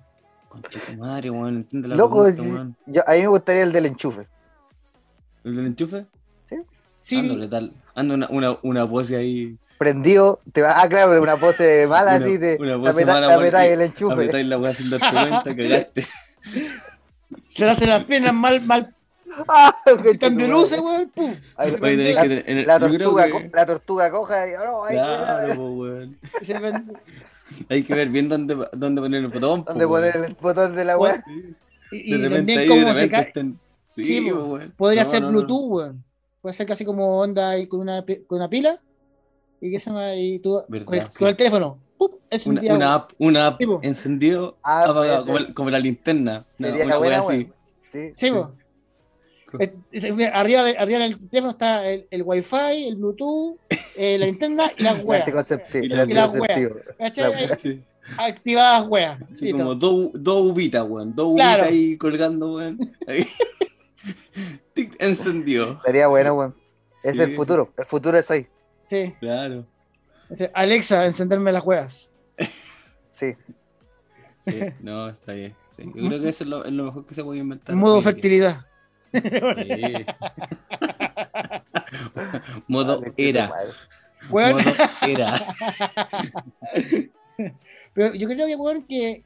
[0.49, 2.75] Concha tu madre, weón, entiende la Loco, pregunta, si- weón.
[2.85, 4.27] yo, a mí me gustaría el del enchufe.
[5.43, 6.05] ¿El del enchufe?
[6.99, 7.73] Sí, Ando, letal.
[7.95, 9.57] Ando una, una, una pose ahí.
[9.77, 13.13] Prendido, te va, ah, claro, una pose mala Una- así de una la pose meta-
[13.13, 14.13] mala, la metáis y el enchufe.
[14.13, 16.07] Apretáis la weá sin darte cuenta, cagaste.
[17.57, 18.93] Cerraste las piernas mal, mal.
[19.47, 19.75] Ah,
[20.19, 21.33] Cambio luces, weón, pum.
[21.57, 26.07] La, tortuga, la coja y oh, ay, Claro,
[26.41, 26.93] se ven-
[27.69, 29.63] Hay que ver bien dónde, dónde poner el botón.
[29.63, 31.23] po, ¿Dónde poner el botón de la weá?
[31.25, 31.55] Sí.
[31.91, 33.31] Y, y también ahí, cómo se cae.
[33.33, 34.73] estén- Sí, Sí, weón.
[34.77, 35.31] Podría No, ser no, no.
[35.33, 36.03] Bluetooth, weón.
[36.41, 38.79] Puede ser casi como onda ahí con una, con una pila.
[39.59, 41.19] Y que se llama, y tú Verdad, con el, sí.
[41.19, 41.79] con el teléfono.
[42.69, 46.45] Una, app, una app Sí, encendido, Ah, apagado, como, la linterna.
[46.49, 47.27] Sería una la buena, así.
[47.27, 47.53] weón.
[47.91, 48.11] Sí.
[48.11, 48.51] Sí, po.
[49.59, 53.57] Eh, eh, Arriba, de- arriba del teléfono está el, el wifi, el bluetooth,
[53.95, 55.21] eh, la linterna y las weas.
[55.21, 55.85] anticonceptivo.
[55.85, 57.57] Y la-.
[57.57, 57.81] Sí.
[58.17, 59.21] Activadas weas.
[59.31, 59.57] Así Listo.
[59.59, 61.15] como dos dos uvitas, weón.
[61.15, 61.63] Dos Claro.
[61.63, 62.77] uvitas ahí colgando, weón.
[64.99, 65.81] Encendido.
[65.85, 66.55] Sería bueno, weón.
[67.03, 67.35] Es Sí, el sí.
[67.35, 67.73] futuro.
[67.77, 68.47] El futuro es hoy.
[68.89, 69.13] Sí.
[69.19, 69.65] Claro.
[70.53, 72.11] Alexa, encenderme las weas.
[73.11, 73.35] Sí.
[74.39, 75.55] Sí, no, está bien.
[75.69, 75.83] Sí.
[75.85, 77.75] Yo creo que eso es lo, es lo mejor que se puede inventar.
[77.75, 78.65] Modo fertilidad.
[79.13, 79.21] Sí.
[82.67, 83.53] Modo era.
[84.29, 84.59] Modo
[85.07, 85.39] era.
[87.93, 89.23] pero yo creo que, weón, que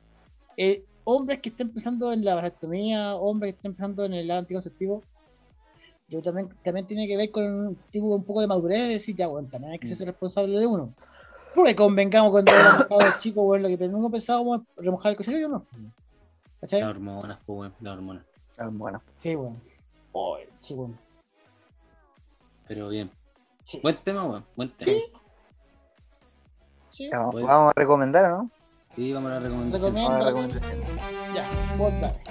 [0.57, 5.03] eh, hombres que estén pensando en la vasectomía, hombres que estén pensando en el anticonceptivo,
[6.11, 9.15] yo también, también tiene que ver con un tipo un poco de madurez, de decir,
[9.15, 10.93] ya, weón, también hay que ser responsable de uno.
[11.55, 12.85] Porque convengamos cuando éramos
[13.19, 15.65] chicos, weón, lo que nunca pensábamos es remojar el cochero, ¿no?
[16.59, 16.81] ¿Cachai?
[16.81, 17.73] Las hormonas, pues, weón.
[17.79, 18.23] Las hormonas.
[18.57, 19.01] Ah, Bueno.
[19.21, 19.35] Sí.
[20.11, 20.97] Oh, sí, weón.
[22.67, 23.09] Pero bien.
[23.63, 23.79] Sí.
[23.81, 24.45] Buen tema, weón.
[24.55, 24.91] Buen tema.
[24.91, 25.03] Sí.
[26.91, 27.47] Sí, Vamos, Bueno.
[27.47, 28.51] vamos a recomendar, ¿o ¿no?
[28.95, 29.93] Sí, vamos a la recomendación.
[29.93, 30.79] Vamos a la recomendación.
[31.33, 32.21] ya, vos dale.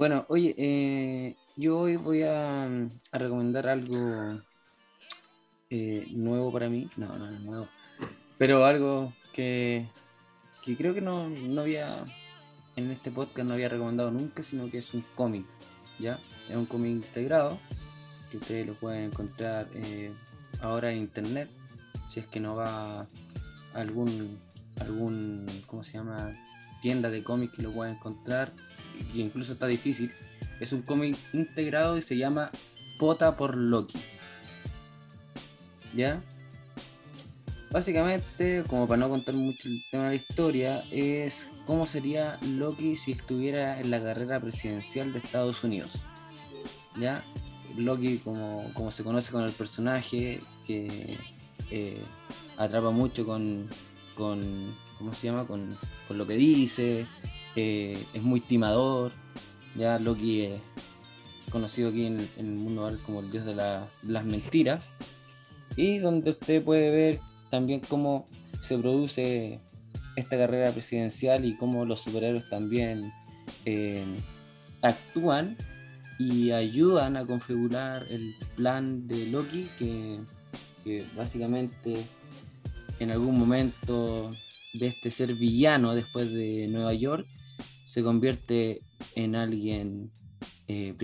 [0.00, 4.40] Bueno, oye, eh, yo hoy voy a, a recomendar algo
[5.68, 6.88] eh, nuevo para mí.
[6.96, 7.68] No, no, no nuevo.
[8.38, 9.86] Pero algo que,
[10.64, 12.06] que creo que no, no había,
[12.76, 15.44] en este podcast no había recomendado nunca, sino que es un cómic,
[15.98, 16.18] ¿ya?
[16.48, 17.58] Es un cómic integrado,
[18.30, 20.14] que ustedes lo pueden encontrar eh,
[20.62, 21.50] ahora en internet,
[22.08, 23.06] si es que no va a
[23.74, 24.40] algún,
[24.80, 26.34] algún, ¿cómo se llama?
[26.80, 28.52] tienda de cómics que lo pueden encontrar,
[29.14, 30.12] y incluso está difícil.
[30.60, 32.50] Es un cómic integrado y se llama
[32.98, 33.98] Pota por Loki.
[35.94, 36.22] ¿Ya?
[37.70, 42.96] Básicamente, como para no contar mucho el tema de la historia, es cómo sería Loki
[42.96, 45.92] si estuviera en la carrera presidencial de Estados Unidos.
[46.98, 47.24] ¿Ya?
[47.76, 51.16] Loki, como, como se conoce con el personaje, que
[51.70, 52.02] eh,
[52.56, 53.68] atrapa mucho con,
[54.14, 55.46] con ¿cómo se llama?
[55.46, 55.78] Con,
[56.08, 57.06] con lo que dice,
[57.56, 59.12] es muy timador,
[59.76, 60.54] ya Loki es
[61.50, 64.90] conocido aquí en, el mundo como el dios de, la- de las mentiras,
[65.76, 67.20] y donde usted puede ver
[67.50, 68.24] también cómo
[68.60, 69.60] se produce
[70.16, 73.12] esta carrera presidencial y cómo los superhéroes también
[73.64, 74.04] eh,
[74.82, 75.56] actúan
[76.18, 80.20] y ayudan a configurar el plan de Loki que
[81.16, 82.06] básicamente
[82.98, 84.30] en algún momento
[84.74, 87.26] de este ser villano después de Nueva York
[87.84, 88.82] se convierte
[89.16, 90.12] en alguien,
[90.68, 90.96] eh,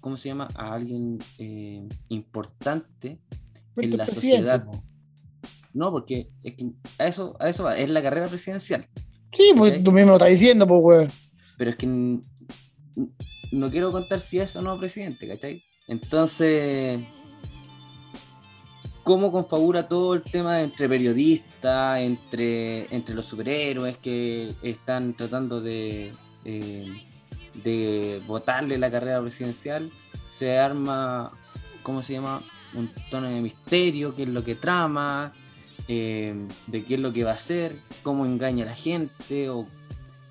[0.00, 0.48] ¿cómo se llama?
[0.56, 3.20] A alguien eh, importante
[3.76, 4.64] en la sociedad.
[4.64, 4.82] po.
[5.72, 8.88] No, porque es que a eso, a eso va, es la carrera presidencial.
[9.32, 11.06] Sí, pues tú mismo lo estás diciendo, pues, weón.
[11.58, 15.62] Pero es que no quiero contar si es o no presidente, ¿cachai?
[15.86, 16.98] Entonces,
[19.06, 26.12] ¿cómo configura todo el tema entre periodistas, entre, entre los superhéroes que están tratando de,
[26.44, 27.04] eh,
[27.62, 29.92] de votarle la carrera presidencial?
[30.26, 31.30] Se arma,
[31.84, 32.42] ¿cómo se llama?
[32.74, 35.32] Un tono de misterio, qué es lo que trama,
[35.86, 36.34] eh,
[36.66, 39.64] de qué es lo que va a hacer, cómo engaña a la gente o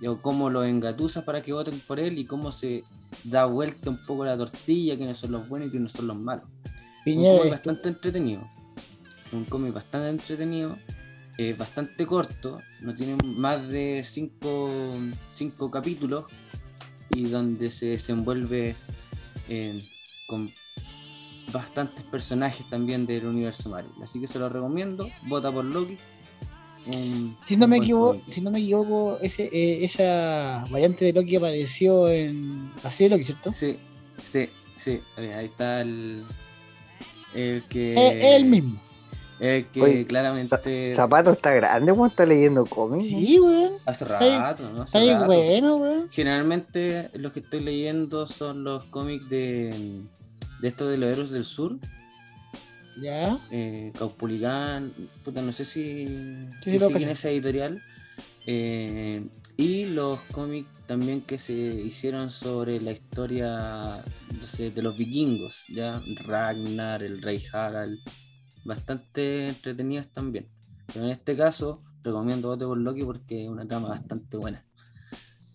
[0.05, 2.83] o cómo lo engatusa para que voten por él y cómo se
[3.23, 6.45] da vuelta un poco la tortilla, quiénes son los buenos y quiénes son los malos.
[7.03, 8.47] Piñera, es bastante entretenido.
[9.31, 10.77] Un cómic bastante entretenido,
[11.37, 14.69] eh, bastante corto, no tiene más de cinco,
[15.31, 16.25] cinco capítulos
[17.09, 18.75] y donde se desenvuelve
[19.49, 19.83] eh,
[20.27, 20.49] con
[21.51, 23.91] bastantes personajes también del universo Marvel.
[24.01, 25.97] Así que se lo recomiendo, vota por Loki.
[26.87, 31.35] Un- Si no me equivoco, si no me equivoco, ese, eh, esa variante de Loki
[31.35, 33.51] apareció en la serie de Loki, ¿cierto?
[33.53, 33.77] Sí,
[34.23, 35.01] sí, sí.
[35.17, 36.23] Ahí está el.
[37.33, 37.93] El que.
[38.19, 38.79] Es el mismo.
[39.39, 40.93] El que Oye, claramente.
[40.95, 43.05] Zapato está grande, weón, está leyendo cómics.
[43.07, 43.73] Sí, weón.
[43.85, 44.83] Hace está ahí- rato, ¿no?
[44.83, 45.25] Hace Está ahí rato.
[45.25, 46.09] bueno, weón.
[46.11, 50.03] Generalmente los que estoy leyendo son los cómics de.
[50.61, 51.77] De estos de los héroes del sur.
[53.01, 53.37] Ya.
[53.51, 54.93] Eh, Caupolicán.
[55.23, 56.07] Puta, no sé si.
[56.63, 57.81] Sí, si siguen esa editorial.
[58.47, 64.03] Eh, y los cómics también que se hicieron sobre la historia
[64.37, 67.97] no sé, de los vikingos, ya Ragnar, el rey Harald,
[68.65, 70.47] bastante entretenidas también.
[70.93, 74.63] Pero en este caso recomiendo Vote por Loki porque es una trama bastante buena.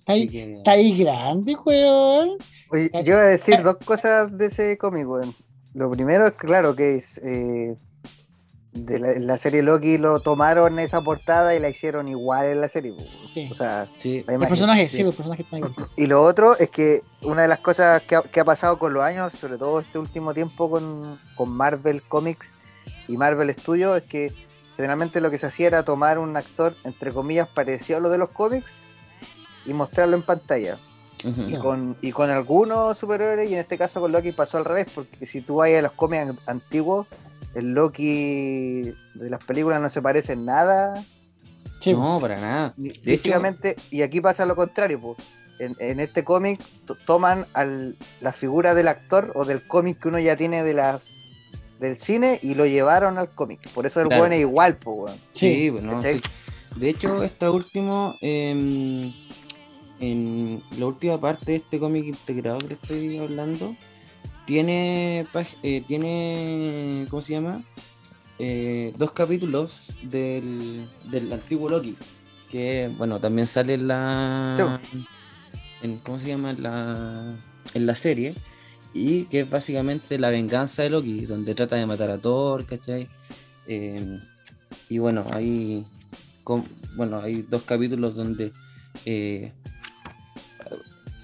[0.01, 2.31] Está ahí, que- está ahí grande, weón.
[2.71, 5.35] Oye, yo iba a decir dos cosas de ese cómic, weón.
[5.75, 7.77] Lo primero es, claro, que es eh,
[8.73, 12.69] de la, la serie Loki lo tomaron esa portada y la hicieron igual en la
[12.69, 12.95] serie.
[13.35, 13.49] Sí.
[13.53, 15.03] O sea, sí, Los personajes, sí, sí.
[15.05, 15.75] los personajes están igual.
[15.97, 18.93] Y lo otro es que una de las cosas que ha, que ha pasado con
[18.95, 22.55] los años, sobre todo este último tiempo con, con Marvel Comics
[23.09, 24.33] y Marvel Studios, es que
[24.77, 28.19] generalmente lo que se hacía era tomar un actor, entre comillas, parecido a lo de
[28.19, 28.99] los cómics
[29.67, 30.79] y mostrarlo en pantalla.
[31.23, 34.87] Y con, y con algunos superhéroes, y en este caso con Loki pasó al revés,
[34.95, 37.07] porque si tú vas a los cómics an- antiguos,
[37.55, 38.83] el Loki
[39.15, 40.95] de las películas no se parece en nada
[41.81, 42.75] Sí, No, para nada.
[43.05, 45.19] físicamente, y aquí pasa lo contrario, pues.
[45.59, 50.09] En, en este cómic to- toman al, la figura del actor o del cómic que
[50.09, 51.17] uno ya tiene de las
[51.81, 53.69] del cine y lo llevaron al cómic.
[53.71, 54.23] Por eso el Claro.
[54.23, 55.17] weón es igual, pues, weón.
[55.33, 55.55] sí.
[55.55, 56.21] Sí, bueno, sí.
[56.77, 59.13] De hecho, esta último, em,
[59.99, 63.75] en la última parte de este cómic integrado que le estoy hablando,
[64.47, 65.27] tiene,
[65.63, 67.63] eh, tiene ¿cómo se llama?
[68.39, 71.97] Eh, dos capítulos del, del antiguo Loki,
[72.51, 74.81] que, bueno, también sale en la...
[75.83, 76.51] En, ¿Cómo se llama?
[76.51, 77.35] En la,
[77.75, 78.35] en la serie.
[78.93, 83.07] Y que es básicamente la venganza de Loki, donde trata de matar a Thor, ¿cachai?
[83.69, 84.19] Eh,
[84.89, 85.85] y bueno, hay,
[86.97, 88.53] bueno, hay dos capítulos donde,
[89.05, 89.53] eh,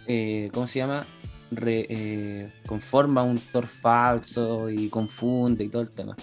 [0.07, 1.05] eh, ¿cómo se llama?
[1.51, 6.15] Re- eh, conforma un Thor falso y confunde y todo el tema.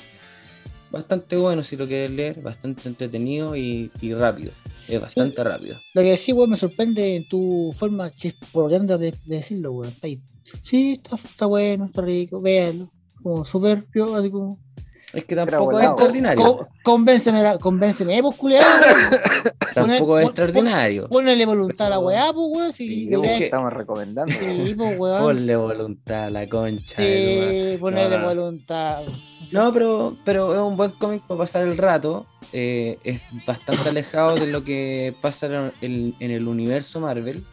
[0.91, 4.51] Bastante bueno si lo quieres leer, bastante entretenido y, y rápido.
[4.87, 5.77] Es bastante rápido.
[5.93, 9.91] Lo que sí, weón, me sorprende en tu forma chisporoleando de, de decirlo, weón.
[9.91, 10.21] Está ahí.
[10.61, 12.89] Sí, está, está bueno, está rico, véanlo.
[13.21, 14.57] Como súper pio, así como.
[15.13, 16.43] Es que tampoco es extraordinario.
[16.43, 18.65] Co- convénceme, la- convénceme, pues, culiado.
[19.75, 21.07] Tampoco es extraordinario.
[21.07, 22.73] Ponele voluntad a la weá, pues, weón.
[22.73, 24.33] Si Sí, es- estamos recomendando.
[24.33, 25.21] Sí, pues, weón.
[25.21, 26.95] Ponle voluntad a la concha.
[27.01, 28.25] Sí, ponele No.
[28.25, 29.03] voluntad.
[29.51, 32.25] No, pero, pero es un buen cómic para pasar el rato.
[32.51, 37.43] eh, es bastante alejado de lo que pasa en el, en el universo Marvel.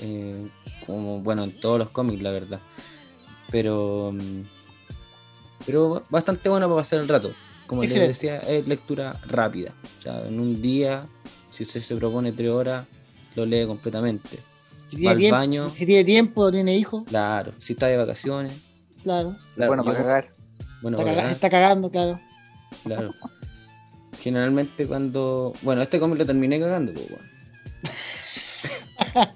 [0.00, 0.46] eh,
[0.86, 2.60] como, bueno, en todos los cómics, la verdad.
[3.50, 4.42] Pero, mm,
[5.66, 7.32] pero bastante bueno para pasar el rato.
[7.66, 9.72] Como les decía, es lectura rápida.
[9.98, 11.06] O sea, en un día,
[11.50, 12.86] si usted se propone tres horas,
[13.34, 14.38] lo lee completamente.
[14.88, 15.70] Si Va tiene, al tiempo, baño.
[15.70, 18.52] si, si tiene tiempo, tiene hijos, Claro, si está de vacaciones.
[19.02, 19.36] claro.
[19.54, 20.30] claro, bueno yo- para cagar.
[20.82, 22.20] Bueno, Está, cagando, claro.
[22.84, 23.14] Claro.
[24.18, 25.52] Generalmente cuando.
[25.62, 27.08] Bueno, este cómic lo terminé cagando, pues.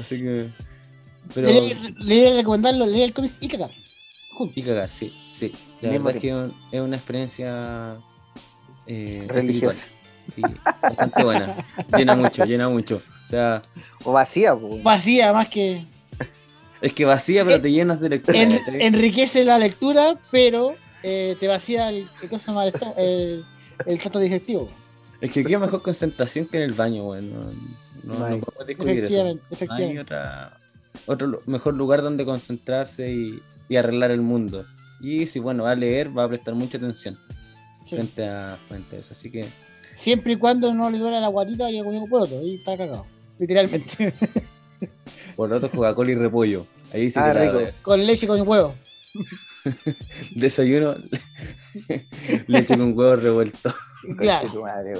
[0.00, 0.48] Así que.
[1.34, 1.48] Pero.
[1.98, 3.70] Le, iba a recomendarlo, leer el cómic y cagar.
[4.32, 4.56] Juntos.
[4.56, 5.52] Y cagar, sí, sí.
[5.80, 7.98] La verdad es que es un- es una experiencia.
[8.86, 9.84] eh, Religiosa.
[10.82, 11.56] bastante buena.
[11.96, 13.02] Llena mucho, llena mucho.
[13.24, 13.62] O sea,
[14.04, 14.82] O vacía, pues.
[14.82, 15.84] Vacía, más que.
[16.80, 18.38] es que vacía, pero te llenas de lectura.
[18.40, 22.94] enriquece la lectura, pero eh, te vacía el, ¿qué cosa se llama esto?
[22.96, 23.44] el,
[23.86, 24.70] el trato digestivo.
[25.20, 27.76] Es que qué mejor concentración que en el baño, weón.
[28.04, 28.40] No, no, no No hay.
[28.40, 29.06] podemos discutir eso.
[29.06, 30.00] Efectivamente, No hay efectivamente.
[30.02, 30.58] otra,
[31.06, 34.64] otro mejor lugar donde concentrarse y, y arreglar el mundo.
[35.00, 37.18] Y si bueno, va a leer, va a prestar mucha atención
[37.84, 37.96] Sí.
[37.96, 39.12] frente, a, frente a eso.
[39.12, 39.44] Así que
[39.92, 43.04] Siempre y cuando no le duele la guatita y ha comido poroto, ahí está cagado.
[43.38, 44.14] Literalmente.
[45.36, 46.66] por lo tanto, Coca-Cola y repollo.
[46.94, 47.72] Ahí sí Ah, que la- rico.
[47.82, 48.74] con leche y con huevo.
[50.34, 50.96] desayuno,
[52.46, 53.72] leche con huevo revuelto.
[54.18, 54.50] Claro.
[54.52, 54.92] tu madre.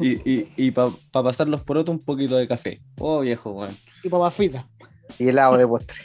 [0.00, 2.80] Y, y, y para pasar los porotos, un poquito de café.
[2.98, 3.76] Oh, viejo, weón.
[4.02, 4.64] Y papas fritas.
[5.18, 5.96] Y helado de postre.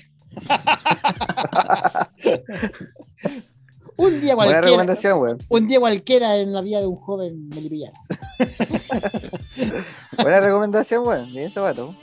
[3.99, 4.61] Un día Buena cualquiera.
[4.61, 5.37] recomendación, weón.
[5.49, 7.93] Un día cualquiera en la vida de un joven melipillán.
[10.21, 11.31] Buena recomendación, weón.
[11.33, 11.95] Bien zapato.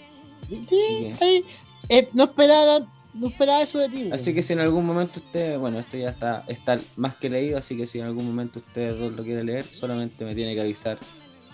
[0.68, 1.44] Sí, ahí.
[1.88, 3.98] Eh, no esperaba, no esperaba eso de ti.
[4.04, 4.12] güey.
[4.12, 7.58] Así que si en algún momento usted, bueno, esto ya está, está más que leído,
[7.58, 10.98] así que si en algún momento usted lo quiere leer, solamente me tiene que avisar.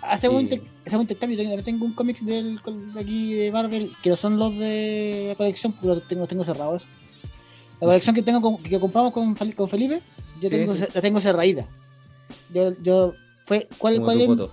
[0.02, 0.60] Un, Sí.
[0.86, 1.39] hacemos un intercambio.
[1.39, 2.59] Tengo, tengo un cómics del,
[2.94, 6.44] de aquí de Marvel, que no son los de la colección, pero los tengo, tengo
[6.44, 6.86] cerrados.
[7.81, 10.01] La colección que tengo con- que compramos con, con Felipe,
[10.40, 10.85] yo Sí, tengo, sí.
[10.94, 11.66] la tengo cerradita.
[12.52, 13.14] Yo, yo
[13.44, 14.51] fue, ¿cuál, Como cuál es?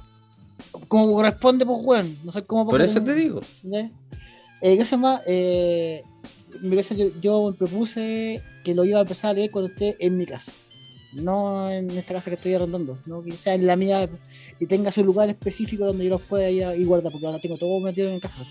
[0.88, 2.18] Como corresponde, pues, weón.
[2.24, 2.68] No sé cómo.
[2.68, 3.40] Por eso te digo.
[3.64, 3.90] ¿Ya?
[4.62, 5.22] Eh, ¿Qué se llama?
[5.28, 6.04] Eh,
[6.62, 10.18] mi yo, yo me propuse que lo iba a empezar a leer cuando esté en
[10.18, 10.52] mi casa.
[11.14, 14.10] No en esta casa que estoy arrendando, sino que sea en la mía
[14.60, 17.40] y tenga su lugar específico donde yo los pueda ir a y guardar, porque ahora
[17.40, 18.48] tengo todo metido en cajas.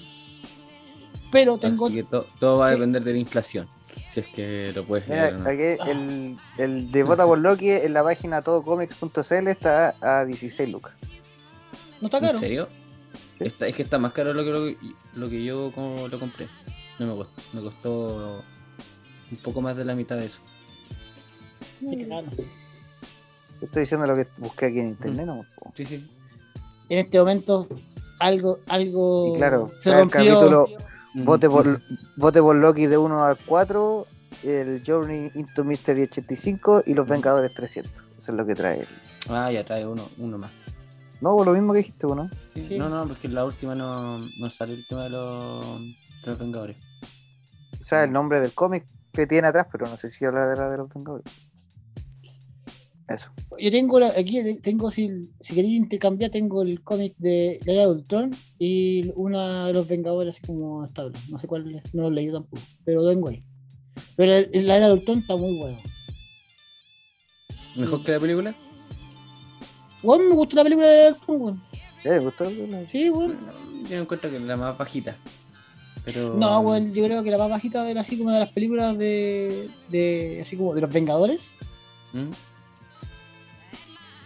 [1.32, 1.86] Pero tengo.
[1.86, 3.68] Así que to- todo va a depender de la inflación.
[4.08, 5.48] Si es que lo puedes Mira, o no.
[5.48, 10.94] aquí el, el de Vota por Loki en la página todocomics.cl está a 16 lucas.
[12.00, 12.34] No está caro.
[12.34, 12.68] ¿En serio?
[13.38, 13.44] Sí.
[13.44, 14.76] Está- es que está más caro lo que, lo, que-
[15.14, 16.46] lo que yo como lo compré.
[16.98, 18.44] No me costó, me costó
[19.32, 20.40] un poco más de la mitad de eso.
[21.82, 22.08] Es
[23.60, 25.44] Estoy diciendo lo que busqué aquí en internet, ¿no?
[25.58, 25.72] po.
[25.74, 26.10] Sí, sí.
[26.88, 27.66] En este momento,
[28.18, 30.68] algo, algo Y claro, se el capítulo
[31.16, 31.80] Mm, Vote por,
[32.16, 34.06] vote por Loki de 1 al 4,
[34.42, 37.90] el Journey into Mystery 85 y los Vengadores 300.
[38.18, 38.80] Eso es lo que trae.
[38.80, 38.88] él.
[39.30, 40.50] Ah, ya trae uno, uno más.
[41.22, 42.28] No, por lo mismo que dijiste, ¿no?
[42.52, 42.78] Sí, Sí.
[42.78, 46.38] No, no, porque en la última no, no sale el tema de los, de los
[46.38, 46.82] Vengadores.
[47.80, 50.56] O sea, el nombre del cómic que tiene atrás, pero no sé si habla de
[50.56, 51.32] la de los Vengadores.
[53.08, 53.26] Eso.
[53.58, 55.08] Yo tengo la- aquí, tengo si,
[55.40, 59.86] si queréis intercambiar, tengo el cómic de la Era de Ultron y una de los
[59.86, 61.16] Vengadores así como estable.
[61.28, 63.44] No sé cuál no lo he leído tampoco, pero lo tengo ahí.
[64.16, 65.78] Pero el- el- la Era de Ultron está muy bueno.
[67.76, 68.54] ¿Mejor que la película?
[70.02, 71.62] Bueno, me gustó la película de Ultron, weón.
[72.04, 72.44] ¿Ya ¿Le gustó?
[72.44, 73.38] la- Sí, weón.
[73.88, 75.16] Yo encuentro que es la más bajita.
[76.04, 76.34] Pero...
[76.34, 78.96] No, weón, yo creo que la más bajita de la, así como de las películas
[78.98, 81.58] de, de así como de los Vengadores
[82.12, 82.30] ¿Mm?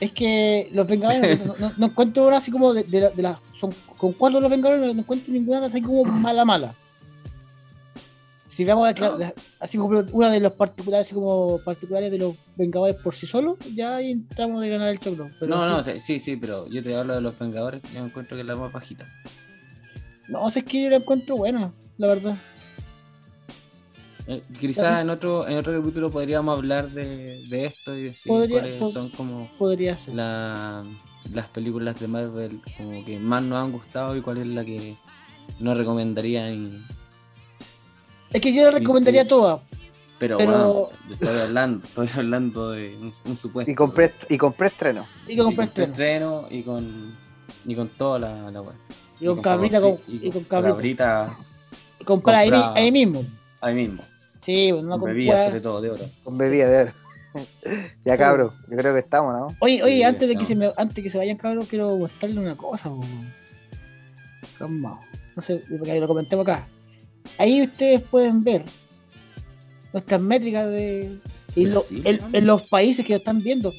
[0.01, 3.22] Es que los Vengadores no, no- no encuentro una así como de, de, la- de
[3.22, 6.74] las son con cuatro de los Vengadores no, no encuentro ninguna así como mala mala.
[8.47, 12.18] Si vamos a crear, la- así como una de los particulares así como particulares de
[12.18, 15.31] los Vengadores por sí solos, ya ahí entramos de ganar el choclo.
[15.39, 17.81] Pero No, no, sí, sí, sí, pero yo te hablo de los Vengadores.
[17.94, 19.06] Yo encuentro que es la más bajita.
[20.28, 22.36] no, sé es que yo la encuentro buena, la verdad.
[24.26, 28.60] Eh, quizás en otro, en otro capítulo podríamos hablar de, de esto y decir Podría-
[28.60, 30.14] cuáles son como Podría ser.
[30.14, 30.84] la-
[31.32, 34.97] las películas de Marvel como que más nos han gustado y cuál es la que
[35.59, 36.86] no recomendarían.
[38.32, 39.60] Es que yo le recomendaría y- todas.
[40.18, 43.72] Pero, Pero- bueno, estoy hablando, estoy hablando de un, un supuesto.
[43.72, 45.06] Y compré, y compré estreno.
[45.26, 45.92] Y y con compré estreno.
[45.92, 47.16] estreno y con
[47.66, 48.74] y con toda la, la web.
[49.18, 51.36] Y con cabrita, con, y y con cabrita.
[51.98, 53.24] Y comprar ahí, ahí mismo.
[53.62, 54.02] ahí mismo.
[54.51, 55.47] Sí, no con weas.
[55.47, 56.10] sobre todo de oro.
[56.24, 56.93] Con bebida de oro.
[58.05, 58.51] ya, cabro.
[58.68, 59.47] Yo creo que estamos, ¿no?
[59.60, 60.47] Oye, oye, Sí, antes de que no.
[60.47, 62.90] se me, antes que se vayan cabros, quiero mostrarle una cosa.
[64.59, 65.01] Calma.
[65.36, 66.66] No sé, porque lo comentemos acá.
[67.39, 68.64] Ahí ustedes pueden ver
[69.93, 71.18] nuestras métricas de
[71.56, 73.72] en, lo- en- los países que lo están viendo.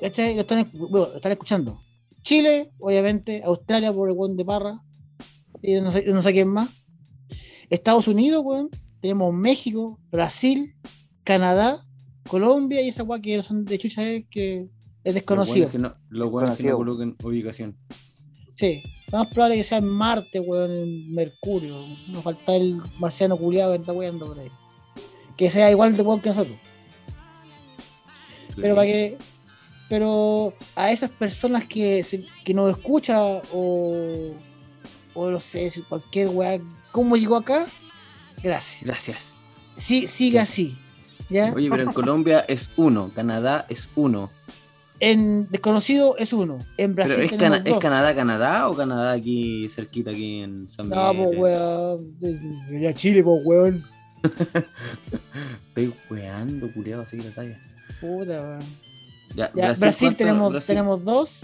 [0.00, 1.80] Lo están, escu- bueno, lo están escuchando.
[2.22, 4.80] Chile, obviamente, Australia por el buen de Parra,
[5.62, 6.68] y no sé, no sé quién más.
[7.70, 8.70] Estados Unidos, weón.
[9.04, 10.74] Tenemos México, Brasil,
[11.24, 11.84] Canadá,
[12.26, 14.70] Colombia y esa weá que son de chucha es que
[15.04, 15.56] es Lo desconocido.
[15.56, 16.76] bueno es que no, lo bueno es que no Desconocido.
[16.78, 17.76] coloquen ubicación.
[18.54, 18.82] Sí,
[19.12, 21.76] lo más probable es que sea en Marte, weón, en Mercurio.
[22.08, 24.50] Nos falta el marciano culiado que está weando por ahí.
[25.36, 26.56] Que sea igual de weón que nosotros.
[28.56, 29.18] Pero para que.
[29.90, 32.02] Pero a esas personas que,
[32.42, 34.32] que nos escucha o.
[35.12, 36.58] O no sé, si cualquier weá.
[36.90, 37.66] ¿Cómo llegó acá?
[38.44, 38.82] Gracias.
[38.84, 39.40] Gracias.
[39.74, 40.78] Sí, sigue así.
[41.30, 41.52] ¿Ya?
[41.54, 44.30] Oye, pero en Colombia es uno, Canadá es uno.
[45.00, 46.58] En desconocido es uno.
[46.76, 47.82] En Pero Brasil ¿es, tenemos Cana- ¿es dos.
[47.82, 51.26] Canadá, Canadá o Canadá aquí cerquita, aquí en San No, Miguel?
[51.38, 52.18] pues weón.
[52.20, 53.84] de Chile, pues weón.
[55.68, 57.58] Estoy weando, culiado, así la talla.
[58.00, 58.60] Puta, weón.
[59.34, 61.42] Ya, Ya, Brasil, tenemos, Brasil- tenemos dos.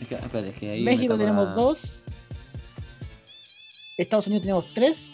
[0.00, 2.02] Es que, espérate, es que ahí México tenemos dos.
[3.96, 5.12] Estados Unidos tenemos tres.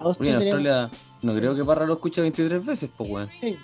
[0.00, 0.90] En Australia
[1.22, 3.28] no creo que Parra lo escuche 23 veces, pues weón.
[3.40, 3.56] sí.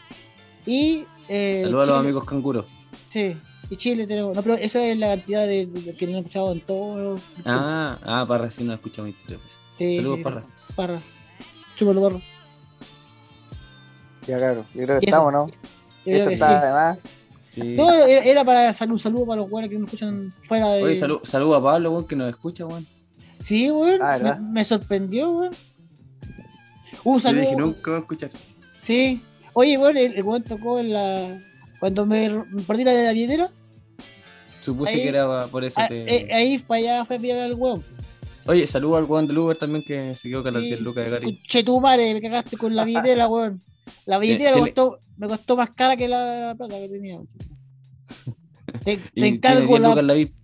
[0.66, 1.04] Y.
[1.28, 2.66] Eh, Saludos a los amigos canguros.
[3.08, 3.36] Sí.
[3.70, 4.34] Y Chile tenemos.
[4.36, 7.16] No, pero esa es la cantidad de, de- que no he escuchado en todo.
[7.44, 9.58] Ah, ah, Parra sí nos escucha 23 veces.
[9.78, 10.42] Sí, Saludos, Parra.
[10.76, 11.00] Parra.
[11.76, 12.20] Chúpalo, Parra.
[14.26, 14.64] Ya, claro.
[14.74, 15.46] Yo creo que estamos, ¿no?
[15.48, 15.52] Yo
[16.04, 16.54] creo Esto que está sí.
[16.64, 16.98] además.
[17.50, 17.74] Sí.
[17.76, 20.82] No, e- era para hacer un saludo para los buenos que nos escuchan fuera de.
[20.82, 22.86] Oye, salud, saludos a Pablo, weón, que nos escucha, weón.
[23.40, 24.00] Sí, weón.
[24.02, 25.52] Ah, me, me sorprendió, weón.
[27.04, 27.66] Un Yo dije, saludo.
[27.66, 28.30] nunca voy a escuchar.
[28.82, 29.22] Sí.
[29.52, 31.40] Oye, weón, el, el weón tocó en la.
[31.80, 33.50] Cuando me, me perdí la de la billetera,
[34.60, 35.78] Supuse Ahí- que era por eso.
[35.80, 37.84] ah, te- eh, ahí para allá fue a pillar al weón.
[38.46, 40.68] Oye, saludos al weón del Uber también que se quedó con las Sí.
[40.68, 41.42] 10 lucas de Gary.
[41.46, 43.58] Che tu madre, me cagaste con la billetera, weón.
[44.06, 47.18] La billetera me costó, me costó más cara que la, la plata que tenía.
[48.84, 50.34] Te, te encargo 10 lucas la, la VIP.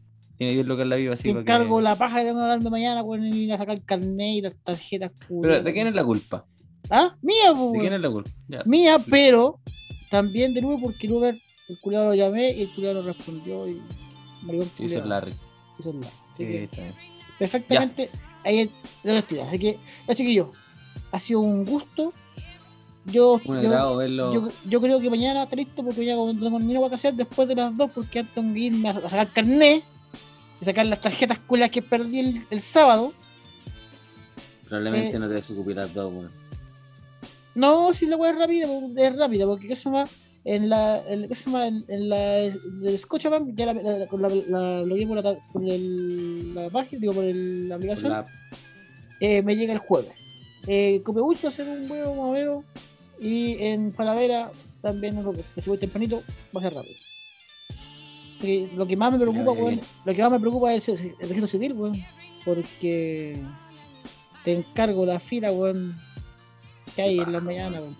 [0.41, 2.71] Tiene 10 lucas en la VIP, así te que- la paja que tengo que darme
[2.71, 5.12] mañana, weón, y ir a sacar el carnet y las tarjetas
[5.43, 5.62] Pero.
[5.62, 6.47] ¿de quién es la culpa?
[6.89, 7.95] Ah, mía, pues, ¿De quién weón.
[7.97, 8.31] es la culpa?
[8.49, 8.62] Ya.
[8.65, 9.61] Mía, pero
[10.11, 11.39] también de Uber porque el Uber,
[11.69, 13.83] el culiado lo llamé y el culiado no respondió y
[14.41, 15.33] maricón Sí, eso es Larry.
[15.79, 16.95] Eso es la- así Sí, que está bien.
[17.39, 18.11] perfectamente
[18.43, 18.69] ahí es
[19.05, 19.49] de los tiras.
[19.49, 20.49] Así que, ya chiquillos,
[21.12, 22.15] ha sido un gusto.
[23.05, 24.33] Yo, Un yo, verlo.
[24.33, 27.77] yo, yo creo que mañana está listo porque ya cuando termino vacaciones después de las
[27.77, 29.83] dos porque antes tengo que irme a, a sacar carnet
[30.61, 33.12] y sacar las tarjetas culas que perdí el, el sábado.
[34.69, 36.31] Probablemente eh, no te desocupes las dos, weón.
[37.55, 38.66] No, si la weá es rápida,
[38.97, 40.05] es rápida, porque ¿qué se llama?
[40.45, 41.66] En la, en, ¿qué se llama?
[41.66, 45.39] En, en la el Scotiabank ya la, la, con la, la- lo llevo por, la,
[45.53, 48.24] por el- la página, digo por el- la Por aplicación, la-
[49.20, 50.12] eh, me llega el jueves.
[50.66, 51.03] Eh,
[51.47, 52.65] a ser un huevo más o menos,
[53.20, 54.51] y en Falavera
[54.81, 55.32] también, no,
[55.62, 56.23] si voy tempranito,
[56.57, 56.95] va a ser rápido.
[58.41, 61.29] Que lo que más me preocupa, weón, lo que más me preocupa es el, el
[61.29, 61.93] registro civil, weón,
[62.45, 63.41] porque
[64.45, 65.95] te encargo la fila, weón,
[66.97, 67.97] que hay en la mañana, weón.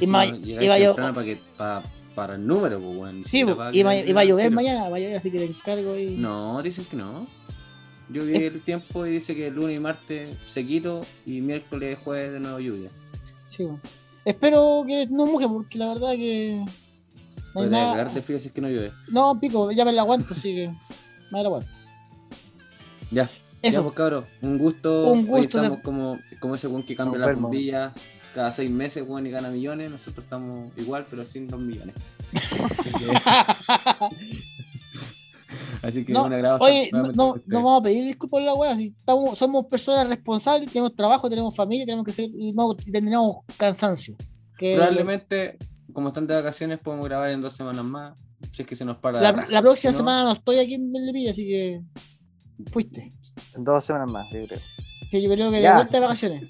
[0.00, 1.82] Y ma- va yo- para, que, pa-
[2.14, 3.24] para el número, pues, weón.
[3.24, 6.16] Sí, para va a llover mañana, va a llover, así que te encargo y...
[6.16, 7.26] No, dicen que no.
[8.08, 12.32] Yo vi el tiempo y dice que lunes y martes sequito y miércoles y jueves
[12.32, 12.90] de nuevo lluvia.
[13.46, 13.80] Sí, weón.
[14.24, 16.64] Espero que no moje, porque la verdad que...
[17.54, 17.90] No hay Puede nada...
[17.92, 18.92] cagarte frío si es que no llueve.
[19.08, 20.68] No, pico, ya me la aguanto, así que...
[21.30, 21.68] Me la aguanto.
[23.10, 23.30] Ya.
[23.62, 25.12] Ya, Eso, pues cabros, un gusto.
[25.12, 27.50] Un Hoy de- estamos como, como ese weón que cambia Nos las vemos.
[27.50, 27.92] bombillas
[28.34, 29.90] cada seis meses, weón, y gana millones.
[29.90, 31.94] Nosotros estamos igual, pero sin dos millones.
[32.34, 34.16] Así que,
[35.86, 36.58] así que No, un agrado.
[36.60, 40.70] Oye, no, no, no vamos a pedir disculpas la wea, si estamos, somos personas responsables,
[40.70, 44.16] tenemos trabajo, tenemos familia, tenemos que ser, y, no, y tenemos cansancio.
[44.58, 45.56] Que Probablemente,
[45.94, 48.22] como están de vacaciones, podemos grabar en dos semanas más.
[48.52, 49.20] Si es que se nos para.
[49.22, 49.50] la, raja.
[49.50, 51.80] la próxima no, semana no estoy aquí en Melipilla, así que
[52.70, 53.08] fuiste.
[53.54, 54.60] En dos semanas más, yo creo.
[55.10, 55.76] Sí, yo creo que de Ya.
[55.76, 56.42] vuelta de vacaciones.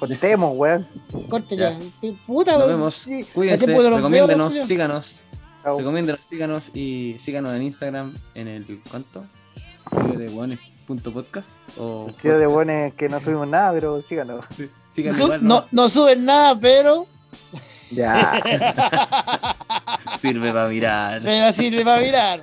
[0.00, 0.88] Contemos, weón.
[1.28, 1.78] Corte Ya.
[1.78, 2.12] ya.
[2.26, 2.94] Puta, Nos weón, vemos.
[2.94, 5.22] sí, Cuídense, recomiéndenos, veo, síganos.
[5.62, 5.78] Chau.
[5.78, 9.24] Recomiéndenos, síganos y síganos en Instagram en el ¿cuánto?
[10.16, 14.44] De guanes.podcast o El de buenos que no subimos nada, pero síganos.
[14.56, 15.66] Sí, síganos Su- igual, no, ¿no?
[15.70, 17.06] no suben nada, pero,
[17.90, 18.40] Ya.
[20.18, 21.20] Sirve para mirar.
[21.22, 22.42] pero sirve para mirar.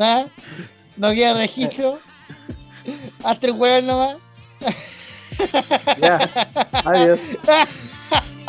[0.00, 0.24] ¿Ah?
[0.96, 1.98] No queda registro.
[3.24, 4.16] Hasta el hueón nomás.
[6.00, 6.18] ya.
[6.84, 7.20] Adiós.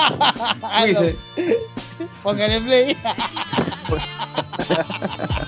[0.02, 1.02] Ah, no.
[2.24, 2.96] Póngale play.